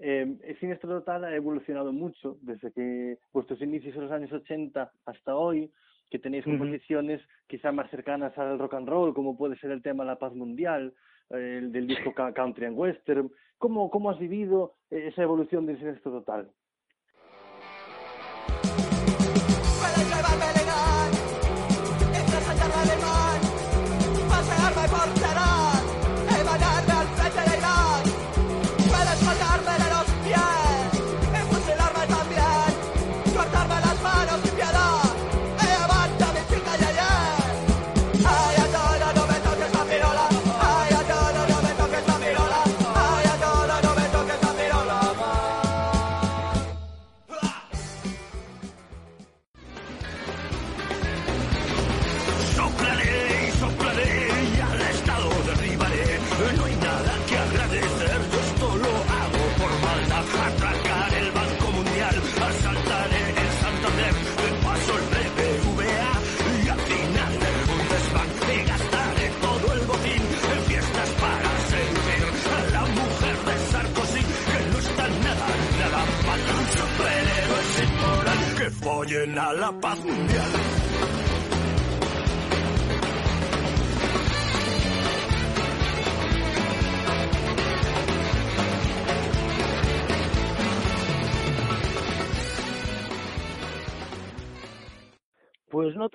eh, 0.03 0.36
el 0.43 0.60
cine 0.60 0.77
total 0.77 1.25
ha 1.25 1.36
evolucionado 1.36 1.93
mucho 1.93 2.38
desde 2.41 2.72
que 2.72 3.20
vuestros 3.31 3.62
inicios 3.62 3.96
en 3.96 4.01
los 4.01 4.12
años 4.12 4.31
80 4.31 4.92
hasta 5.05 5.35
hoy, 5.35 5.72
que 6.09 6.18
tenéis 6.18 6.44
composiciones 6.44 7.22
quizá 7.46 7.72
más 7.72 7.90
cercanas 7.92 8.35
al 8.35 8.57
rock 8.57 8.74
and 8.74 8.90
roll, 8.90 9.14
como 9.14 9.37
puede 9.37 9.57
ser 9.57 9.70
el 9.70 9.83
tema 9.83 10.03
La 10.03 10.18
Paz 10.18 10.33
Mundial, 10.33 10.96
el 11.29 11.72
del 11.72 11.85
disco 11.85 12.14
Country 12.16 12.66
and 12.66 12.77
Western. 12.77 13.31
¿Cómo, 13.59 13.92
cómo 13.92 14.09
has 14.09 14.18
vivido 14.18 14.74
esa 14.90 15.22
evolución 15.22 15.68
del 15.68 15.77
cine 15.77 15.94
total? 15.98 16.51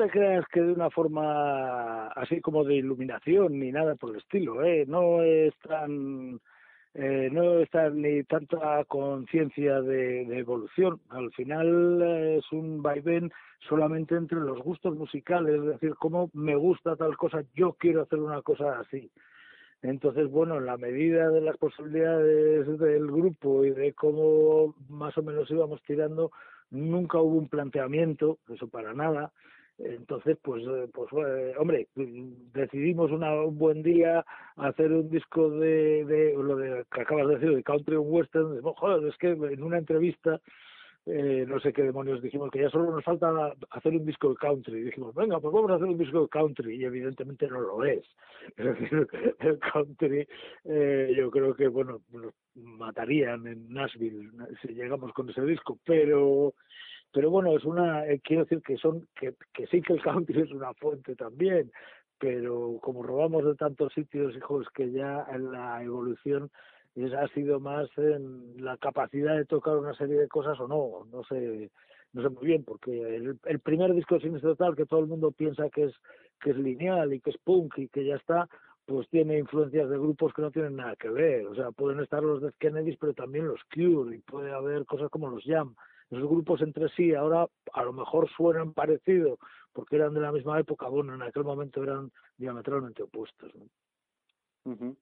Te 0.07 0.13
creas 0.13 0.45
que 0.53 0.61
de 0.61 0.73
una 0.73 0.91
forma 0.91 2.09
así 2.09 2.41
como 2.41 2.65
de 2.65 2.77
iluminación 2.77 3.59
ni 3.59 3.73
nada 3.73 3.97
por 3.97 4.11
el 4.11 4.17
estilo, 4.17 4.65
¿eh? 4.65 4.85
No 4.87 5.23
es 5.23 5.55
tan 5.67 6.41
eh, 6.95 7.29
no 7.31 7.59
está 7.59 7.91
ni 7.91 8.23
tanta 8.25 8.85
conciencia 8.85 9.83
de, 9.83 10.39
evolución. 10.39 11.01
Al 11.11 11.31
final 11.33 12.01
eh, 12.03 12.37
es 12.39 12.53
un 12.53 12.83
vaivén 12.83 13.33
solamente 13.69 14.15
entre 14.15 14.39
los 14.39 14.61
gustos 14.61 14.97
musicales, 14.97 15.57
es 15.57 15.67
decir, 15.67 15.95
cómo 15.99 16.31
me 16.33 16.55
gusta 16.55 16.97
tal 16.97 17.17
cosa, 17.17 17.43
yo 17.55 17.73
quiero 17.75 18.03
hacer 18.03 18.21
una 18.21 18.43
cosa 18.43 18.79
así. 18.79 19.11
Entonces, 19.83 20.31
bueno, 20.31 20.57
en 20.57 20.67
la 20.67 20.77
medida 20.77 21.29
de 21.31 21.41
las 21.41 21.57
posibilidades 21.59 22.79
del 22.79 23.07
grupo 23.09 23.65
y 23.65 23.71
de 23.71 23.93
cómo 23.93 24.75
más 24.89 25.19
o 25.19 25.23
menos 25.23 25.51
íbamos 25.51 25.83
tirando, 25.83 26.31
nunca 26.71 27.19
hubo 27.19 27.37
un 27.37 27.49
planteamiento, 27.49 28.39
eso 28.49 28.69
para 28.69 28.95
nada, 28.95 29.33
entonces, 29.79 30.39
pues, 30.43 30.63
eh, 30.67 30.89
pues 30.93 31.09
eh, 31.13 31.55
hombre, 31.59 31.89
decidimos 31.95 33.11
una, 33.11 33.35
un 33.43 33.59
buen 33.59 33.83
día 33.83 34.25
hacer 34.57 34.91
un 34.93 35.11
disco 35.11 35.51
de, 35.51 36.05
de 36.05 36.35
lo 36.35 36.57
de, 36.57 36.85
que 36.93 37.03
acabas 37.03 37.29
de 37.29 37.35
decir, 37.35 37.55
de 37.55 37.63
country 37.63 37.97
and 37.97 38.07
western. 38.07 38.63
Joder, 38.63 39.09
es 39.09 39.17
que 39.19 39.29
en 39.29 39.63
una 39.63 39.79
entrevista 39.79 40.41
eh, 41.09 41.45
no 41.47 41.61
sé 41.61 41.73
qué 41.73 41.85
demonios 41.85 42.21
dijimos 42.21 42.51
que 42.51 42.61
ya 42.63 42.69
solo 42.69 42.91
nos 42.91 43.05
falta 43.05 43.55
hacer 43.71 43.93
un 43.93 44.05
disco 44.05 44.31
de 44.31 44.35
country 44.35 44.81
y 44.81 44.83
dijimos 44.83 45.15
venga 45.15 45.39
pues 45.39 45.55
vamos 45.55 45.71
a 45.71 45.75
hacer 45.77 45.87
un 45.87 45.99
disco 45.99 46.23
de 46.23 46.29
country 46.29 46.75
y 46.75 46.85
evidentemente 46.85 47.47
no 47.47 47.61
lo 47.61 47.85
es 47.85 48.05
es 48.57 48.65
decir 48.65 49.07
el 49.39 49.59
country 49.61 50.27
eh, 50.65 51.15
yo 51.17 51.31
creo 51.31 51.55
que 51.55 51.69
bueno 51.69 52.01
nos 52.11 52.35
matarían 52.57 53.47
en 53.47 53.73
Nashville 53.73 54.33
si 54.61 54.75
llegamos 54.75 55.13
con 55.13 55.31
ese 55.31 55.43
disco 55.43 55.79
pero 55.85 56.55
pero 57.17 57.31
bueno 57.31 57.57
es 57.57 57.65
una 57.65 58.07
eh, 58.07 58.21
quiero 58.23 58.43
decir 58.45 58.61
que 58.61 58.77
son 58.77 59.09
que, 59.19 59.33
que 59.55 59.67
sí 59.69 59.81
que 59.81 59.95
el 59.95 60.03
country 60.03 60.43
es 60.43 60.51
una 60.51 60.75
fuente 60.75 61.17
también 61.17 61.73
pero 62.19 62.79
como 62.83 63.03
robamos 63.03 63.43
de 63.47 63.55
tantos 63.55 63.95
sitios 63.95 64.37
hijos 64.37 64.67
que 64.75 64.93
ya 64.93 65.27
en 65.33 65.51
la 65.51 65.83
evolución 65.83 66.51
ha 67.19 67.29
sido 67.29 67.59
más 67.59 67.89
en 67.97 68.63
la 68.63 68.77
capacidad 68.77 69.35
de 69.35 69.45
tocar 69.47 69.77
una 69.77 69.95
serie 69.95 70.19
de 70.19 70.29
cosas 70.29 70.59
o 70.61 70.67
no, 70.67 71.07
no 71.11 71.25
sé, 71.25 71.71
no 72.13 72.23
sé 72.23 72.29
muy 72.31 72.47
bien, 72.47 72.65
porque 72.65 73.17
el, 73.17 73.39
el 73.45 73.61
primer 73.61 73.93
disco 73.93 74.19
Sinistra 74.19 74.51
Total 74.51 74.75
que 74.75 74.87
todo 74.87 75.01
el 75.01 75.07
mundo 75.07 75.31
piensa 75.31 75.69
que 75.69 75.85
es 75.85 75.95
que 76.41 76.51
es 76.51 76.57
lineal 76.57 77.13
y 77.13 77.21
que 77.21 77.31
es 77.31 77.39
punk 77.39 77.79
y 77.79 77.89
que 77.89 78.05
ya 78.05 78.17
está, 78.17 78.49
pues 78.87 79.09
tiene 79.09 79.39
influencias 79.39 79.89
de 79.89 79.99
grupos 79.99 80.33
que 80.33 80.43
no 80.43 80.51
tienen 80.51 80.77
nada 80.77 80.97
que 80.97 81.09
ver. 81.09 81.47
O 81.47 81.55
sea, 81.55 81.71
pueden 81.71 82.01
estar 82.01 82.23
los 82.23 82.43
Death 82.43 82.55
Kennedys, 82.59 82.99
pero 83.01 83.15
también 83.15 83.49
los 83.49 83.61
Cure, 83.75 84.15
y 84.15 84.19
puede 84.21 84.53
haber 84.53 84.85
cosas 84.85 85.11
como 85.11 85.31
los 85.31 85.43
Jam. 85.45 85.75
Esos 86.11 86.29
grupos 86.29 86.63
entre 86.63 86.89
sí 86.91 87.15
ahora 87.15 87.49
a 87.73 87.83
lo 87.83 87.93
mejor 87.93 88.29
suenan 88.31 88.73
parecido, 88.73 89.39
porque 89.73 89.97
eran 89.97 90.15
de 90.15 90.21
la 90.21 90.33
misma 90.33 90.59
época, 90.59 90.89
bueno, 90.89 91.15
en 91.15 91.23
aquel 91.23 91.45
momento 91.45 91.83
eran 91.83 92.11
diametralmente 92.37 93.03
opuestos. 93.03 93.53
¿no? 94.65 94.97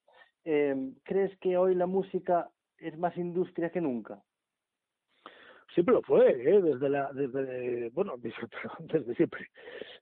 eh, 0.44 0.92
¿Crees 1.04 1.36
que 1.38 1.56
hoy 1.56 1.74
la 1.74 1.86
música 1.86 2.50
es 2.78 2.96
más 2.98 3.16
industria 3.16 3.70
que 3.70 3.80
nunca? 3.80 4.22
siempre 5.74 5.94
lo 5.94 6.02
fue, 6.02 6.30
¿eh? 6.30 6.62
desde 6.62 6.88
la, 6.88 7.12
desde, 7.12 7.90
bueno, 7.90 8.14
desde 8.78 9.14
siempre. 9.14 9.48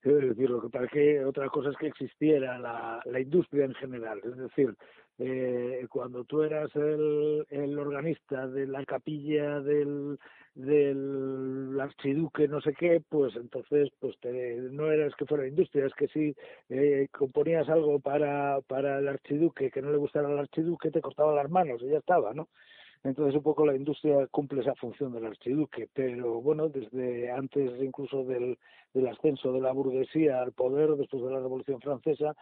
Es 0.02 0.20
decir, 0.20 0.50
lo 0.50 0.60
que 0.60 0.68
para 0.68 0.86
que 0.86 1.24
otra 1.24 1.48
cosa 1.48 1.70
es 1.70 1.76
que 1.76 1.86
existiera 1.86 2.58
la, 2.58 3.00
la 3.04 3.20
industria 3.20 3.64
en 3.64 3.74
general. 3.74 4.20
Es 4.24 4.36
decir, 4.36 4.76
eh, 5.18 5.86
cuando 5.90 6.24
tú 6.24 6.42
eras 6.42 6.74
el, 6.74 7.78
organista 7.78 8.48
de 8.48 8.66
la 8.66 8.84
capilla 8.84 9.60
del, 9.60 10.18
del 10.54 11.78
archiduque 11.80 12.48
no 12.48 12.60
sé 12.60 12.72
qué, 12.74 13.02
pues 13.08 13.36
entonces 13.36 13.90
pues 14.00 14.18
te, 14.20 14.56
no 14.56 14.90
eras 14.90 15.14
que 15.16 15.26
fuera 15.26 15.46
industria, 15.46 15.86
es 15.86 15.94
que 15.94 16.08
si 16.08 16.34
eh, 16.70 17.08
componías 17.12 17.68
algo 17.68 18.00
para, 18.00 18.60
para 18.62 18.98
el 18.98 19.08
archiduque 19.08 19.70
que 19.70 19.82
no 19.82 19.90
le 19.90 19.98
gustara 19.98 20.28
al 20.28 20.38
archiduque, 20.38 20.90
te 20.90 21.02
cortaba 21.02 21.34
las 21.34 21.50
manos 21.50 21.82
y 21.82 21.88
ya 21.88 21.98
estaba, 21.98 22.32
¿no? 22.32 22.48
Entonces 23.04 23.34
un 23.34 23.42
poco 23.42 23.66
la 23.66 23.74
industria 23.74 24.28
cumple 24.28 24.60
esa 24.60 24.74
función 24.76 25.12
del 25.12 25.26
archiduque, 25.26 25.88
pero 25.92 26.40
bueno, 26.40 26.68
desde 26.68 27.30
antes 27.32 27.70
incluso 27.82 28.24
del 28.24 28.56
ascenso 29.08 29.52
de 29.52 29.60
la 29.60 29.72
burguesía 29.72 30.40
al 30.40 30.52
poder, 30.52 30.90
después 30.90 31.22
de 31.24 31.30
la 31.30 31.40
Revolución 31.40 31.80
Francesa, 31.80 32.36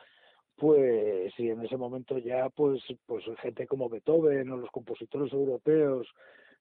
pues 0.61 1.33
y 1.38 1.49
en 1.49 1.64
ese 1.64 1.79
momento 1.79 2.18
ya 2.18 2.51
pues 2.51 2.83
pues 3.07 3.25
gente 3.40 3.66
como 3.66 3.88
Beethoven 3.88 4.51
o 4.51 4.59
los 4.59 4.70
compositores 4.70 5.33
europeos 5.33 6.07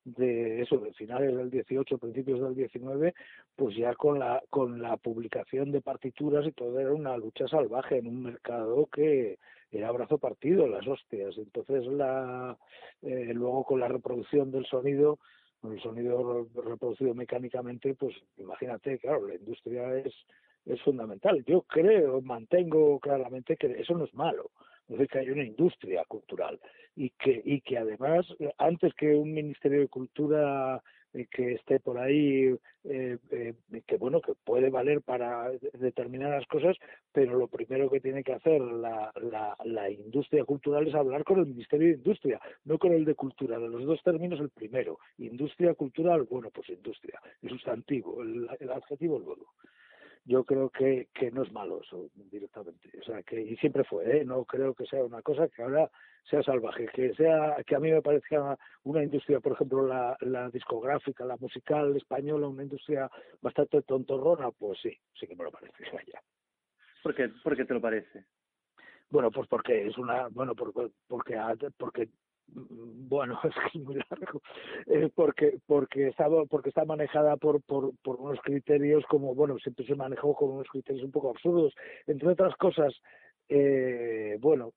de 0.06 0.62
eso 0.62 0.78
de 0.78 0.94
finales 0.94 1.36
del 1.36 1.52
18 1.52 1.98
principios 1.98 2.40
del 2.40 2.56
19 2.56 3.14
pues 3.58 3.76
ya 3.76 3.94
con 3.96 4.18
la 4.18 4.42
con 4.50 4.82
la 4.82 4.96
publicación 4.96 5.74
de 5.74 5.82
partituras 5.82 6.48
y 6.48 6.54
todo 6.54 6.80
era 6.80 6.94
una 6.94 7.18
lucha 7.18 7.46
salvaje 7.50 7.98
en 7.98 8.08
un 8.08 8.24
mercado 8.24 8.86
que 8.86 9.38
era 9.70 9.92
brazo 9.92 10.18
partido 10.18 10.66
las 10.66 10.88
hostias. 10.88 11.38
Entonces 11.38 11.86
la 11.88 12.58
eh, 13.02 13.34
luego 13.34 13.66
con 13.66 13.82
la 13.82 13.90
reproducción 13.90 14.50
del 14.50 14.66
sonido 14.66 15.20
el 15.62 15.82
sonido 15.82 16.48
reproducido 16.56 17.14
mecánicamente 17.14 17.94
pues 17.96 18.16
imagínate 18.38 18.98
claro 18.98 19.28
la 19.28 19.36
industria 19.36 19.98
es 19.98 20.14
es 20.66 20.82
fundamental 20.82 21.44
yo 21.46 21.62
creo 21.62 22.22
mantengo 22.22 23.00
claramente 23.00 23.58
que 23.58 23.68
eso 23.80 23.94
no 23.98 24.06
es 24.06 24.14
malo 24.14 24.52
es 24.88 24.98
decir, 24.98 25.08
que 25.08 25.20
hay 25.20 25.30
una 25.30 25.44
industria 25.44 26.04
cultural 26.06 26.60
y 26.96 27.12
que 27.12 27.42
y 27.46 27.62
que 27.62 27.78
además 27.78 28.26
antes 28.58 28.94
que 28.96 29.16
un 29.16 29.34
ministerio 29.34 29.82
de 29.82 29.88
cultura 29.88 30.82
eh, 31.14 31.26
que 31.26 31.54
esté 31.54 31.80
por 31.80 31.98
ahí, 31.98 32.56
eh, 32.84 33.18
eh, 33.32 33.54
que 33.88 33.98
bueno, 33.98 34.22
que 34.22 34.34
puede 34.36 34.70
valer 34.70 35.02
para 35.02 35.50
determinadas 35.74 36.46
cosas, 36.46 36.78
pero 37.12 37.36
lo 37.36 37.48
primero 37.48 37.90
que 37.90 38.00
tiene 38.00 38.24
que 38.24 38.34
hacer 38.34 38.62
la, 38.62 39.12
la, 39.16 39.58
la, 39.66 39.90
industria 39.90 40.46
cultural 40.46 40.88
es 40.88 40.94
hablar 40.94 41.24
con 41.24 41.40
el 41.40 41.48
Ministerio 41.48 41.88
de 41.88 41.96
Industria, 41.96 42.40
no 42.66 42.78
con 42.78 42.94
el 42.94 43.06
de 43.06 43.16
Cultura. 43.16 43.58
De 43.58 43.68
los 43.68 43.86
dos 43.86 44.04
términos, 44.04 44.40
el 44.40 44.52
primero. 44.52 45.00
Industria 45.18 45.74
cultural, 45.74 46.28
bueno, 46.30 46.52
pues 46.54 46.70
industria, 46.70 47.20
el 47.42 47.50
sustantivo, 47.50 48.22
el, 48.22 48.48
el 48.60 48.72
adjetivo 48.72 49.18
luego 49.18 49.54
yo 50.30 50.44
creo 50.44 50.70
que, 50.70 51.08
que 51.12 51.32
no 51.32 51.42
es 51.42 51.52
malo 51.52 51.82
eso 51.82 52.12
directamente. 52.14 52.92
O 53.00 53.04
sea, 53.04 53.24
que 53.24 53.42
y 53.42 53.58
siempre 53.58 53.84
fue, 53.84 54.20
¿eh? 54.20 54.24
no 54.24 54.46
creo 54.46 54.76
que 54.76 54.86
sea 54.86 55.04
una 55.04 55.24
cosa 55.24 55.48
que 55.48 55.64
ahora 55.64 55.90
sea 56.24 56.44
salvaje, 56.44 56.88
que 56.94 57.16
sea 57.16 57.58
que 57.66 57.76
a 57.76 57.80
mí 57.80 57.92
me 57.92 58.04
parezca 58.04 58.56
una 58.84 59.02
industria, 59.04 59.40
por 59.40 59.54
ejemplo, 59.54 59.88
la, 59.88 60.16
la 60.22 60.50
discográfica, 60.52 61.26
la 61.26 61.38
musical 61.38 61.98
española, 61.98 62.48
una 62.48 62.62
industria 62.62 63.10
bastante 63.42 63.82
tontorrona, 63.82 64.52
pues 64.52 64.80
sí, 64.84 64.96
sí 65.20 65.26
que 65.26 65.36
me 65.36 65.46
lo 65.46 65.52
parece, 65.52 65.84
vaya. 65.94 66.22
¿Por 67.02 67.16
qué, 67.16 67.30
¿Por 67.44 67.58
qué 67.58 67.66
te 67.66 67.74
lo 67.74 67.82
parece? 67.82 68.26
Bueno, 69.10 69.32
pues 69.32 69.48
porque 69.48 69.88
es 69.88 69.98
una, 69.98 70.28
bueno, 70.28 70.54
porque, 70.54 70.92
porque, 71.08 71.36
porque 71.76 72.10
bueno 72.54 73.40
es 73.44 73.54
que 73.56 73.80
es 73.80 73.84
muy 73.84 73.96
largo. 74.10 74.42
Eh, 74.88 75.10
porque 75.14 75.60
porque 75.66 76.08
estaba 76.08 76.46
porque 76.46 76.70
está 76.70 76.86
manejada 76.86 77.38
por, 77.38 77.62
por 77.62 77.92
por 78.04 78.18
unos 78.18 78.40
criterios 78.42 79.04
como 79.08 79.36
bueno 79.36 79.58
siempre 79.60 79.86
se 79.86 79.96
manejó 79.96 80.34
con 80.36 80.52
unos 80.52 80.68
criterios 80.68 81.04
un 81.06 81.12
poco 81.12 81.30
absurdos. 81.30 81.74
Entre 82.08 82.28
otras 82.28 82.56
cosas 82.58 82.94
eh, 83.52 84.38
bueno 84.40 84.74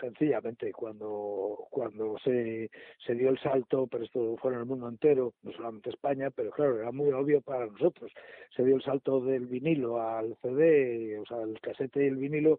sencillamente 0.00 0.72
cuando 0.72 1.66
cuando 1.70 2.16
se 2.24 2.70
se 3.04 3.14
dio 3.14 3.28
el 3.28 3.38
salto 3.38 3.86
pero 3.86 4.04
esto 4.04 4.36
fue 4.38 4.52
en 4.52 4.60
el 4.60 4.64
mundo 4.66 4.88
entero 4.88 5.34
no 5.42 5.52
solamente 5.52 5.90
España 5.90 6.30
pero 6.30 6.50
claro 6.50 6.80
era 6.80 6.92
muy 6.92 7.12
obvio 7.12 7.40
para 7.42 7.66
nosotros. 7.66 8.12
Se 8.54 8.64
dio 8.64 8.76
el 8.76 8.82
salto 8.82 9.20
del 9.20 9.46
vinilo 9.46 10.00
al 10.00 10.36
CD 10.42 11.18
o 11.18 11.26
sea 11.26 11.42
el 11.42 11.60
casete 11.60 12.04
y 12.04 12.08
el 12.08 12.16
vinilo 12.16 12.58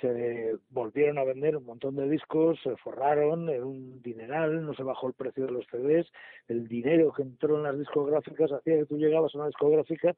se 0.00 0.56
volvieron 0.70 1.18
a 1.18 1.24
vender 1.24 1.56
un 1.56 1.64
montón 1.64 1.96
de 1.96 2.08
discos, 2.08 2.58
se 2.62 2.76
forraron, 2.76 3.48
en 3.48 3.62
un 3.62 4.02
dineral, 4.02 4.64
no 4.64 4.74
se 4.74 4.82
bajó 4.82 5.08
el 5.08 5.14
precio 5.14 5.46
de 5.46 5.52
los 5.52 5.66
CDs, 5.66 6.10
el 6.48 6.66
dinero 6.66 7.12
que 7.12 7.22
entró 7.22 7.56
en 7.56 7.64
las 7.64 7.78
discográficas 7.78 8.50
hacía 8.52 8.78
que 8.78 8.86
tú 8.86 8.96
llegabas 8.96 9.34
a 9.34 9.38
una 9.38 9.46
discográfica 9.48 10.14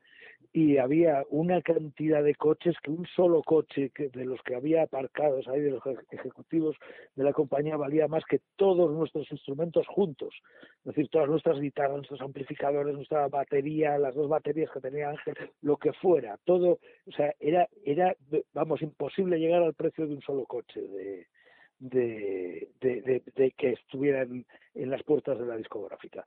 y 0.52 0.78
había 0.78 1.24
una 1.30 1.60
cantidad 1.62 2.22
de 2.22 2.36
coches 2.36 2.76
que 2.82 2.92
un 2.92 3.06
solo 3.16 3.42
coche 3.42 3.90
que 3.90 4.08
de 4.08 4.24
los 4.24 4.40
que 4.42 4.54
había 4.54 4.82
aparcados 4.82 5.48
ahí 5.48 5.60
de 5.60 5.72
los 5.72 5.82
ejecutivos 6.10 6.76
de 7.16 7.24
la 7.24 7.32
compañía 7.32 7.76
valía 7.76 8.06
más 8.06 8.24
que 8.24 8.40
todos 8.56 8.92
nuestros 8.92 9.30
instrumentos 9.32 9.86
juntos, 9.88 10.32
es 10.78 10.84
decir, 10.84 11.08
todas 11.08 11.28
nuestras 11.28 11.58
guitarras, 11.58 11.96
nuestros 11.96 12.20
amplificadores, 12.20 12.94
nuestra 12.94 13.26
batería, 13.28 13.98
las 13.98 14.14
dos 14.14 14.28
baterías 14.28 14.70
que 14.70 14.80
tenía 14.80 15.10
Ángel, 15.10 15.34
lo 15.62 15.76
que 15.76 15.92
fuera, 15.94 16.38
todo, 16.44 16.78
o 17.06 17.12
sea, 17.16 17.34
era, 17.40 17.68
era, 17.84 18.14
vamos, 18.52 18.80
imposible 18.82 19.38
llegar 19.38 19.62
al 19.64 19.74
precio 19.74 20.06
de 20.06 20.14
un 20.14 20.22
solo 20.22 20.44
coche 20.44 20.80
de, 20.80 21.26
de, 21.78 22.68
de, 22.80 23.22
de, 23.34 23.50
que 23.52 23.72
estuvieran 23.72 24.44
en 24.74 24.90
las 24.90 25.02
puertas 25.02 25.38
de 25.38 25.46
la 25.46 25.56
discográfica. 25.56 26.24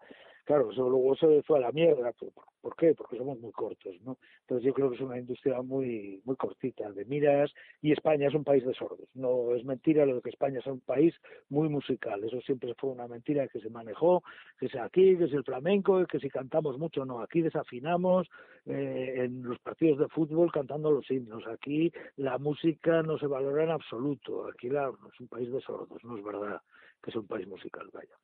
Claro, 0.47 0.71
eso 0.71 0.89
luego 0.89 1.13
se 1.17 1.43
fue 1.43 1.57
a 1.57 1.62
la 1.62 1.73
mierda. 1.73 2.13
¿Por, 2.13 2.31
¿Por 2.62 2.73
qué? 2.77 2.93
Porque 2.95 3.17
somos 3.17 3.38
muy 3.38 3.51
cortos, 3.51 3.93
¿no? 4.05 4.17
Entonces 4.39 4.65
yo 4.65 4.73
creo 4.73 4.89
que 4.89 4.95
es 4.95 5.01
una 5.01 5.19
industria 5.19 5.62
muy 5.62 6.21
muy 6.23 6.38
cortita 6.38 6.89
de 6.89 7.03
miras 7.03 7.51
y 7.81 7.91
España 7.91 8.29
es 8.29 8.33
un 8.33 8.45
país 8.45 8.65
de 8.65 8.73
sordos. 8.73 9.10
No 9.13 9.53
es 9.55 9.65
mentira 9.65 10.05
lo 10.05 10.15
de 10.15 10.21
que 10.21 10.29
España 10.29 10.60
es 10.60 10.67
un 10.67 10.79
país 10.79 11.13
muy 11.49 11.67
musical. 11.67 12.23
Eso 12.23 12.39
siempre 12.39 12.73
fue 12.75 12.91
una 12.91 13.10
mentira 13.10 13.49
que 13.49 13.60
se 13.60 13.69
manejó, 13.69 14.23
que 14.57 14.67
es 14.67 14.75
aquí, 14.77 15.17
que 15.17 15.25
es 15.25 15.33
el 15.33 15.43
flamenco, 15.43 16.05
que 16.07 16.19
si 16.19 16.29
cantamos 16.29 16.77
mucho, 16.79 17.03
no. 17.03 17.19
Aquí 17.19 17.41
desafinamos 17.41 18.29
eh, 18.65 19.15
en 19.25 19.43
los 19.43 19.60
partidos 19.60 19.99
de 19.99 20.07
fútbol 20.07 20.49
cantando 20.49 20.91
los 20.91 21.12
himnos. 21.12 21.45
Aquí 21.47 21.91
la 22.15 22.38
música 22.38 23.03
no 23.03 23.17
se 23.19 23.27
valora 23.27 23.65
en 23.65 23.71
absoluto. 23.71 24.47
Aquí 24.47 24.69
la, 24.69 24.93
es 25.13 25.19
un 25.19 25.27
país 25.27 25.51
de 25.51 25.60
sordos, 25.60 26.01
no 26.05 26.17
es 26.17 26.23
verdad 26.23 26.62
que 27.03 27.10
es 27.10 27.17
un 27.17 27.27
país 27.27 27.45
musical, 27.47 27.89
vaya. 27.91 28.15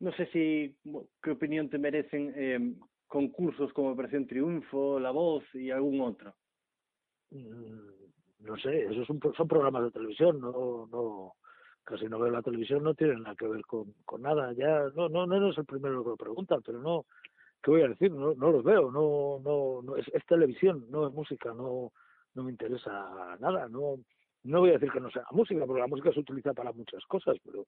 No 0.00 0.12
sé 0.12 0.26
si, 0.26 0.76
qué 1.22 1.30
opinión 1.32 1.68
te 1.68 1.78
merecen 1.78 2.32
eh, 2.36 2.74
concursos 3.08 3.72
como 3.72 3.90
Operación 3.90 4.26
Triunfo, 4.26 5.00
La 5.00 5.10
Voz 5.10 5.44
y 5.54 5.70
algún 5.70 6.00
otro. 6.00 6.34
Mm, 7.30 8.46
no 8.46 8.56
sé, 8.58 8.84
esos 8.84 9.06
son, 9.06 9.20
son 9.36 9.48
programas 9.48 9.84
de 9.84 9.90
televisión, 9.90 10.40
no, 10.40 10.86
no, 10.90 11.34
casi 11.82 12.06
no 12.06 12.18
veo 12.18 12.30
la 12.30 12.42
televisión, 12.42 12.82
no 12.82 12.94
tienen 12.94 13.22
nada 13.22 13.34
que 13.34 13.48
ver 13.48 13.62
con, 13.62 13.92
con 14.04 14.22
nada. 14.22 14.52
Ya, 14.52 14.84
no, 14.94 15.08
no, 15.08 15.26
no 15.26 15.36
eres 15.36 15.58
el 15.58 15.64
primero 15.64 16.04
que 16.04 16.10
lo 16.10 16.16
preguntan, 16.16 16.62
pero 16.64 16.80
no, 16.80 17.06
¿qué 17.62 17.70
voy 17.70 17.82
a 17.82 17.88
decir? 17.88 18.12
No, 18.12 18.34
no 18.34 18.52
los 18.52 18.62
veo, 18.62 18.90
no, 18.90 19.40
no, 19.42 19.82
no 19.82 19.96
es, 19.96 20.06
es 20.14 20.24
televisión, 20.26 20.86
no 20.90 21.08
es 21.08 21.12
música, 21.12 21.52
no, 21.52 21.92
no 22.34 22.44
me 22.44 22.52
interesa 22.52 23.36
nada, 23.40 23.68
no, 23.68 23.96
no 24.44 24.60
voy 24.60 24.70
a 24.70 24.74
decir 24.74 24.92
que 24.92 25.00
no 25.00 25.10
sea 25.10 25.24
música, 25.32 25.66
porque 25.66 25.80
la 25.80 25.88
música 25.88 26.12
se 26.12 26.20
utiliza 26.20 26.54
para 26.54 26.72
muchas 26.72 27.04
cosas, 27.06 27.36
pero 27.44 27.66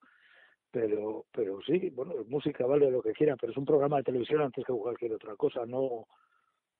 pero 0.70 1.24
pero 1.32 1.60
sí, 1.62 1.90
bueno, 1.90 2.14
música 2.28 2.66
vale 2.66 2.90
lo 2.90 3.02
que 3.02 3.12
quiera, 3.12 3.36
pero 3.36 3.52
es 3.52 3.58
un 3.58 3.64
programa 3.64 3.98
de 3.98 4.04
televisión 4.04 4.42
antes 4.42 4.64
que 4.64 4.72
cualquier 4.72 5.12
otra 5.14 5.34
cosa, 5.36 5.66
no 5.66 6.06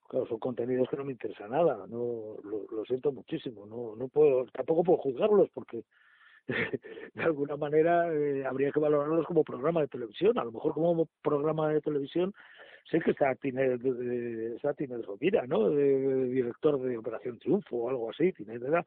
claro, 0.09 0.27
son 0.27 0.39
contenidos 0.39 0.89
que 0.89 0.97
no 0.97 1.05
me 1.05 1.13
interesa 1.13 1.49
nada, 1.49 1.87
no 1.89 2.37
lo, 2.43 2.85
siento 2.87 3.13
muchísimo, 3.13 3.67
no 3.67 3.97
no 3.97 4.09
puedo 4.09 4.47
tampoco 4.47 4.85
puedo 4.85 4.99
juzgarlos 4.99 5.49
porque 5.53 5.85
de 7.15 7.23
alguna 7.23 7.57
manera 7.57 8.13
eh, 8.13 8.45
habría 8.45 8.73
que 8.73 8.81
valorarlos 8.81 9.27
como 9.27 9.45
programa 9.45 9.81
de 9.81 9.89
televisión, 9.89 10.39
a 10.39 10.45
lo 10.45 10.53
mejor 10.53 10.75
como 10.75 11.07
programa 11.23 11.69
de 11.69 11.81
televisión 11.81 12.35
sé 12.91 13.01
que 13.01 13.13
está 13.13 13.35
tiene 13.37 13.79
está 14.55 14.75
tiene 14.75 14.99
Rovira, 15.03 15.47
¿no? 15.47 15.71
De, 15.71 16.27
director 16.27 16.81
de 16.81 16.99
Operación 16.99 17.39
Triunfo 17.39 17.77
o 17.77 17.91
algo 17.91 18.11
así, 18.11 18.33
tiene 18.33 18.55
edad 18.55 18.85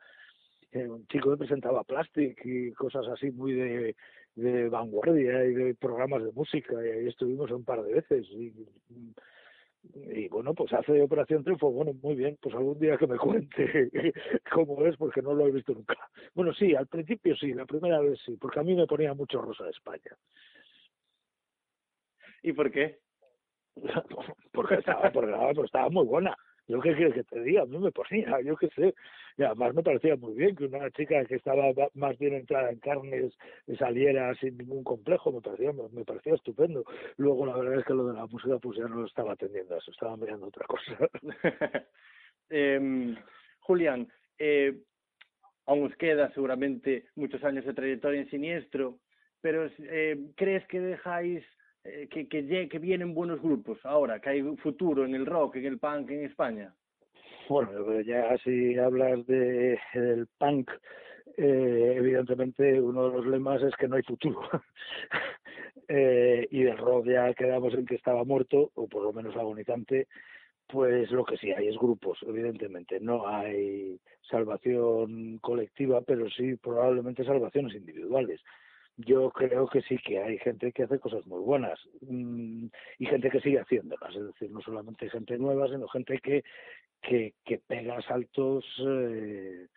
eh, 0.72 0.88
un 0.88 1.06
chico 1.08 1.32
que 1.32 1.38
presentaba 1.38 1.84
Plastic 1.84 2.40
y 2.46 2.72
cosas 2.72 3.08
así 3.08 3.32
muy 3.32 3.54
de 3.54 3.96
de 4.36 4.70
vanguardia 4.70 5.46
y 5.46 5.54
de 5.54 5.76
programas 5.76 6.24
de 6.24 6.32
música 6.32 6.74
y 6.86 6.90
ahí 6.90 7.08
estuvimos 7.08 7.52
un 7.52 7.64
par 7.64 7.84
de 7.84 7.94
veces 7.94 8.26
y, 8.32 8.54
y 9.96 10.28
bueno, 10.30 10.54
pues 10.54 10.72
hace 10.74 11.02
Operación 11.02 11.44
Triunfo, 11.44 11.72
bueno, 11.72 11.94
muy 12.02 12.16
bien, 12.16 12.38
pues 12.42 12.56
algún 12.56 12.80
día 12.80 12.98
que 12.98 13.08
me 13.08 13.18
cuente 13.18 13.92
cómo 14.52 14.86
es, 14.86 14.96
porque 14.98 15.22
no 15.22 15.34
lo 15.34 15.48
he 15.48 15.52
visto 15.52 15.74
nunca. 15.74 15.98
Bueno, 16.34 16.54
sí, 16.54 16.74
al 16.76 16.88
principio 16.88 17.36
sí, 17.36 17.54
la 17.54 17.66
primera 17.66 18.00
vez 18.00 18.20
sí, 18.26 18.38
porque 18.40 18.60
a 18.60 18.64
mí 18.64 18.76
me 18.76 18.88
ponía 18.88 19.14
mucho 19.14 19.42
Rosa 19.42 19.66
de 19.66 19.72
España. 19.72 20.18
¿Y 22.42 22.54
por 22.54 22.72
qué? 22.72 23.00
porque 24.52 24.76
estaba, 24.76 25.12
porque 25.12 25.34
pues 25.56 25.66
estaba 25.66 25.90
muy 25.90 26.06
buena. 26.06 26.36
Yo 26.74 26.82
qué 26.82 26.96
quieres 26.96 27.14
que 27.14 27.24
te 27.24 27.40
diga, 27.40 27.62
a 27.62 27.66
mí 27.68 27.78
me 27.78 27.92
ponía, 27.92 28.42
yo 28.44 28.56
qué 28.56 28.68
sé. 28.70 28.96
Y 29.38 29.44
además 29.44 29.76
me 29.76 29.84
parecía 29.84 30.16
muy 30.16 30.34
bien 30.34 30.56
que 30.56 30.66
una 30.66 30.90
chica 30.90 31.24
que 31.26 31.36
estaba 31.36 31.72
más 31.94 32.18
bien 32.18 32.34
entrada 32.34 32.72
en 32.72 32.80
carnes 32.80 33.32
saliera 33.78 34.34
sin 34.36 34.58
ningún 34.58 34.84
complejo, 34.84 35.32
me 35.32 35.42
parecía, 35.42 35.72
me 35.72 36.04
parecía 36.04 36.34
estupendo. 36.34 36.84
Luego 37.18 37.46
la 37.46 37.58
verdad 37.58 37.80
es 37.80 37.86
que 37.86 37.94
lo 37.94 38.08
de 38.08 38.16
la 38.16 38.26
música 38.26 38.58
pues 38.58 38.80
ya 38.80 38.86
no 38.86 39.06
estaba 39.06 39.34
atendiendo 39.34 39.76
a 39.76 39.78
eso, 39.78 39.92
estaba 39.92 40.18
mirando 40.18 40.48
otra 40.48 40.66
cosa. 40.66 40.98
eh, 42.50 43.16
Julián, 43.60 44.08
eh, 44.40 44.74
aún 45.68 45.86
os 45.86 45.96
queda 45.98 46.34
seguramente 46.34 47.06
muchos 47.16 47.44
años 47.44 47.66
de 47.66 47.74
trayectoria 47.76 48.22
en 48.22 48.30
Siniestro, 48.32 48.98
pero 49.42 49.70
eh, 49.78 50.18
¿crees 50.36 50.66
que 50.68 50.80
dejáis 50.80 51.46
eh, 51.84 52.08
que, 52.10 52.28
que, 52.28 52.70
que 52.70 52.80
vienen 52.80 53.14
buenos 53.14 53.42
grupos 53.42 53.78
ahora, 53.84 54.20
que 54.20 54.30
hay 54.30 54.42
futuro 54.58 55.06
en 55.06 55.16
el 55.16 55.26
rock, 55.26 55.58
en 55.58 55.66
el 55.66 55.80
punk 55.80 56.12
en 56.12 56.26
España? 56.26 56.74
Bueno, 57.50 58.00
ya 58.02 58.38
si 58.38 58.78
hablas 58.78 59.26
de, 59.28 59.78
del 59.94 60.28
punk, 60.38 60.72
eh, 61.36 61.96
evidentemente 61.98 62.80
uno 62.80 63.10
de 63.10 63.18
los 63.18 63.28
lemas 63.28 63.62
es 63.64 63.76
que 63.76 63.88
no 63.88 63.98
hay 63.98 64.04
futuro. 64.04 64.42
eh, 65.90 66.48
y 66.52 66.64
del 66.64 66.78
rock 66.78 67.08
ya 67.08 67.34
quedamos 67.34 67.74
en 67.74 67.86
que 67.86 67.96
estaba 67.96 68.24
muerto, 68.24 68.72
o 68.76 68.88
por 68.88 69.04
lo 69.04 69.12
menos 69.12 69.36
agonizante, 69.36 70.08
pues 70.68 71.12
lo 71.12 71.26
que 71.26 71.36
sí 71.38 71.52
hay 71.52 71.68
es 71.68 71.78
grupos, 71.78 72.20
evidentemente. 72.26 73.00
No 73.02 73.28
hay 73.28 74.00
salvación 74.30 75.40
colectiva, 75.40 76.02
pero 76.02 76.30
sí 76.30 76.56
probablemente 76.56 77.26
salvaciones 77.26 77.76
individuales 77.76 78.40
yo 78.98 79.32
creo 79.32 79.68
que 79.68 79.82
sí 79.82 79.98
que 79.98 80.20
hay 80.20 80.38
gente 80.40 80.72
que 80.72 80.84
hace 80.84 81.00
cosas 81.00 81.26
muy 81.26 81.42
buenas 81.42 81.80
mm, 82.02 82.68
y 83.00 83.06
gente 83.06 83.30
que 83.30 83.42
sigue 83.42 83.60
haciéndolas, 83.60 84.16
es 84.16 84.26
decir, 84.28 84.52
no 84.52 84.62
solamente 84.62 85.10
gente 85.10 85.38
nueva, 85.38 85.68
sino 85.68 85.88
gente 85.88 86.20
que, 86.20 86.44
que, 87.02 87.34
que 87.44 87.60
pega 87.68 88.02
saltos 88.04 88.66
eh, 88.80 89.68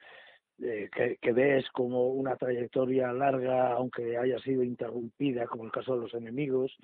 eh, 0.62 0.88
que, 1.20 1.32
ves 1.32 1.68
como 1.70 2.08
una 2.08 2.36
trayectoria 2.36 3.12
larga, 3.12 3.72
aunque 3.72 4.16
haya 4.16 4.38
sido 4.38 4.62
interrumpida, 4.62 5.46
como 5.46 5.64
el 5.64 5.72
caso 5.72 5.94
de 5.94 6.02
los 6.02 6.14
enemigos, 6.14 6.74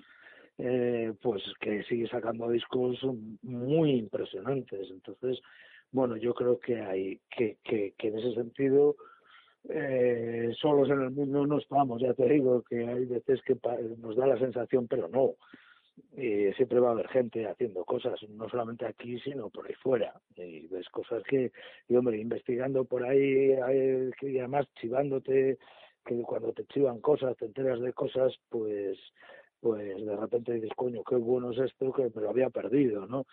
eh, 0.59 1.11
pues 1.21 1.41
que 1.59 1.83
sigue 1.83 2.07
sacando 2.07 2.49
discos 2.49 2.99
muy 3.41 3.93
impresionantes. 3.93 4.91
Entonces, 4.91 5.39
bueno, 5.91 6.17
yo 6.17 6.35
creo 6.35 6.59
que 6.59 6.81
hay 6.81 7.19
que, 7.35 7.57
que, 7.63 7.95
que 7.97 8.07
en 8.09 8.19
ese 8.19 8.35
sentido 8.35 8.95
eh, 9.69 10.51
solos 10.59 10.89
en 10.89 11.01
el 11.01 11.11
mundo 11.11 11.45
no 11.45 11.57
estamos, 11.57 12.01
ya 12.01 12.13
te 12.13 12.27
digo 12.27 12.63
que 12.63 12.87
hay 12.87 13.05
veces 13.05 13.41
que 13.43 13.57
nos 13.97 14.15
da 14.15 14.27
la 14.27 14.37
sensación, 14.37 14.87
pero 14.87 15.07
no. 15.07 15.35
Siempre 16.15 16.79
va 16.79 16.89
a 16.89 16.91
haber 16.93 17.07
gente 17.07 17.45
haciendo 17.47 17.85
cosas, 17.85 18.19
no 18.29 18.49
solamente 18.49 18.85
aquí, 18.85 19.19
sino 19.19 19.49
por 19.49 19.67
ahí 19.67 19.75
fuera. 19.75 20.13
Y 20.35 20.67
ves 20.67 20.89
cosas 20.89 21.21
que, 21.23 21.51
y 21.87 21.95
hombre, 21.95 22.19
investigando 22.19 22.83
por 22.85 23.03
ahí, 23.03 23.53
y 24.21 24.39
además 24.39 24.67
chivándote, 24.79 25.57
que 26.03 26.21
cuando 26.23 26.51
te 26.51 26.65
chivan 26.65 26.99
cosas, 26.99 27.37
te 27.37 27.45
enteras 27.45 27.79
de 27.79 27.93
cosas, 27.93 28.33
pues 28.49 28.97
pues 29.63 30.05
de 30.05 30.15
repente 30.17 30.53
dices, 30.53 30.71
coño, 30.75 31.03
qué 31.05 31.15
bueno 31.15 31.51
es 31.51 31.57
esto, 31.59 31.93
que 31.93 32.11
me 32.13 32.21
lo 32.21 32.29
había 32.29 32.49
perdido, 32.49 33.07
¿no? 33.07 33.25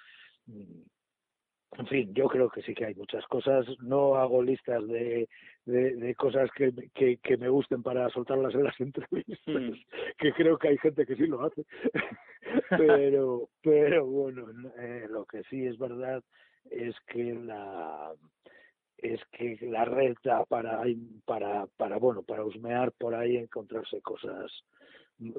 En 1.79 1.87
fin, 1.87 2.13
yo 2.15 2.27
creo 2.27 2.51
que 2.51 2.63
sí 2.63 2.75
que 2.75 2.87
hay 2.87 2.95
muchas 2.95 3.25
cosas. 3.27 3.67
No 3.81 4.17
hago 4.17 4.43
listas 4.43 4.87
de, 4.89 5.29
de, 5.65 5.95
de 5.95 6.15
cosas 6.17 6.51
que, 6.57 6.73
que, 6.95 7.19
que, 7.19 7.37
me 7.37 7.49
gusten 7.49 7.83
para 7.83 8.09
soltarlas 8.11 8.55
en 8.55 8.65
las 8.65 8.81
entrevistas, 8.81 9.39
mm. 9.47 9.73
que 10.19 10.33
creo 10.33 10.59
que 10.59 10.69
hay 10.69 10.79
gente 10.79 11.07
que 11.07 11.17
sí 11.17 11.27
lo 11.27 11.45
hace. 11.45 11.65
pero, 12.71 13.49
pero 13.63 14.05
bueno, 14.07 14.47
eh, 14.79 15.07
lo 15.09 15.25
que 15.25 15.43
sí 15.45 15.65
es 15.65 15.79
verdad 15.79 16.23
es 16.71 16.95
que 17.07 17.35
la 17.35 18.13
es 18.99 19.21
que 19.33 19.57
la 19.63 19.87
red 19.87 20.15
para 20.49 20.83
para 21.25 21.67
para 21.79 21.97
bueno 21.97 22.23
para 22.23 22.45
husmear 22.45 22.93
por 22.93 23.15
ahí 23.15 23.39
encontrarse 23.39 24.03
cosas 24.03 24.53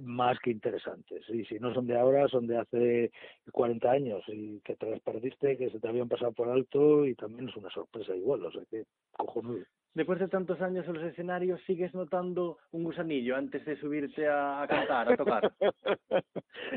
más 0.02 0.40
que 0.40 0.52
interesantes. 0.52 1.28
Y 1.30 1.46
si 1.46 1.60
no 1.60 1.74
son 1.74 1.88
de 1.88 1.98
ahora, 1.98 2.28
son 2.28 2.48
de 2.48 2.58
hace 2.58 3.12
40 3.52 3.92
años 3.92 4.24
y 4.28 4.60
que 4.62 4.76
te 4.76 4.90
las 4.90 5.00
perdiste, 5.02 5.58
que 5.58 5.70
se 5.70 5.80
te 5.80 5.88
habían 5.88 6.08
pasado 6.08 6.32
por 6.32 6.50
alto 6.50 7.06
y 7.06 7.16
también 7.16 7.50
es 7.50 7.56
una 7.56 7.70
sorpresa 7.70 8.16
igual, 8.16 8.46
o 8.46 8.52
sea 8.52 8.64
que 8.70 8.86
cojonudo. 9.12 9.64
Después 9.94 10.20
de 10.20 10.30
tantos 10.30 10.62
años 10.62 10.88
en 10.88 10.94
los 10.94 11.04
escenarios, 11.04 11.60
¿sigues 11.68 11.94
notando 11.94 12.60
un 12.72 12.86
gusanillo 12.86 13.36
antes 13.36 13.66
de 13.66 13.76
subirte 13.76 14.26
a, 14.26 14.66
cantar, 14.70 15.12
a 15.12 15.18
tocar? 15.18 15.52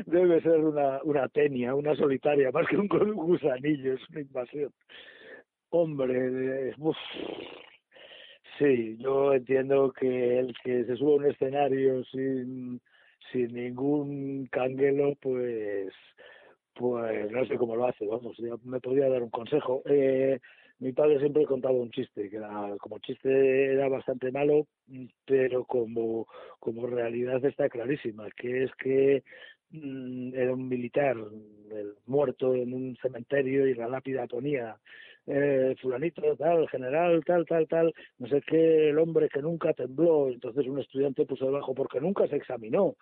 Debe 0.05 0.41
ser 0.41 0.59
una, 0.59 1.01
una 1.03 1.29
tenia, 1.29 1.75
una 1.75 1.95
solitaria, 1.95 2.51
más 2.51 2.67
que 2.67 2.75
un 2.75 2.87
gusanillo, 2.87 3.93
es 3.93 4.09
una 4.09 4.19
invasión. 4.19 4.73
Hombre, 5.69 6.73
uf, 6.77 6.97
sí, 8.59 8.97
yo 8.99 9.33
entiendo 9.33 9.93
que 9.93 10.39
el 10.39 10.53
que 10.63 10.83
se 10.83 10.97
sube 10.97 11.13
a 11.13 11.15
un 11.15 11.25
escenario 11.25 12.03
sin 12.05 12.81
sin 13.35 13.53
ningún 13.53 14.47
canguelo, 14.47 15.15
pues 15.21 15.93
pues 16.73 17.31
no 17.31 17.45
sé 17.45 17.57
cómo 17.57 17.75
lo 17.75 17.87
hace, 17.87 18.05
vamos, 18.05 18.37
me 18.63 18.79
podría 18.81 19.07
dar 19.09 19.23
un 19.23 19.29
consejo. 19.29 19.81
Eh, 19.85 20.39
mi 20.79 20.91
padre 20.91 21.19
siempre 21.19 21.45
contaba 21.45 21.73
un 21.73 21.89
chiste, 21.91 22.29
que 22.29 22.35
era, 22.35 22.75
como 22.79 22.99
chiste 22.99 23.73
era 23.73 23.87
bastante 23.87 24.29
malo, 24.31 24.67
pero 25.25 25.63
como, 25.63 26.27
como 26.59 26.85
realidad 26.85 27.43
está 27.45 27.69
clarísima, 27.69 28.29
que 28.35 28.63
es 28.63 28.71
que 28.75 29.23
mm, 29.71 30.35
era 30.35 30.53
un 30.53 30.67
militar 30.67 31.15
muerto 32.05 32.53
en 32.53 32.73
un 32.73 32.97
cementerio 33.01 33.67
y 33.67 33.73
la 33.73 33.87
lápida 33.87 34.27
ponía 34.27 34.77
eh, 35.27 35.75
fulanito 35.81 36.35
tal, 36.37 36.67
general 36.69 37.23
tal, 37.25 37.45
tal, 37.45 37.67
tal, 37.67 37.93
no 38.19 38.27
sé 38.27 38.41
qué, 38.41 38.89
el 38.89 38.99
hombre 38.99 39.27
que 39.29 39.41
nunca 39.41 39.73
tembló, 39.73 40.29
entonces 40.29 40.67
un 40.67 40.79
estudiante 40.79 41.25
puso 41.25 41.45
debajo 41.45 41.73
porque 41.73 41.99
nunca 41.99 42.27
se 42.27 42.35
examinó. 42.35 42.95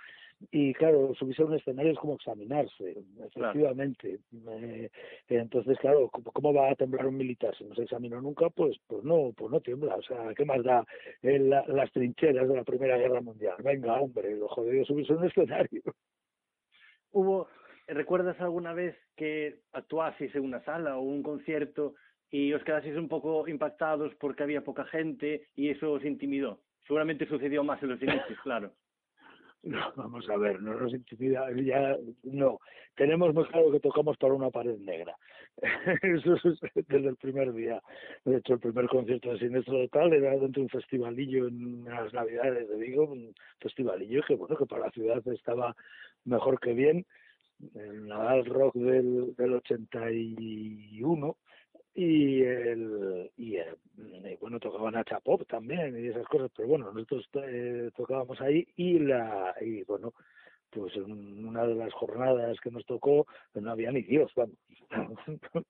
Y 0.52 0.74
claro, 0.74 1.14
subirse 1.16 1.42
a 1.42 1.46
un 1.46 1.56
escenario 1.56 1.92
es 1.92 2.00
como 2.00 2.16
examinarse, 2.16 3.04
efectivamente. 3.20 4.20
Eh, 4.50 4.90
entonces, 5.30 5.78
claro, 5.80 6.10
¿cómo 6.10 6.54
va 6.54 6.72
a 6.72 6.76
temblar 6.76 7.08
un 7.08 7.18
militar? 7.18 7.56
Si 7.58 7.64
no 7.64 7.76
se 7.76 7.84
examinó 7.84 8.22
nunca, 8.22 8.50
pues 8.50 8.78
pues 8.88 9.04
no 9.04 9.32
pues 9.36 9.52
no 9.52 9.62
tiembla. 9.62 9.96
O 9.96 10.02
sea, 10.02 10.34
¿qué 10.36 10.46
más 10.46 10.64
da 10.64 10.86
la, 11.22 11.64
las 11.68 11.92
trincheras 11.92 12.48
de 12.48 12.56
la 12.56 12.64
Primera 12.64 12.98
Guerra 12.98 13.22
Mundial? 13.22 13.56
Venga, 13.64 14.00
hombre, 14.00 14.36
lo 14.36 14.48
jodido 14.48 14.86
subirse 14.86 15.14
a 15.14 15.18
un 15.18 15.26
escenario. 15.26 15.82
Hubo, 17.12 17.48
¿recuerdas 17.88 18.40
alguna 18.42 18.74
vez 18.74 18.96
que 19.16 19.62
actuasis 19.72 20.34
en 20.36 20.44
una 20.44 20.64
sala 20.64 20.98
o 20.98 21.02
un 21.02 21.22
concierto 21.22 21.96
y 22.34 22.52
os 22.52 22.64
quedasteis 22.64 22.98
un 22.98 23.08
poco 23.08 23.48
impactados 23.48 24.14
porque 24.16 24.42
había 24.42 24.64
poca 24.64 24.86
gente 24.86 25.50
y 25.56 25.70
eso 25.70 25.92
os 25.92 26.04
intimidó. 26.04 26.60
Seguramente 26.88 27.28
sucedió 27.28 27.64
más 27.64 27.82
en 27.84 27.90
los 27.90 28.02
inicios, 28.02 28.40
claro. 28.42 28.74
No, 29.74 29.94
vamos 29.96 30.30
a 30.30 30.38
ver, 30.38 30.62
no 30.62 30.78
nos 30.78 30.94
intimida, 30.94 31.48
ya 31.56 31.96
no. 32.24 32.60
Tenemos 32.96 33.34
muy 33.34 33.46
claro 33.46 33.72
que 33.72 33.80
tocamos 33.80 34.18
para 34.18 34.34
una 34.34 34.50
pared 34.50 34.78
negra. 34.78 35.16
Eso 36.02 36.36
es 36.36 36.60
desde 36.88 37.08
el 37.08 37.16
primer 37.16 37.54
día. 37.54 37.82
De 38.26 38.38
hecho, 38.38 38.56
el 38.56 38.60
primer 38.60 38.88
concierto 38.88 39.32
de 39.32 39.40
Sinestro 39.40 39.88
Total 39.88 40.14
era 40.14 40.32
dentro 40.32 40.60
de 40.60 40.62
un 40.62 40.70
festivalillo 40.70 41.48
en 41.48 41.86
las 41.86 42.14
Navidades 42.14 42.68
de 42.68 42.76
Vigo, 42.76 43.06
un 43.06 43.34
festivalillo 43.62 44.22
que, 44.28 44.36
bueno, 44.36 44.58
que 44.58 44.66
para 44.66 44.88
la 44.88 44.92
ciudad 44.92 45.26
estaba 45.30 45.74
mejor 46.26 46.60
que 46.60 46.74
bien. 46.74 47.06
El 47.74 48.08
Nadal 48.08 48.46
Rock 48.46 48.76
del, 48.76 49.34
del 49.38 49.54
81 49.54 51.38
y 51.96 52.42
el 52.42 53.32
y, 53.38 53.58
bueno 54.40 54.60
tocaban 54.60 54.96
a 54.96 55.04
Pop 55.04 55.44
también 55.48 55.96
y 56.04 56.08
esas 56.08 56.26
cosas 56.28 56.50
pero 56.56 56.68
bueno 56.68 56.92
nosotros 56.92 57.30
eh, 57.36 57.92
tocábamos 57.96 58.42
ahí 58.42 58.68
y 58.76 59.00
la 59.00 59.54
y 59.62 59.84
bueno 59.84 60.14
pues 60.72 60.96
en 60.96 61.46
una 61.46 61.68
de 61.68 61.76
las 61.76 61.94
jornadas 61.94 62.60
que 62.62 62.72
nos 62.72 62.84
tocó 62.86 63.28
no 63.54 63.72
había 63.72 63.92
ni 63.92 64.02
Dios 64.02 64.32
vamos 64.36 64.58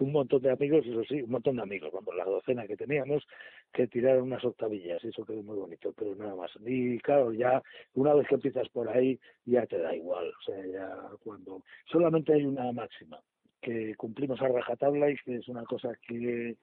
un 0.00 0.12
montón 0.12 0.42
de 0.42 0.50
amigos 0.50 0.84
eso 0.84 1.04
sí 1.04 1.22
un 1.22 1.30
montón 1.30 1.56
de 1.56 1.62
amigos 1.62 1.92
vamos 1.92 2.16
la 2.16 2.24
docena 2.24 2.66
que 2.66 2.76
teníamos 2.76 3.24
que 3.72 3.86
tiraron 3.86 4.24
unas 4.24 4.44
octavillas 4.44 5.02
eso 5.04 5.24
quedó 5.24 5.44
muy 5.44 5.56
bonito 5.56 5.92
pero 5.96 6.16
nada 6.16 6.34
más. 6.34 6.50
Y 6.66 6.98
claro 6.98 7.32
ya 7.32 7.62
una 7.94 8.14
vez 8.14 8.26
que 8.26 8.34
empiezas 8.34 8.68
por 8.70 8.88
ahí 8.88 9.18
ya 9.44 9.64
te 9.66 9.78
da 9.78 9.94
igual 9.94 10.26
o 10.28 10.42
sea 10.42 10.66
ya 10.66 10.96
cuando 11.22 11.62
solamente 11.86 12.32
hay 12.32 12.44
una 12.44 12.72
máxima 12.72 13.20
que 13.64 13.94
cumplimos 13.96 14.40
a 14.42 14.48
rajatabla 14.48 15.10
y 15.10 15.16
que 15.16 15.36
es 15.36 15.48
una 15.48 15.64
cosa 15.64 15.92
que, 16.06 16.56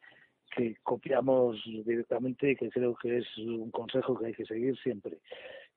que 0.55 0.75
copiamos 0.83 1.61
directamente 1.85 2.51
y 2.51 2.55
que 2.55 2.69
creo 2.69 2.95
que 2.95 3.17
es 3.17 3.37
un 3.37 3.71
consejo 3.71 4.17
que 4.17 4.27
hay 4.27 4.33
que 4.33 4.45
seguir 4.45 4.77
siempre. 4.77 5.17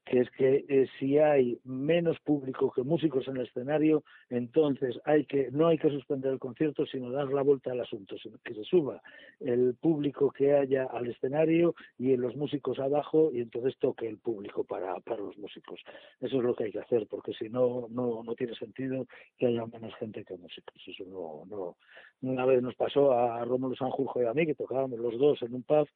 Que 0.05 0.21
es 0.21 0.31
que 0.33 0.65
eh, 0.69 0.87
si 0.99 1.19
hay 1.19 1.59
menos 1.65 2.19
público 2.21 2.71
que 2.71 2.83
músicos 2.83 3.27
en 3.29 3.39
el 3.39 3.47
escenario, 3.47 4.05
entonces 4.29 5.01
hay 5.05 5.25
que 5.25 5.51
no 5.51 5.69
hay 5.69 5.79
que 5.79 5.91
suspender 5.91 6.33
el 6.33 6.39
concierto, 6.39 6.85
sino 6.87 7.11
dar 7.11 7.29
la 7.33 7.43
vuelta 7.43 7.73
al 7.73 7.81
asunto, 7.81 8.17
sino 8.19 8.39
que 8.45 8.55
se 8.55 8.65
suba 8.65 9.01
el 9.41 9.75
público 9.75 10.31
que 10.31 10.53
haya 10.53 10.85
al 10.85 11.09
escenario 11.09 11.75
y 11.99 12.17
los 12.17 12.37
músicos 12.37 12.79
abajo 12.79 13.31
y 13.33 13.41
entonces 13.41 13.77
toque 13.79 14.07
el 14.07 14.19
público 14.19 14.65
para, 14.65 15.01
para 15.01 15.23
los 15.23 15.39
músicos. 15.39 15.81
Eso 16.21 16.37
es 16.37 16.43
lo 16.43 16.55
que 16.55 16.65
hay 16.65 16.73
que 16.73 16.81
hacer, 16.81 17.07
porque 17.09 17.33
si 17.33 17.49
no, 17.49 17.87
no, 17.91 18.23
no 18.23 18.35
tiene 18.35 18.55
sentido 18.55 19.07
que 19.39 19.47
haya 19.47 19.67
menos 19.67 19.95
gente 19.97 20.25
que 20.25 20.37
músicos. 20.37 20.75
Eso 20.87 21.05
no, 21.07 21.45
no. 21.49 21.77
Una 22.23 22.45
vez 22.47 22.63
nos 22.63 22.75
pasó 22.75 23.13
a 23.13 23.45
Rómulo 23.45 23.75
Sanjurjo 23.77 24.23
y 24.23 24.27
a 24.27 24.35
mí, 24.35 24.47
que 24.47 24.55
tocábamos 24.55 24.99
los 24.99 25.19
dos 25.19 25.43
en 25.43 25.55
un 25.55 25.63
pub, 25.63 25.89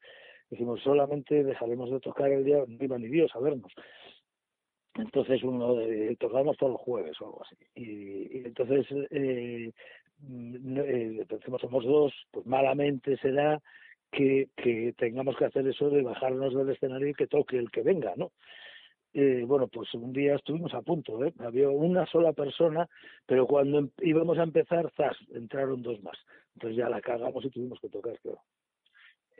Dijimos, 0.49 0.81
solamente 0.81 1.43
dejaremos 1.43 1.91
de 1.91 1.99
tocar 1.99 2.31
el 2.31 2.43
día, 2.43 2.63
no 2.67 2.83
iba 2.83 2.97
ni 2.97 3.07
Dios 3.07 3.31
a 3.35 3.39
vernos. 3.39 3.71
Entonces 4.95 5.43
uno 5.43 5.75
de, 5.75 6.15
tocábamos 6.17 6.57
todos 6.57 6.73
los 6.73 6.81
jueves 6.81 7.19
o 7.21 7.25
algo 7.25 7.43
así. 7.43 7.55
Y, 7.75 8.45
entonces 8.45 8.87
eh, 9.11 9.71
mm, 10.19 10.77
eh, 10.77 11.27
somos 11.61 11.85
dos, 11.85 12.13
pues 12.31 12.45
malamente 12.45 13.17
será 13.17 13.61
que, 14.11 14.49
que 14.57 14.93
tengamos 14.97 15.37
que 15.37 15.45
hacer 15.45 15.67
eso 15.67 15.89
de 15.89 16.01
bajarnos 16.01 16.55
del 16.55 16.69
escenario 16.69 17.09
y 17.09 17.13
que 17.13 17.27
toque 17.27 17.57
el 17.57 17.69
que 17.71 17.83
venga, 17.83 18.13
¿no? 18.17 18.31
Eh, 19.13 19.43
bueno, 19.47 19.67
pues 19.67 19.91
un 19.95 20.13
día 20.13 20.35
estuvimos 20.35 20.73
a 20.75 20.83
punto, 20.83 21.23
¿eh? 21.25 21.33
había 21.39 21.67
una 21.69 22.05
sola 22.05 22.31
persona, 22.33 22.87
pero 23.25 23.47
cuando 23.47 23.79
em, 23.79 23.89
íbamos 24.01 24.37
a 24.37 24.43
empezar, 24.43 24.91
¡zas! 24.95 25.17
entraron 25.33 25.81
dos 25.81 26.01
más. 26.03 26.17
Entonces 26.53 26.77
ya 26.77 26.89
la 26.89 27.01
cagamos 27.01 27.43
y 27.43 27.49
tuvimos 27.49 27.79
que 27.79 27.89
tocar, 27.89 28.19
claro. 28.19 28.39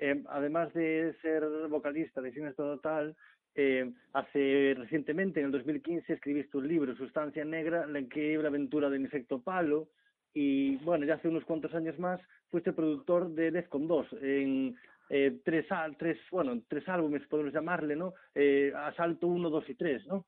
Eh, 0.01 0.23
además 0.29 0.73
de 0.73 1.13
ser 1.21 1.43
vocalista 1.69 2.21
de 2.21 2.31
Cine 2.31 2.53
Total, 2.53 3.15
eh, 3.55 3.91
hace 4.13 4.73
recientemente, 4.77 5.41
en 5.41 5.47
el 5.47 5.51
2015, 5.51 6.13
escribiste 6.13 6.57
un 6.57 6.67
libro, 6.67 6.95
Sustancia 6.95 7.43
Negra, 7.43 7.85
la 7.85 7.99
increíble 7.99 8.47
aventura 8.47 8.89
del 8.89 9.01
insecto 9.01 9.41
palo, 9.41 9.89
y 10.33 10.77
bueno, 10.77 11.05
ya 11.05 11.15
hace 11.15 11.27
unos 11.27 11.43
cuantos 11.43 11.73
años 11.73 11.99
más 11.99 12.21
fuiste 12.49 12.71
productor 12.71 13.29
de 13.31 13.51
Defcon 13.51 13.87
2 13.87 14.07
en 14.21 14.77
eh, 15.09 15.41
tres, 15.43 15.65
tres, 15.97 16.17
bueno, 16.31 16.61
tres 16.67 16.87
álbumes, 16.87 17.27
podemos 17.27 17.51
llamarle, 17.51 17.95
¿no? 17.95 18.13
Eh, 18.35 18.71
Asalto 18.75 19.27
1, 19.27 19.49
2 19.49 19.69
y 19.69 19.75
3, 19.75 20.07
¿no? 20.07 20.25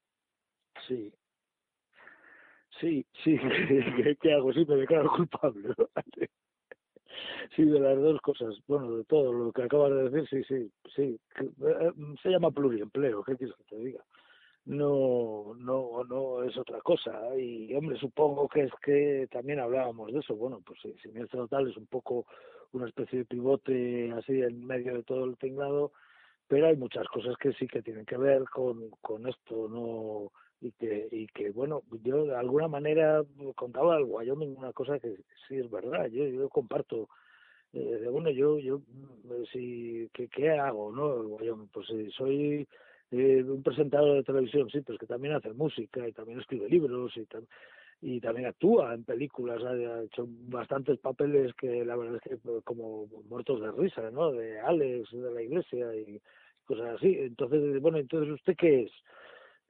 Sí. 0.88 1.14
Sí, 2.80 3.06
sí, 3.24 3.38
¿qué, 4.22 4.34
hago? 4.34 4.52
Sí, 4.54 4.66
me 4.68 4.76
declaro 4.76 5.12
culpable. 5.12 5.70
Sí, 7.56 7.66
de 7.66 7.80
las 7.80 8.00
dos 8.00 8.22
cosas. 8.22 8.56
Bueno, 8.68 8.96
de 8.98 9.04
todo 9.06 9.34
lo 9.34 9.52
que 9.52 9.64
acabas 9.64 9.92
de 9.92 10.10
decir, 10.10 10.28
sí, 10.30 10.44
sí, 10.44 10.72
sí. 10.96 11.20
Eh, 11.40 11.92
se 12.22 12.30
llama 12.30 12.52
pluriempleo, 12.52 13.24
¿qué 13.24 13.36
quieres 13.36 13.56
que 13.58 13.64
te 13.64 13.76
diga? 13.78 14.04
No, 14.66 15.54
no, 15.58 16.04
no 16.04 16.44
es 16.44 16.58
otra 16.58 16.80
cosa. 16.82 17.36
Y, 17.36 17.74
hombre, 17.74 17.98
supongo 17.98 18.48
que 18.48 18.64
es 18.64 18.72
que 18.84 19.28
también 19.32 19.60
hablábamos 19.60 20.14
de 20.14 20.20
eso. 20.20 20.36
Bueno, 20.36 20.62
pues 20.66 20.80
sí, 20.82 20.96
Siniestro 21.02 21.42
Total 21.42 21.70
es 21.70 21.78
un 21.78 21.88
poco 21.88 22.26
una 22.74 22.88
especie 22.88 23.20
de 23.20 23.26
pivote 23.26 24.12
así 24.14 24.42
en 24.42 24.66
medio 24.66 24.96
de 24.96 25.04
todo 25.04 25.26
el 25.26 25.38
tinglado, 25.38 25.92
pero 26.48 26.68
hay 26.68 26.76
muchas 26.78 27.08
cosas 27.08 27.36
que 27.38 27.54
sí 27.54 27.68
que 27.68 27.82
tienen 27.82 28.06
que 28.06 28.18
ver 28.18 28.44
con, 28.46 28.90
con 29.02 29.28
esto, 29.28 29.68
no 29.68 30.32
y 30.62 30.72
que 30.74 31.08
y 31.12 31.28
que 31.28 31.50
bueno 31.50 31.82
yo 32.04 32.26
de 32.26 32.36
alguna 32.36 32.68
manera 32.68 33.24
contaba 33.56 33.96
al 33.96 34.04
Wyoming 34.04 34.56
una 34.58 34.72
cosa 34.72 35.00
que 35.00 35.16
sí 35.48 35.58
es 35.58 35.70
verdad 35.70 36.06
yo 36.08 36.26
yo 36.28 36.48
comparto 36.50 37.10
eh, 37.74 38.08
bueno 38.10 38.30
yo 38.30 38.60
yo 38.60 38.80
mm, 38.80 39.44
si 39.52 40.08
qué, 40.14 40.28
qué 40.28 40.52
hago 40.52 40.92
no 40.92 41.38
pues 41.74 41.90
eh, 41.90 42.10
soy 42.16 42.68
eh, 43.10 43.44
un 43.44 43.64
presentador 43.64 44.18
de 44.18 44.24
televisión 44.24 44.70
sí 44.70 44.82
pero 44.82 44.96
es 44.96 45.00
que 45.00 45.08
también 45.08 45.34
hace 45.34 45.52
música 45.52 46.08
y 46.08 46.14
también 46.14 46.40
escribe 46.40 46.70
libros 46.70 47.18
y 47.18 47.26
y 48.04 48.20
también 48.20 48.48
actúa 48.48 48.94
en 48.94 49.04
películas 49.04 49.64
ha 49.64 50.04
hecho 50.04 50.28
bastantes 50.28 51.00
papeles 51.00 51.54
que 51.56 51.84
la 51.86 51.96
verdad 51.96 52.16
es 52.16 52.22
que 52.22 52.38
pues, 52.38 52.64
como 52.64 53.08
muertos 53.30 53.62
de 53.62 53.72
risa 53.72 54.12
no 54.12 54.32
de 54.32 54.60
Alex 54.60 55.12
de 55.12 55.32
la 55.32 55.42
iglesia 55.42 55.96
y 55.96 56.22
cosas 56.66 56.96
así. 56.98 57.18
Entonces 57.20 57.82
bueno 57.82 57.98
entonces 57.98 58.32
usted 58.34 58.56
qué 58.56 58.84
es 58.84 58.92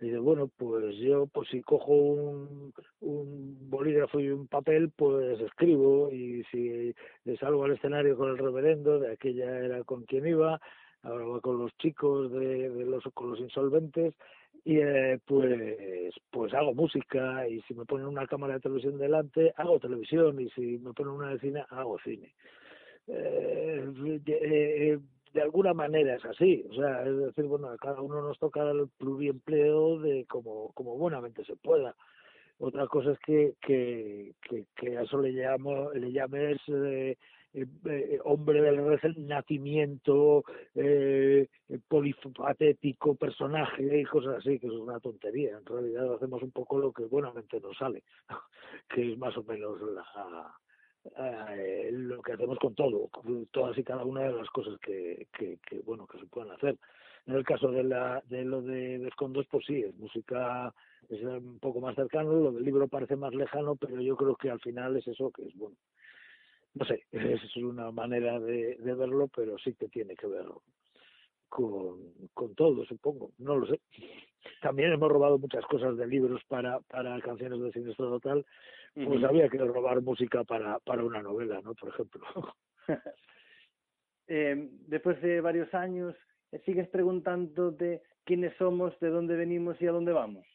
dice, 0.02 0.18
bueno, 0.18 0.50
pues 0.58 0.96
yo, 0.98 1.28
pues 1.28 1.48
si 1.50 1.62
cojo 1.62 1.94
un, 1.94 2.74
bolígrafo 3.70 4.20
y 4.20 4.30
un 4.30 4.48
papel, 4.48 4.90
pues 4.90 5.40
escribo, 5.40 6.12
y 6.12 6.44
si 6.52 6.94
salgo 7.40 7.64
al 7.64 7.74
escenario 7.74 8.18
con 8.18 8.30
el 8.30 8.38
reverendo, 8.38 9.00
de 9.00 9.14
aquella 9.14 9.60
era 9.60 9.84
con 9.84 10.04
quien 10.04 10.26
iba, 10.26 10.60
ahora 11.04 11.26
va 11.26 11.40
con 11.40 11.60
los 11.60 11.76
chicos, 11.78 12.32
de, 12.32 12.70
los, 12.86 13.04
con 13.14 13.30
los 13.30 13.40
insolventes, 13.40 14.16
y 14.66 14.78
eh, 14.78 15.20
pues, 15.26 16.14
pues 16.32 16.54
hago 16.54 16.74
música, 16.74 17.48
y 17.48 17.62
si 17.62 17.76
me 17.76 17.86
ponen 17.86 18.08
una 18.08 18.28
cámara 18.28 18.56
de 18.56 18.60
televisión 18.62 18.98
delante, 18.98 19.54
hago 19.56 19.80
televisión, 19.80 20.40
y 20.42 20.50
si 20.50 20.80
me 20.80 20.94
ponen 20.94 21.14
una 21.14 21.30
de 21.30 21.40
cine, 21.40 21.64
hago 21.70 22.00
cine. 22.00 22.34
Eh, 23.08 23.92
eh, 24.26 25.00
de 25.34 25.42
alguna 25.42 25.74
manera 25.74 26.16
es 26.16 26.26
así, 26.26 26.66
o 26.70 26.74
sea, 26.74 27.04
es 27.04 27.18
decir, 27.18 27.46
bueno, 27.46 27.70
a 27.70 27.78
cada 27.78 28.02
uno 28.02 28.22
nos 28.22 28.38
toca 28.40 28.70
el 28.70 28.88
pluriempleo 28.98 30.00
de 30.00 30.26
como, 30.26 30.72
como 30.74 30.98
buenamente 30.98 31.44
se 31.46 31.56
pueda. 31.56 31.96
Otra 32.60 32.86
cosa 32.88 33.12
es 33.12 33.20
que, 33.20 33.56
que, 33.62 34.34
que, 34.76 34.98
a 34.98 35.02
eso 35.02 35.20
le 35.20 35.32
llamo, 35.32 35.92
le 35.94 36.12
llames 36.12 36.58
eh, 36.68 37.18
eh, 37.54 37.66
eh, 37.86 38.20
hombre 38.24 38.62
del 38.62 38.98
renacimiento, 38.98 40.46
eh, 40.74 41.50
polipatético, 41.86 43.16
personaje 43.16 44.00
y 44.00 44.06
cosas 44.06 44.38
así, 44.38 44.58
que 44.58 44.68
es 44.68 44.74
una 44.74 45.02
tontería. 45.02 45.58
En 45.58 45.66
realidad 45.66 46.14
hacemos 46.14 46.42
un 46.44 46.52
poco 46.52 46.80
lo 46.80 46.94
que 46.94 47.04
buenamente 47.04 47.60
nos 47.60 47.78
sale, 47.78 48.04
que 48.94 49.12
es 49.12 49.18
más 49.18 49.36
o 49.36 49.44
menos 49.44 49.82
la, 49.82 50.56
eh, 51.18 51.90
lo 51.92 52.22
que 52.22 52.34
hacemos 52.34 52.58
con 52.60 52.76
todo, 52.76 53.10
todas 53.52 53.78
y 53.78 53.84
cada 53.84 54.06
una 54.06 54.22
de 54.22 54.34
las 54.34 54.50
cosas 54.50 54.80
que, 54.80 55.28
bueno 55.86 56.08
que 56.08 56.20
se 56.20 56.26
pueden 56.26 56.52
hacer. 56.52 56.78
En 57.28 57.36
el 57.36 57.44
caso 57.44 57.72
de 57.72 57.84
la 57.84 58.24
de 58.30 58.44
lo 58.44 58.62
de 58.62 58.98
Descondos, 59.00 59.46
pues 59.50 59.66
sí, 59.66 59.82
es 59.82 59.96
música 59.96 60.74
es 61.10 61.22
un 61.24 61.60
poco 61.60 61.82
más 61.82 61.96
cercano, 61.96 62.32
lo 62.34 62.52
del 62.52 62.64
libro 62.64 62.88
parece 62.88 63.16
más 63.16 63.34
lejano, 63.34 63.76
pero 63.76 64.00
yo 64.02 64.16
creo 64.16 64.36
que 64.36 64.50
al 64.50 64.60
final 64.60 64.96
es 64.98 65.08
eso 65.08 65.32
que 65.32 65.44
es 65.44 65.56
bueno. 65.56 65.76
No 66.74 66.86
sé, 66.86 67.04
es 67.12 67.56
una 67.58 67.92
manera 67.92 68.40
de, 68.40 68.78
verlo, 68.80 69.28
pero 69.36 69.58
sí 69.60 69.74
que 69.74 69.90
tiene 69.90 70.16
que 70.16 70.28
ver 70.28 70.46
con, 71.50 72.56
todo, 72.56 72.86
supongo, 72.86 73.32
no 73.40 73.58
lo 73.58 73.68
sé. 73.68 73.82
También 74.62 74.94
hemos 74.94 75.12
robado 75.12 75.38
muchas 75.38 75.66
cosas 75.66 75.98
de 75.98 76.08
libros 76.08 76.42
para, 76.48 76.80
para 76.80 77.20
canciones 77.20 77.60
de 77.60 77.72
Sinestro 77.74 78.10
Total, 78.10 78.46
pues 78.94 79.24
había 79.24 79.48
que 79.50 79.58
robar 79.58 80.02
música 80.02 80.44
para, 80.44 80.80
para 80.80 81.04
una 81.04 81.22
novela, 81.22 81.62
¿no? 81.62 81.74
Por 81.76 81.90
ejemplo. 81.90 82.24
eh, 84.28 84.70
después 84.88 85.22
de 85.22 85.42
varios 85.42 85.74
años, 85.74 86.16
¿sigues 86.66 86.88
preguntándote 86.90 88.02
quiénes 88.26 88.56
somos, 88.58 88.98
de 89.00 89.10
dónde 89.10 89.36
venimos 89.36 89.82
y 89.82 89.88
a 89.88 89.92
dónde 89.92 90.12
vamos? 90.12 90.46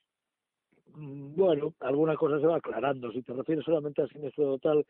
Mm, 0.94 1.34
bueno, 1.34 1.74
alguna 1.80 2.16
cosa 2.16 2.38
se 2.40 2.46
va 2.46 2.56
aclarando. 2.56 3.10
Si 3.12 3.22
te 3.22 3.32
refieres 3.32 3.64
solamente 3.64 4.02
a 4.02 4.06
Sinestro 4.08 4.58
Total, 4.58 4.84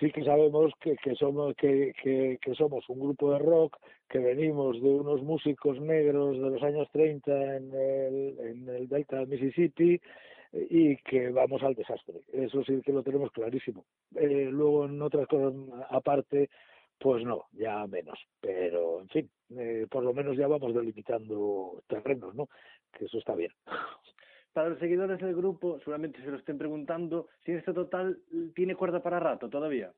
sí 0.00 0.10
que 0.10 0.24
sabemos 0.24 0.72
que, 0.80 0.96
que 0.96 1.14
somos 1.14 1.54
que, 1.56 1.92
que, 2.02 2.38
que, 2.42 2.54
somos 2.54 2.88
un 2.88 3.00
grupo 3.00 3.32
de 3.32 3.38
rock 3.38 3.76
que 4.08 4.18
venimos 4.18 4.80
de 4.80 4.88
unos 4.88 5.22
músicos 5.22 5.80
negros 5.80 6.36
de 6.36 6.50
los 6.50 6.62
años 6.62 6.88
30 6.92 7.56
en 7.56 7.74
el, 7.74 8.38
en 8.40 8.68
el 8.68 8.88
delta 8.88 9.18
del 9.18 9.28
Mississippi 9.28 10.00
y 10.54 10.96
que 10.98 11.30
vamos 11.30 11.62
al 11.62 11.74
desastre. 11.74 12.20
Eso 12.32 12.62
sí 12.64 12.80
que 12.82 12.92
lo 12.92 13.02
tenemos 13.02 13.30
clarísimo. 13.32 13.84
Eh, 14.14 14.48
luego 14.50 14.86
en 14.86 15.00
otras 15.02 15.26
cosas 15.26 15.52
aparte, 15.90 16.50
pues 16.98 17.24
no, 17.24 17.46
ya 17.52 17.86
menos. 17.86 18.18
Pero, 18.40 19.00
en 19.00 19.08
fin, 19.08 19.30
eh, 19.56 19.86
por 19.90 20.04
lo 20.04 20.12
menos 20.12 20.36
ya 20.36 20.46
vamos 20.46 20.74
delimitando 20.74 21.82
terrenos, 21.88 22.34
¿no? 22.34 22.48
Que 22.92 23.06
eso 23.06 23.18
está 23.18 23.34
bien. 23.34 23.52
Para 24.52 24.68
los 24.68 24.78
seguidores 24.78 25.20
del 25.20 25.34
grupo, 25.34 25.80
seguramente 25.80 26.22
se 26.22 26.30
lo 26.30 26.36
estén 26.36 26.58
preguntando, 26.58 27.28
si 27.44 27.52
este 27.52 27.72
total 27.72 28.20
tiene 28.54 28.76
cuerda 28.76 29.02
para 29.02 29.18
rato 29.18 29.50
todavía. 29.50 29.92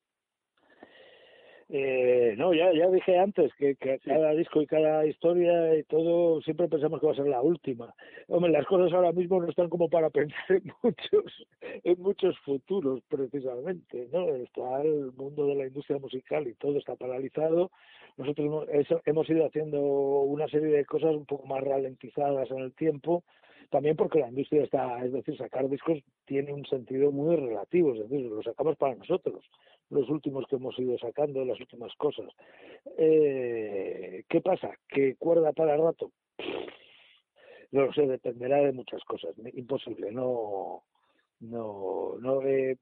Eh, 1.68 2.36
no, 2.38 2.54
ya, 2.54 2.72
ya 2.72 2.88
dije 2.88 3.18
antes 3.18 3.52
que, 3.54 3.74
que 3.74 3.98
cada 3.98 4.30
disco 4.34 4.62
y 4.62 4.66
cada 4.66 5.04
historia 5.04 5.76
y 5.76 5.82
todo 5.82 6.40
siempre 6.42 6.68
pensamos 6.68 7.00
que 7.00 7.06
va 7.06 7.12
a 7.12 7.16
ser 7.16 7.26
la 7.26 7.42
última. 7.42 7.92
Hombre, 8.28 8.52
las 8.52 8.66
cosas 8.66 8.92
ahora 8.92 9.10
mismo 9.10 9.40
no 9.40 9.48
están 9.48 9.68
como 9.68 9.88
para 9.88 10.10
pensar 10.10 10.44
en 10.48 10.72
muchos, 10.82 11.46
en 11.82 12.00
muchos 12.00 12.38
futuros 12.40 13.02
precisamente, 13.08 14.08
¿no? 14.12 14.28
Está 14.36 14.82
el 14.82 15.12
mundo 15.16 15.46
de 15.46 15.56
la 15.56 15.66
industria 15.66 15.98
musical 15.98 16.46
y 16.46 16.54
todo 16.54 16.78
está 16.78 16.94
paralizado. 16.94 17.72
Nosotros 18.16 18.46
hemos, 18.46 19.02
hemos 19.04 19.28
ido 19.28 19.44
haciendo 19.44 19.80
una 19.80 20.46
serie 20.48 20.68
de 20.68 20.84
cosas 20.84 21.16
un 21.16 21.26
poco 21.26 21.46
más 21.46 21.64
ralentizadas 21.64 22.48
en 22.52 22.58
el 22.58 22.74
tiempo 22.74 23.24
también 23.70 23.96
porque 23.96 24.20
la 24.20 24.28
industria 24.28 24.62
está, 24.62 25.04
es 25.04 25.12
decir, 25.12 25.36
sacar 25.36 25.68
discos 25.68 25.98
tiene 26.24 26.52
un 26.52 26.64
sentido 26.66 27.10
muy 27.10 27.36
relativo, 27.36 27.94
es 27.94 28.08
decir, 28.08 28.26
lo 28.26 28.42
sacamos 28.42 28.76
para 28.76 28.94
nosotros, 28.94 29.44
los 29.90 30.08
últimos 30.08 30.44
que 30.48 30.56
hemos 30.56 30.78
ido 30.78 30.98
sacando, 30.98 31.44
las 31.44 31.60
últimas 31.60 31.92
cosas. 31.96 32.28
Eh, 32.98 34.24
¿Qué 34.28 34.40
pasa? 34.40 34.72
¿Que 34.88 35.16
cuerda 35.16 35.52
para 35.52 35.76
rato? 35.76 36.12
no 37.72 37.86
lo 37.86 37.92
sé, 37.92 38.06
dependerá 38.06 38.58
de 38.58 38.72
muchas 38.72 39.02
cosas. 39.04 39.34
Imposible, 39.54 40.10
no, 40.12 40.84
no, 41.40 42.16
no 42.20 42.42
eh, 42.42 42.76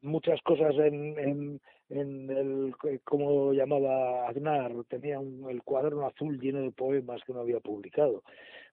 muchas 0.00 0.40
cosas 0.42 0.74
en, 0.76 1.18
en, 1.18 1.60
en 1.88 2.30
el 2.30 2.74
como 3.04 3.52
llamaba 3.52 4.28
Aznar 4.28 4.72
tenía 4.88 5.20
un, 5.20 5.48
el 5.48 5.62
cuaderno 5.62 6.06
azul 6.06 6.38
lleno 6.40 6.62
de 6.62 6.72
poemas 6.72 7.22
que 7.24 7.32
no 7.32 7.40
había 7.40 7.60
publicado. 7.60 8.22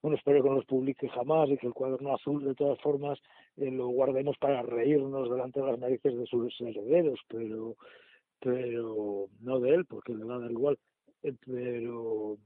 Bueno 0.01 0.17
espero 0.17 0.41
que 0.41 0.49
no 0.49 0.55
los 0.55 0.65
publique 0.65 1.09
jamás 1.09 1.49
y 1.49 1.57
que 1.57 1.67
el 1.67 1.73
cuaderno 1.73 2.15
azul 2.15 2.43
de 2.43 2.55
todas 2.55 2.79
formas 2.81 3.19
eh, 3.57 3.69
lo 3.69 3.87
guardemos 3.89 4.37
para 4.37 4.63
reírnos 4.63 5.29
delante 5.29 5.59
de 5.59 5.67
las 5.67 5.79
narices 5.79 6.17
de 6.17 6.25
sus 6.25 6.59
herederos 6.61 7.19
pero 7.27 7.75
pero 8.39 9.27
no 9.41 9.59
de 9.59 9.75
él 9.75 9.85
porque 9.85 10.13
le 10.13 10.23
va 10.23 10.35
a 10.35 10.39
dar 10.39 10.51
igual. 10.51 10.79
Eh, 11.23 11.33
pero 11.45 12.37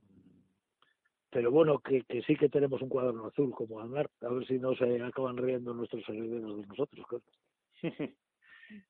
pero 1.34 1.50
bueno, 1.50 1.80
que, 1.80 2.04
que 2.04 2.22
sí 2.22 2.36
que 2.36 2.48
tenemos 2.48 2.82
un 2.82 2.90
cuaderno 2.90 3.26
azul 3.26 3.52
como 3.52 3.82
Aznar, 3.82 4.10
a 4.22 4.30
ver 4.30 4.46
si 4.46 4.60
no 4.60 4.76
se 4.76 5.02
acaban 5.02 5.36
riendo 5.36 5.74
nuestros 5.74 6.08
herederos 6.08 6.62
de 6.62 6.68
nosotros. 6.68 7.24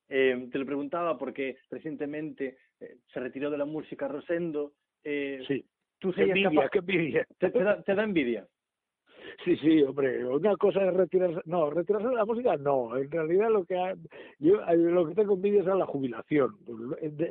eh, 0.08 0.48
te 0.52 0.58
lo 0.58 0.66
preguntaba 0.66 1.16
porque 1.16 1.56
recientemente 1.70 2.58
eh, 2.80 2.98
se 3.12 3.20
retiró 3.20 3.50
de 3.50 3.58
la 3.58 3.64
música 3.64 4.08
Rosendo. 4.08 4.74
Eh, 5.02 5.42
sí. 5.48 5.64
¿tú 5.98 6.12
qué 6.12 6.24
envidia, 6.24 6.68
qué 6.70 6.78
envidia. 6.78 7.26
¿Te, 7.38 7.50
te, 7.50 7.62
da, 7.62 7.82
¿Te 7.82 7.94
da 7.94 8.04
envidia? 8.04 8.46
Sí, 9.42 9.56
sí, 9.56 9.82
hombre, 9.82 10.24
una 10.24 10.56
cosa 10.56 10.84
es 10.84 10.94
retirarse, 10.94 11.40
no, 11.46 11.70
retirarse 11.70 12.08
de 12.08 12.14
la 12.14 12.24
música, 12.24 12.56
no, 12.56 12.96
en 12.96 13.10
realidad 13.10 13.50
lo 13.50 13.64
que 13.64 13.74
yo 14.38 14.60
lo 14.74 15.06
que 15.08 15.14
tengo 15.14 15.34
envidia 15.34 15.62
es 15.62 15.66
a 15.66 15.74
la 15.74 15.86
jubilación, 15.86 16.56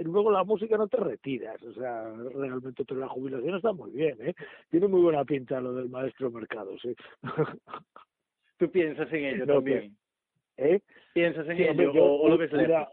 luego 0.03 0.31
la 0.31 0.43
música 0.43 0.77
no 0.77 0.87
te 0.87 0.97
retiras, 0.97 1.61
o 1.63 1.73
sea, 1.73 2.11
realmente 2.35 2.83
pero 2.85 2.99
la 2.99 3.07
jubilación 3.07 3.55
está 3.55 3.71
muy 3.71 3.91
bien, 3.91 4.17
¿eh? 4.21 4.33
tiene 4.69 4.87
muy 4.87 5.01
buena 5.01 5.23
pinta 5.23 5.61
lo 5.61 5.73
del 5.73 5.89
maestro 5.89 6.29
mercado, 6.31 6.77
sí. 6.79 6.95
¿Tú 8.57 8.69
piensas 8.69 9.11
en 9.13 9.25
ello 9.25 9.45
no, 9.45 9.55
también? 9.55 9.95
¿Eh? 10.57 10.81
¿Piensas 11.13 11.47
en 11.47 11.57
sí, 11.57 11.63
ello 11.63 11.71
hombre, 11.71 11.91
yo, 11.93 12.03
o, 12.03 12.21
o, 12.21 12.29
lo 12.29 12.37
ves 12.37 12.51
lejos? 12.51 12.87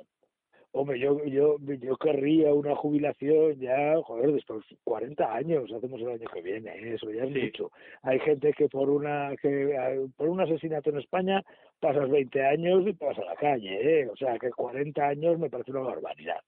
Hombre, 0.73 1.01
yo, 1.01 1.25
yo, 1.25 1.57
yo 1.59 1.97
querría 1.97 2.55
una 2.55 2.77
jubilación 2.77 3.59
ya, 3.59 3.97
joder, 4.05 4.33
después 4.33 4.65
40 4.85 5.35
años, 5.35 5.73
hacemos 5.73 6.01
el 6.01 6.11
año 6.11 6.29
que 6.33 6.43
viene, 6.43 6.95
eso 6.95 7.11
ya 7.11 7.25
es 7.25 7.33
Sí. 7.33 7.41
mucho. 7.43 7.73
Hay 8.03 8.21
gente 8.21 8.53
que 8.53 8.69
por 8.69 8.89
una 8.89 9.35
que 9.43 9.73
eh, 9.73 10.07
por 10.17 10.29
un 10.29 10.41
asesinato 10.41 10.91
en 10.91 10.99
España 10.99 11.43
pasas 11.81 12.09
20 12.09 12.41
años 12.47 12.87
y 12.87 12.93
vas 12.93 13.19
a 13.19 13.25
la 13.25 13.35
calle, 13.35 14.01
¿eh? 14.03 14.09
o 14.09 14.17
sea 14.17 14.39
que 14.39 14.51
40 14.51 15.05
años 15.09 15.39
me 15.41 15.51
parece 15.51 15.73
una 15.73 15.81
barbaridad. 15.81 16.41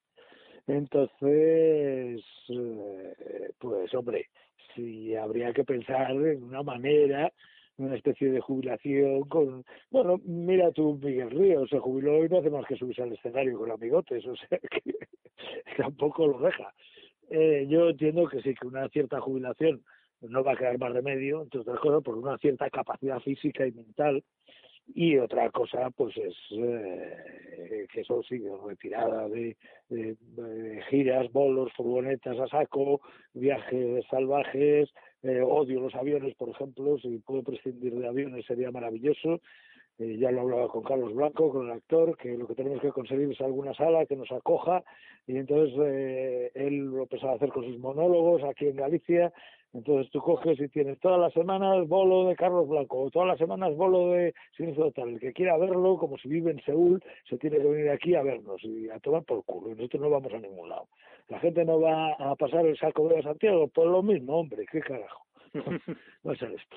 Entonces, 0.68 2.22
eh, 2.48 3.50
pues 3.58 3.92
hombre, 3.94 4.26
sí 4.74 5.16
habría 5.16 5.52
que 5.52 5.64
pensar 5.64 6.12
en 6.12 6.44
una 6.44 6.62
manera 6.62 7.32
una 7.84 7.96
especie 7.96 8.30
de 8.30 8.40
jubilación 8.40 9.22
con 9.22 9.64
bueno 9.90 10.20
mira 10.24 10.70
tú 10.72 10.98
Miguel 11.02 11.30
Ríos 11.30 11.70
se 11.70 11.78
jubiló 11.78 12.24
y 12.24 12.28
no 12.28 12.38
hace 12.38 12.50
más 12.50 12.66
que 12.66 12.76
subirse 12.76 13.02
al 13.02 13.12
escenario 13.12 13.58
con 13.58 13.70
amigotes 13.70 14.26
o 14.26 14.36
sea 14.36 14.58
que 14.58 14.82
tampoco 15.76 16.26
lo 16.26 16.38
deja. 16.38 16.72
Eh, 17.30 17.66
yo 17.68 17.90
entiendo 17.90 18.28
que 18.28 18.42
sí 18.42 18.54
que 18.54 18.66
una 18.66 18.88
cierta 18.88 19.20
jubilación 19.20 19.82
no 20.20 20.44
va 20.44 20.52
a 20.52 20.56
quedar 20.56 20.78
más 20.78 20.92
remedio 20.92 21.42
entre 21.42 21.60
otras 21.60 21.80
cosas 21.80 22.02
por 22.02 22.16
una 22.16 22.38
cierta 22.38 22.68
capacidad 22.70 23.20
física 23.20 23.66
y 23.66 23.72
mental. 23.72 24.22
Y 24.94 25.16
otra 25.16 25.48
cosa 25.50 25.90
pues 25.90 26.16
es 26.16 26.34
eh, 26.50 27.86
que 27.92 28.00
eso 28.00 28.22
sí 28.24 28.42
retirada 28.66 29.28
de, 29.28 29.56
de, 29.88 30.82
giras 30.90 31.30
bolos 31.32 31.72
furgonetas 31.74 32.38
a 32.38 32.48
saco 32.48 33.00
viajes 33.32 34.04
salvajes 34.10 34.90
eh, 35.22 35.40
odio 35.40 35.80
los 35.80 35.94
aviones 35.94 36.34
por 36.34 36.48
ejemplo 36.48 36.98
si 36.98 37.18
puedo 37.18 37.42
prescindir 37.42 37.94
de 37.94 38.08
aviones 38.08 38.44
sería 38.46 38.70
maravilloso 38.70 39.40
eh, 39.98 40.16
ya 40.18 40.30
lo 40.30 40.42
hablaba 40.42 40.68
con 40.68 40.82
Carlos 40.82 41.14
Blanco 41.14 41.50
con 41.50 41.66
el 41.66 41.72
actor 41.72 42.16
que 42.16 42.36
lo 42.36 42.46
que 42.46 42.54
tenemos 42.54 42.80
que 42.80 42.90
conseguir 42.90 43.30
es 43.30 43.40
alguna 43.40 43.74
sala 43.74 44.06
que 44.06 44.16
nos 44.16 44.30
acoja 44.32 44.82
y 45.26 45.36
entonces 45.36 45.74
eh, 45.84 46.50
él 46.54 46.86
lo 46.86 47.02
empezaba 47.02 47.32
a 47.32 47.36
hacer 47.36 47.50
con 47.50 47.64
sus 47.64 47.78
monólogos 47.78 48.42
aquí 48.44 48.66
en 48.66 48.76
Galicia 48.76 49.32
entonces 49.74 50.10
tú 50.12 50.20
coges 50.20 50.60
y 50.60 50.68
tienes 50.68 51.00
todas 51.00 51.18
las 51.18 51.32
semanas 51.32 51.88
bolo 51.88 52.28
de 52.28 52.36
Carlos 52.36 52.68
Blanco, 52.68 53.04
o 53.04 53.10
todas 53.10 53.28
las 53.28 53.38
semanas 53.38 53.74
bolo 53.74 54.10
de 54.10 54.34
Silencio 54.54 54.84
Total. 54.84 55.08
El 55.08 55.20
que 55.20 55.32
quiera 55.32 55.56
verlo, 55.56 55.96
como 55.96 56.18
si 56.18 56.28
vive 56.28 56.50
en 56.50 56.62
Seúl, 56.62 57.02
se 57.28 57.38
tiene 57.38 57.56
que 57.56 57.64
venir 57.64 57.90
aquí 57.90 58.14
a 58.14 58.22
vernos 58.22 58.62
y 58.64 58.90
a 58.90 58.98
tomar 58.98 59.24
por 59.24 59.42
culo. 59.44 59.70
Y 59.70 59.74
nosotros 59.74 60.02
no 60.02 60.10
vamos 60.10 60.32
a 60.34 60.38
ningún 60.38 60.68
lado. 60.68 60.88
La 61.32 61.40
gente 61.40 61.64
no 61.64 61.80
va 61.80 62.12
a 62.12 62.36
pasar 62.36 62.66
el 62.66 62.76
saco 62.76 63.08
de 63.08 63.22
Santiago, 63.22 63.66
pues 63.68 63.88
lo 63.88 64.02
mismo, 64.02 64.40
hombre, 64.40 64.66
qué 64.70 64.80
carajo. 64.80 65.24
va 66.26 66.32
a 66.32 66.36
ser 66.36 66.52
esto. 66.52 66.76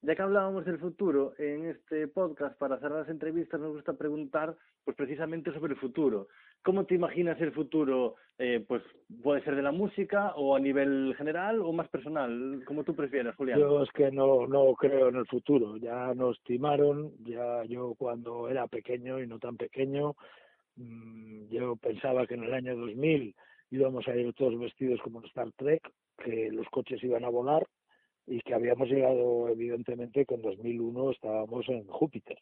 Ya 0.00 0.14
que 0.14 0.22
hablábamos 0.22 0.64
del 0.64 0.78
futuro, 0.78 1.32
en 1.38 1.66
este 1.66 2.06
podcast, 2.06 2.56
para 2.56 2.78
cerrar 2.78 3.00
las 3.00 3.08
entrevistas, 3.08 3.60
nos 3.60 3.72
gusta 3.72 3.94
preguntar 3.94 4.54
pues 4.84 4.96
precisamente 4.96 5.52
sobre 5.52 5.72
el 5.74 5.80
futuro. 5.80 6.28
¿Cómo 6.62 6.84
te 6.84 6.94
imaginas 6.94 7.40
el 7.40 7.50
futuro? 7.50 8.14
Eh, 8.38 8.64
pues 8.66 8.80
puede 9.24 9.42
ser 9.42 9.56
de 9.56 9.62
la 9.62 9.72
música 9.72 10.34
o 10.36 10.54
a 10.54 10.60
nivel 10.60 11.16
general 11.18 11.60
o 11.60 11.72
más 11.72 11.88
personal, 11.88 12.62
como 12.64 12.84
tú 12.84 12.94
prefieras, 12.94 13.34
Julián. 13.34 13.58
Yo 13.58 13.82
es 13.82 13.90
que 13.90 14.12
no, 14.12 14.46
no 14.46 14.72
creo 14.74 15.08
en 15.08 15.16
el 15.16 15.26
futuro. 15.26 15.78
Ya 15.78 16.14
nos 16.14 16.40
timaron, 16.44 17.10
ya 17.24 17.64
yo 17.64 17.96
cuando 17.98 18.48
era 18.48 18.68
pequeño 18.68 19.20
y 19.20 19.26
no 19.26 19.40
tan 19.40 19.56
pequeño, 19.56 20.14
mmm, 20.76 21.48
yo 21.50 21.74
pensaba 21.74 22.24
que 22.24 22.34
en 22.34 22.44
el 22.44 22.54
año 22.54 22.76
2000 22.76 23.34
íbamos 23.70 24.06
a 24.08 24.16
ir 24.16 24.32
todos 24.34 24.58
vestidos 24.58 25.00
como 25.02 25.20
en 25.20 25.26
Star 25.26 25.52
Trek, 25.52 25.82
que 26.24 26.50
los 26.50 26.68
coches 26.68 27.02
iban 27.02 27.24
a 27.24 27.28
volar 27.28 27.66
y 28.26 28.40
que 28.40 28.54
habíamos 28.54 28.88
llegado 28.88 29.48
evidentemente 29.48 30.26
que 30.26 30.34
en 30.34 30.42
2001 30.42 31.10
estábamos 31.12 31.68
en 31.68 31.86
Júpiter. 31.86 32.38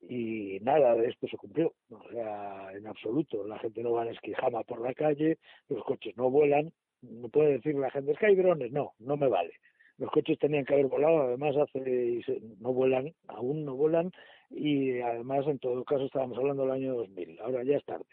Y 0.00 0.58
nada 0.60 0.94
de 0.94 1.08
esto 1.08 1.26
se 1.28 1.36
cumplió, 1.36 1.72
o 1.90 2.08
sea, 2.10 2.72
en 2.72 2.86
absoluto. 2.86 3.46
La 3.46 3.58
gente 3.58 3.82
no 3.82 3.92
va 3.92 4.04
en 4.04 4.14
esquijama 4.14 4.62
por 4.62 4.80
la 4.80 4.94
calle, 4.94 5.38
los 5.68 5.82
coches 5.84 6.16
no 6.16 6.30
vuelan, 6.30 6.72
no 7.02 7.28
puede 7.28 7.52
decir 7.52 7.74
la 7.74 7.90
gente 7.90 8.12
es 8.12 8.18
que 8.18 8.26
hay 8.26 8.36
drones, 8.36 8.72
no, 8.72 8.92
no 8.98 9.16
me 9.16 9.28
vale. 9.28 9.52
Los 9.96 10.10
coches 10.10 10.38
tenían 10.38 10.64
que 10.64 10.74
haber 10.74 10.86
volado, 10.86 11.22
además 11.22 11.56
hace 11.56 12.22
no 12.60 12.72
vuelan, 12.72 13.12
aún 13.26 13.64
no 13.64 13.74
vuelan 13.74 14.12
y 14.50 15.00
además 15.00 15.46
en 15.48 15.58
todo 15.58 15.84
caso 15.84 16.04
estábamos 16.04 16.38
hablando 16.38 16.62
del 16.62 16.72
año 16.72 16.94
2000, 16.94 17.40
ahora 17.40 17.64
ya 17.64 17.76
es 17.76 17.84
tarde 17.84 18.06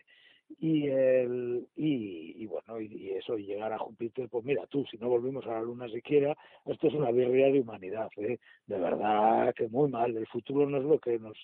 y 0.59 0.87
el 0.87 1.67
y, 1.75 2.43
y 2.43 2.45
bueno 2.45 2.79
y, 2.79 3.11
eso 3.11 3.37
y 3.37 3.45
llegar 3.45 3.73
a 3.73 3.79
Júpiter 3.79 4.29
pues 4.29 4.45
mira 4.45 4.65
tú 4.67 4.85
si 4.89 4.97
no 4.97 5.09
volvimos 5.09 5.45
a 5.47 5.53
la 5.53 5.61
luna 5.61 5.87
siquiera 5.89 6.35
esto 6.65 6.87
es 6.87 6.93
una 6.93 7.11
birria 7.11 7.47
de 7.47 7.61
humanidad 7.61 8.09
¿eh? 8.17 8.37
de 8.67 8.77
verdad 8.77 9.53
que 9.55 9.67
muy 9.67 9.89
mal 9.89 10.15
el 10.15 10.27
futuro 10.27 10.69
no 10.69 10.77
es 10.77 10.83
lo 10.83 10.99
que 10.99 11.17
nos 11.19 11.37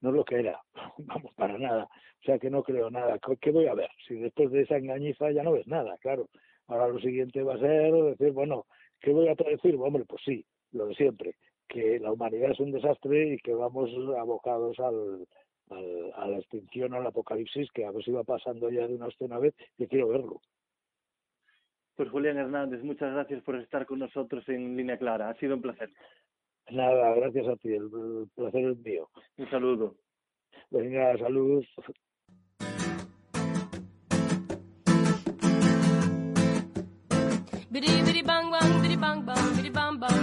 no 0.00 0.10
es 0.10 0.14
lo 0.14 0.24
que 0.24 0.40
era 0.40 0.60
vamos 0.98 1.32
para 1.34 1.58
nada. 1.58 1.88
O 2.20 2.24
sea 2.24 2.38
que 2.38 2.50
no 2.50 2.62
creo 2.62 2.90
nada. 2.90 3.18
Qué 3.40 3.50
voy 3.52 3.66
a 3.66 3.74
ver 3.74 3.90
si 4.06 4.16
después 4.16 4.50
de 4.50 4.62
esa 4.62 4.76
engañiza 4.76 5.30
ya 5.30 5.42
no 5.42 5.52
ves 5.52 5.66
nada 5.66 5.96
claro. 5.98 6.28
Ahora 6.66 6.88
lo 6.88 6.98
siguiente 7.00 7.42
va 7.42 7.54
a 7.54 7.58
ser 7.58 7.92
decir 7.92 8.32
bueno 8.32 8.66
qué 9.00 9.12
voy 9.12 9.28
a 9.28 9.34
decir 9.34 9.76
hombre 9.78 10.04
pues 10.06 10.22
sí 10.24 10.44
lo 10.72 10.86
de 10.86 10.94
siempre 10.94 11.36
que 11.68 11.98
la 11.98 12.12
humanidad 12.12 12.50
es 12.50 12.60
un 12.60 12.72
desastre 12.72 13.34
y 13.34 13.38
que 13.38 13.54
vamos 13.54 13.90
abocados 14.18 14.78
al 14.80 15.26
al, 15.70 16.12
a 16.14 16.28
la 16.28 16.38
extinción, 16.38 16.94
al 16.94 17.06
apocalipsis, 17.06 17.70
que 17.72 17.84
a 17.84 17.90
ver 17.90 18.04
si 18.04 18.10
va 18.10 18.24
pasando 18.24 18.70
ya 18.70 18.86
de 18.86 18.94
una 18.94 19.08
escena 19.08 19.38
vez, 19.38 19.54
que 19.76 19.86
quiero 19.86 20.08
verlo. 20.08 20.40
Pues 21.96 22.10
Julián 22.10 22.38
Hernández, 22.38 22.82
muchas 22.84 23.12
gracias 23.12 23.42
por 23.42 23.56
estar 23.56 23.84
con 23.84 23.98
nosotros 23.98 24.48
en 24.48 24.76
Línea 24.76 24.98
Clara. 24.98 25.30
Ha 25.30 25.34
sido 25.34 25.56
un 25.56 25.62
placer. 25.62 25.90
Nada, 26.70 27.14
gracias 27.14 27.48
a 27.48 27.56
ti, 27.56 27.68
el, 27.68 27.84
el 27.84 28.28
placer 28.34 28.64
es 28.70 28.78
mío. 28.78 29.08
Un 29.36 29.50
saludo. 29.50 29.96
Venga, 30.70 31.16
salud. 31.18 31.64
Biddy 37.70 38.02
biddy 38.02 38.22
bang 38.22 38.50
bang 38.50 38.96
bang 38.96 39.98
bang 40.00 40.17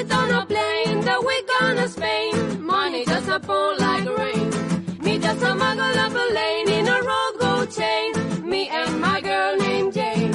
it 0.00 0.12
on 0.12 0.30
a 0.30 0.46
plane 0.46 1.00
that 1.00 1.20
we 1.28 1.36
gonna 1.52 1.88
Spain. 1.88 2.64
Money 2.64 3.04
does 3.04 3.26
not 3.26 3.44
fall 3.44 3.72
like 3.78 4.06
rain. 4.20 4.48
Me 5.04 5.18
just 5.18 5.42
a 5.42 5.52
muggle 5.62 5.96
up 6.04 6.12
a 6.22 6.26
lane 6.38 6.68
in 6.78 6.86
a 6.96 6.98
road 7.08 7.34
gold 7.40 7.70
chain. 7.78 8.08
Me 8.48 8.68
and 8.68 9.00
my 9.00 9.20
girl 9.20 9.56
named 9.56 9.92
Jane. 9.92 10.34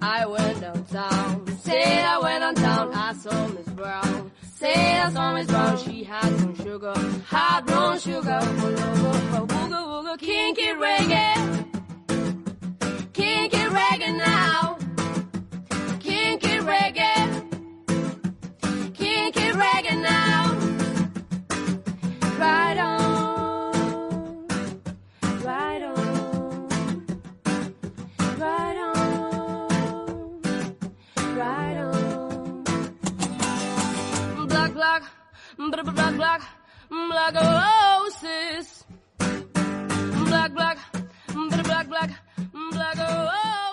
I 0.00 0.26
went 0.26 0.60
downtown. 0.60 1.56
Say 1.66 2.02
I 2.14 2.18
went 2.18 2.40
downtown. 2.44 2.94
I 2.94 3.12
saw 3.14 3.48
Miss 3.48 3.68
Brown. 3.80 4.30
Say 4.60 4.98
I 5.04 5.10
saw 5.10 5.32
Miss 5.34 5.46
Brown. 5.48 5.76
She 5.84 6.04
had 6.04 6.30
some 6.40 6.54
sugar, 6.54 6.94
hard 7.32 7.66
brown 7.66 7.98
sugar. 7.98 8.40
Wooga 9.42 9.80
wooga, 9.90 10.18
kinky 10.18 10.70
reggae, 10.84 11.32
kinky 13.12 13.62
reggae 13.78 14.16
now. 14.18 14.81
black, 35.72 35.94
black, 35.94 36.16
black, 36.16 36.42
black 36.90 37.34
roses. 37.34 38.84
Black, 40.28 40.52
black, 40.52 40.78
black, 41.32 41.88
black, 41.88 42.10
black 42.70 42.98
roses. 42.98 43.71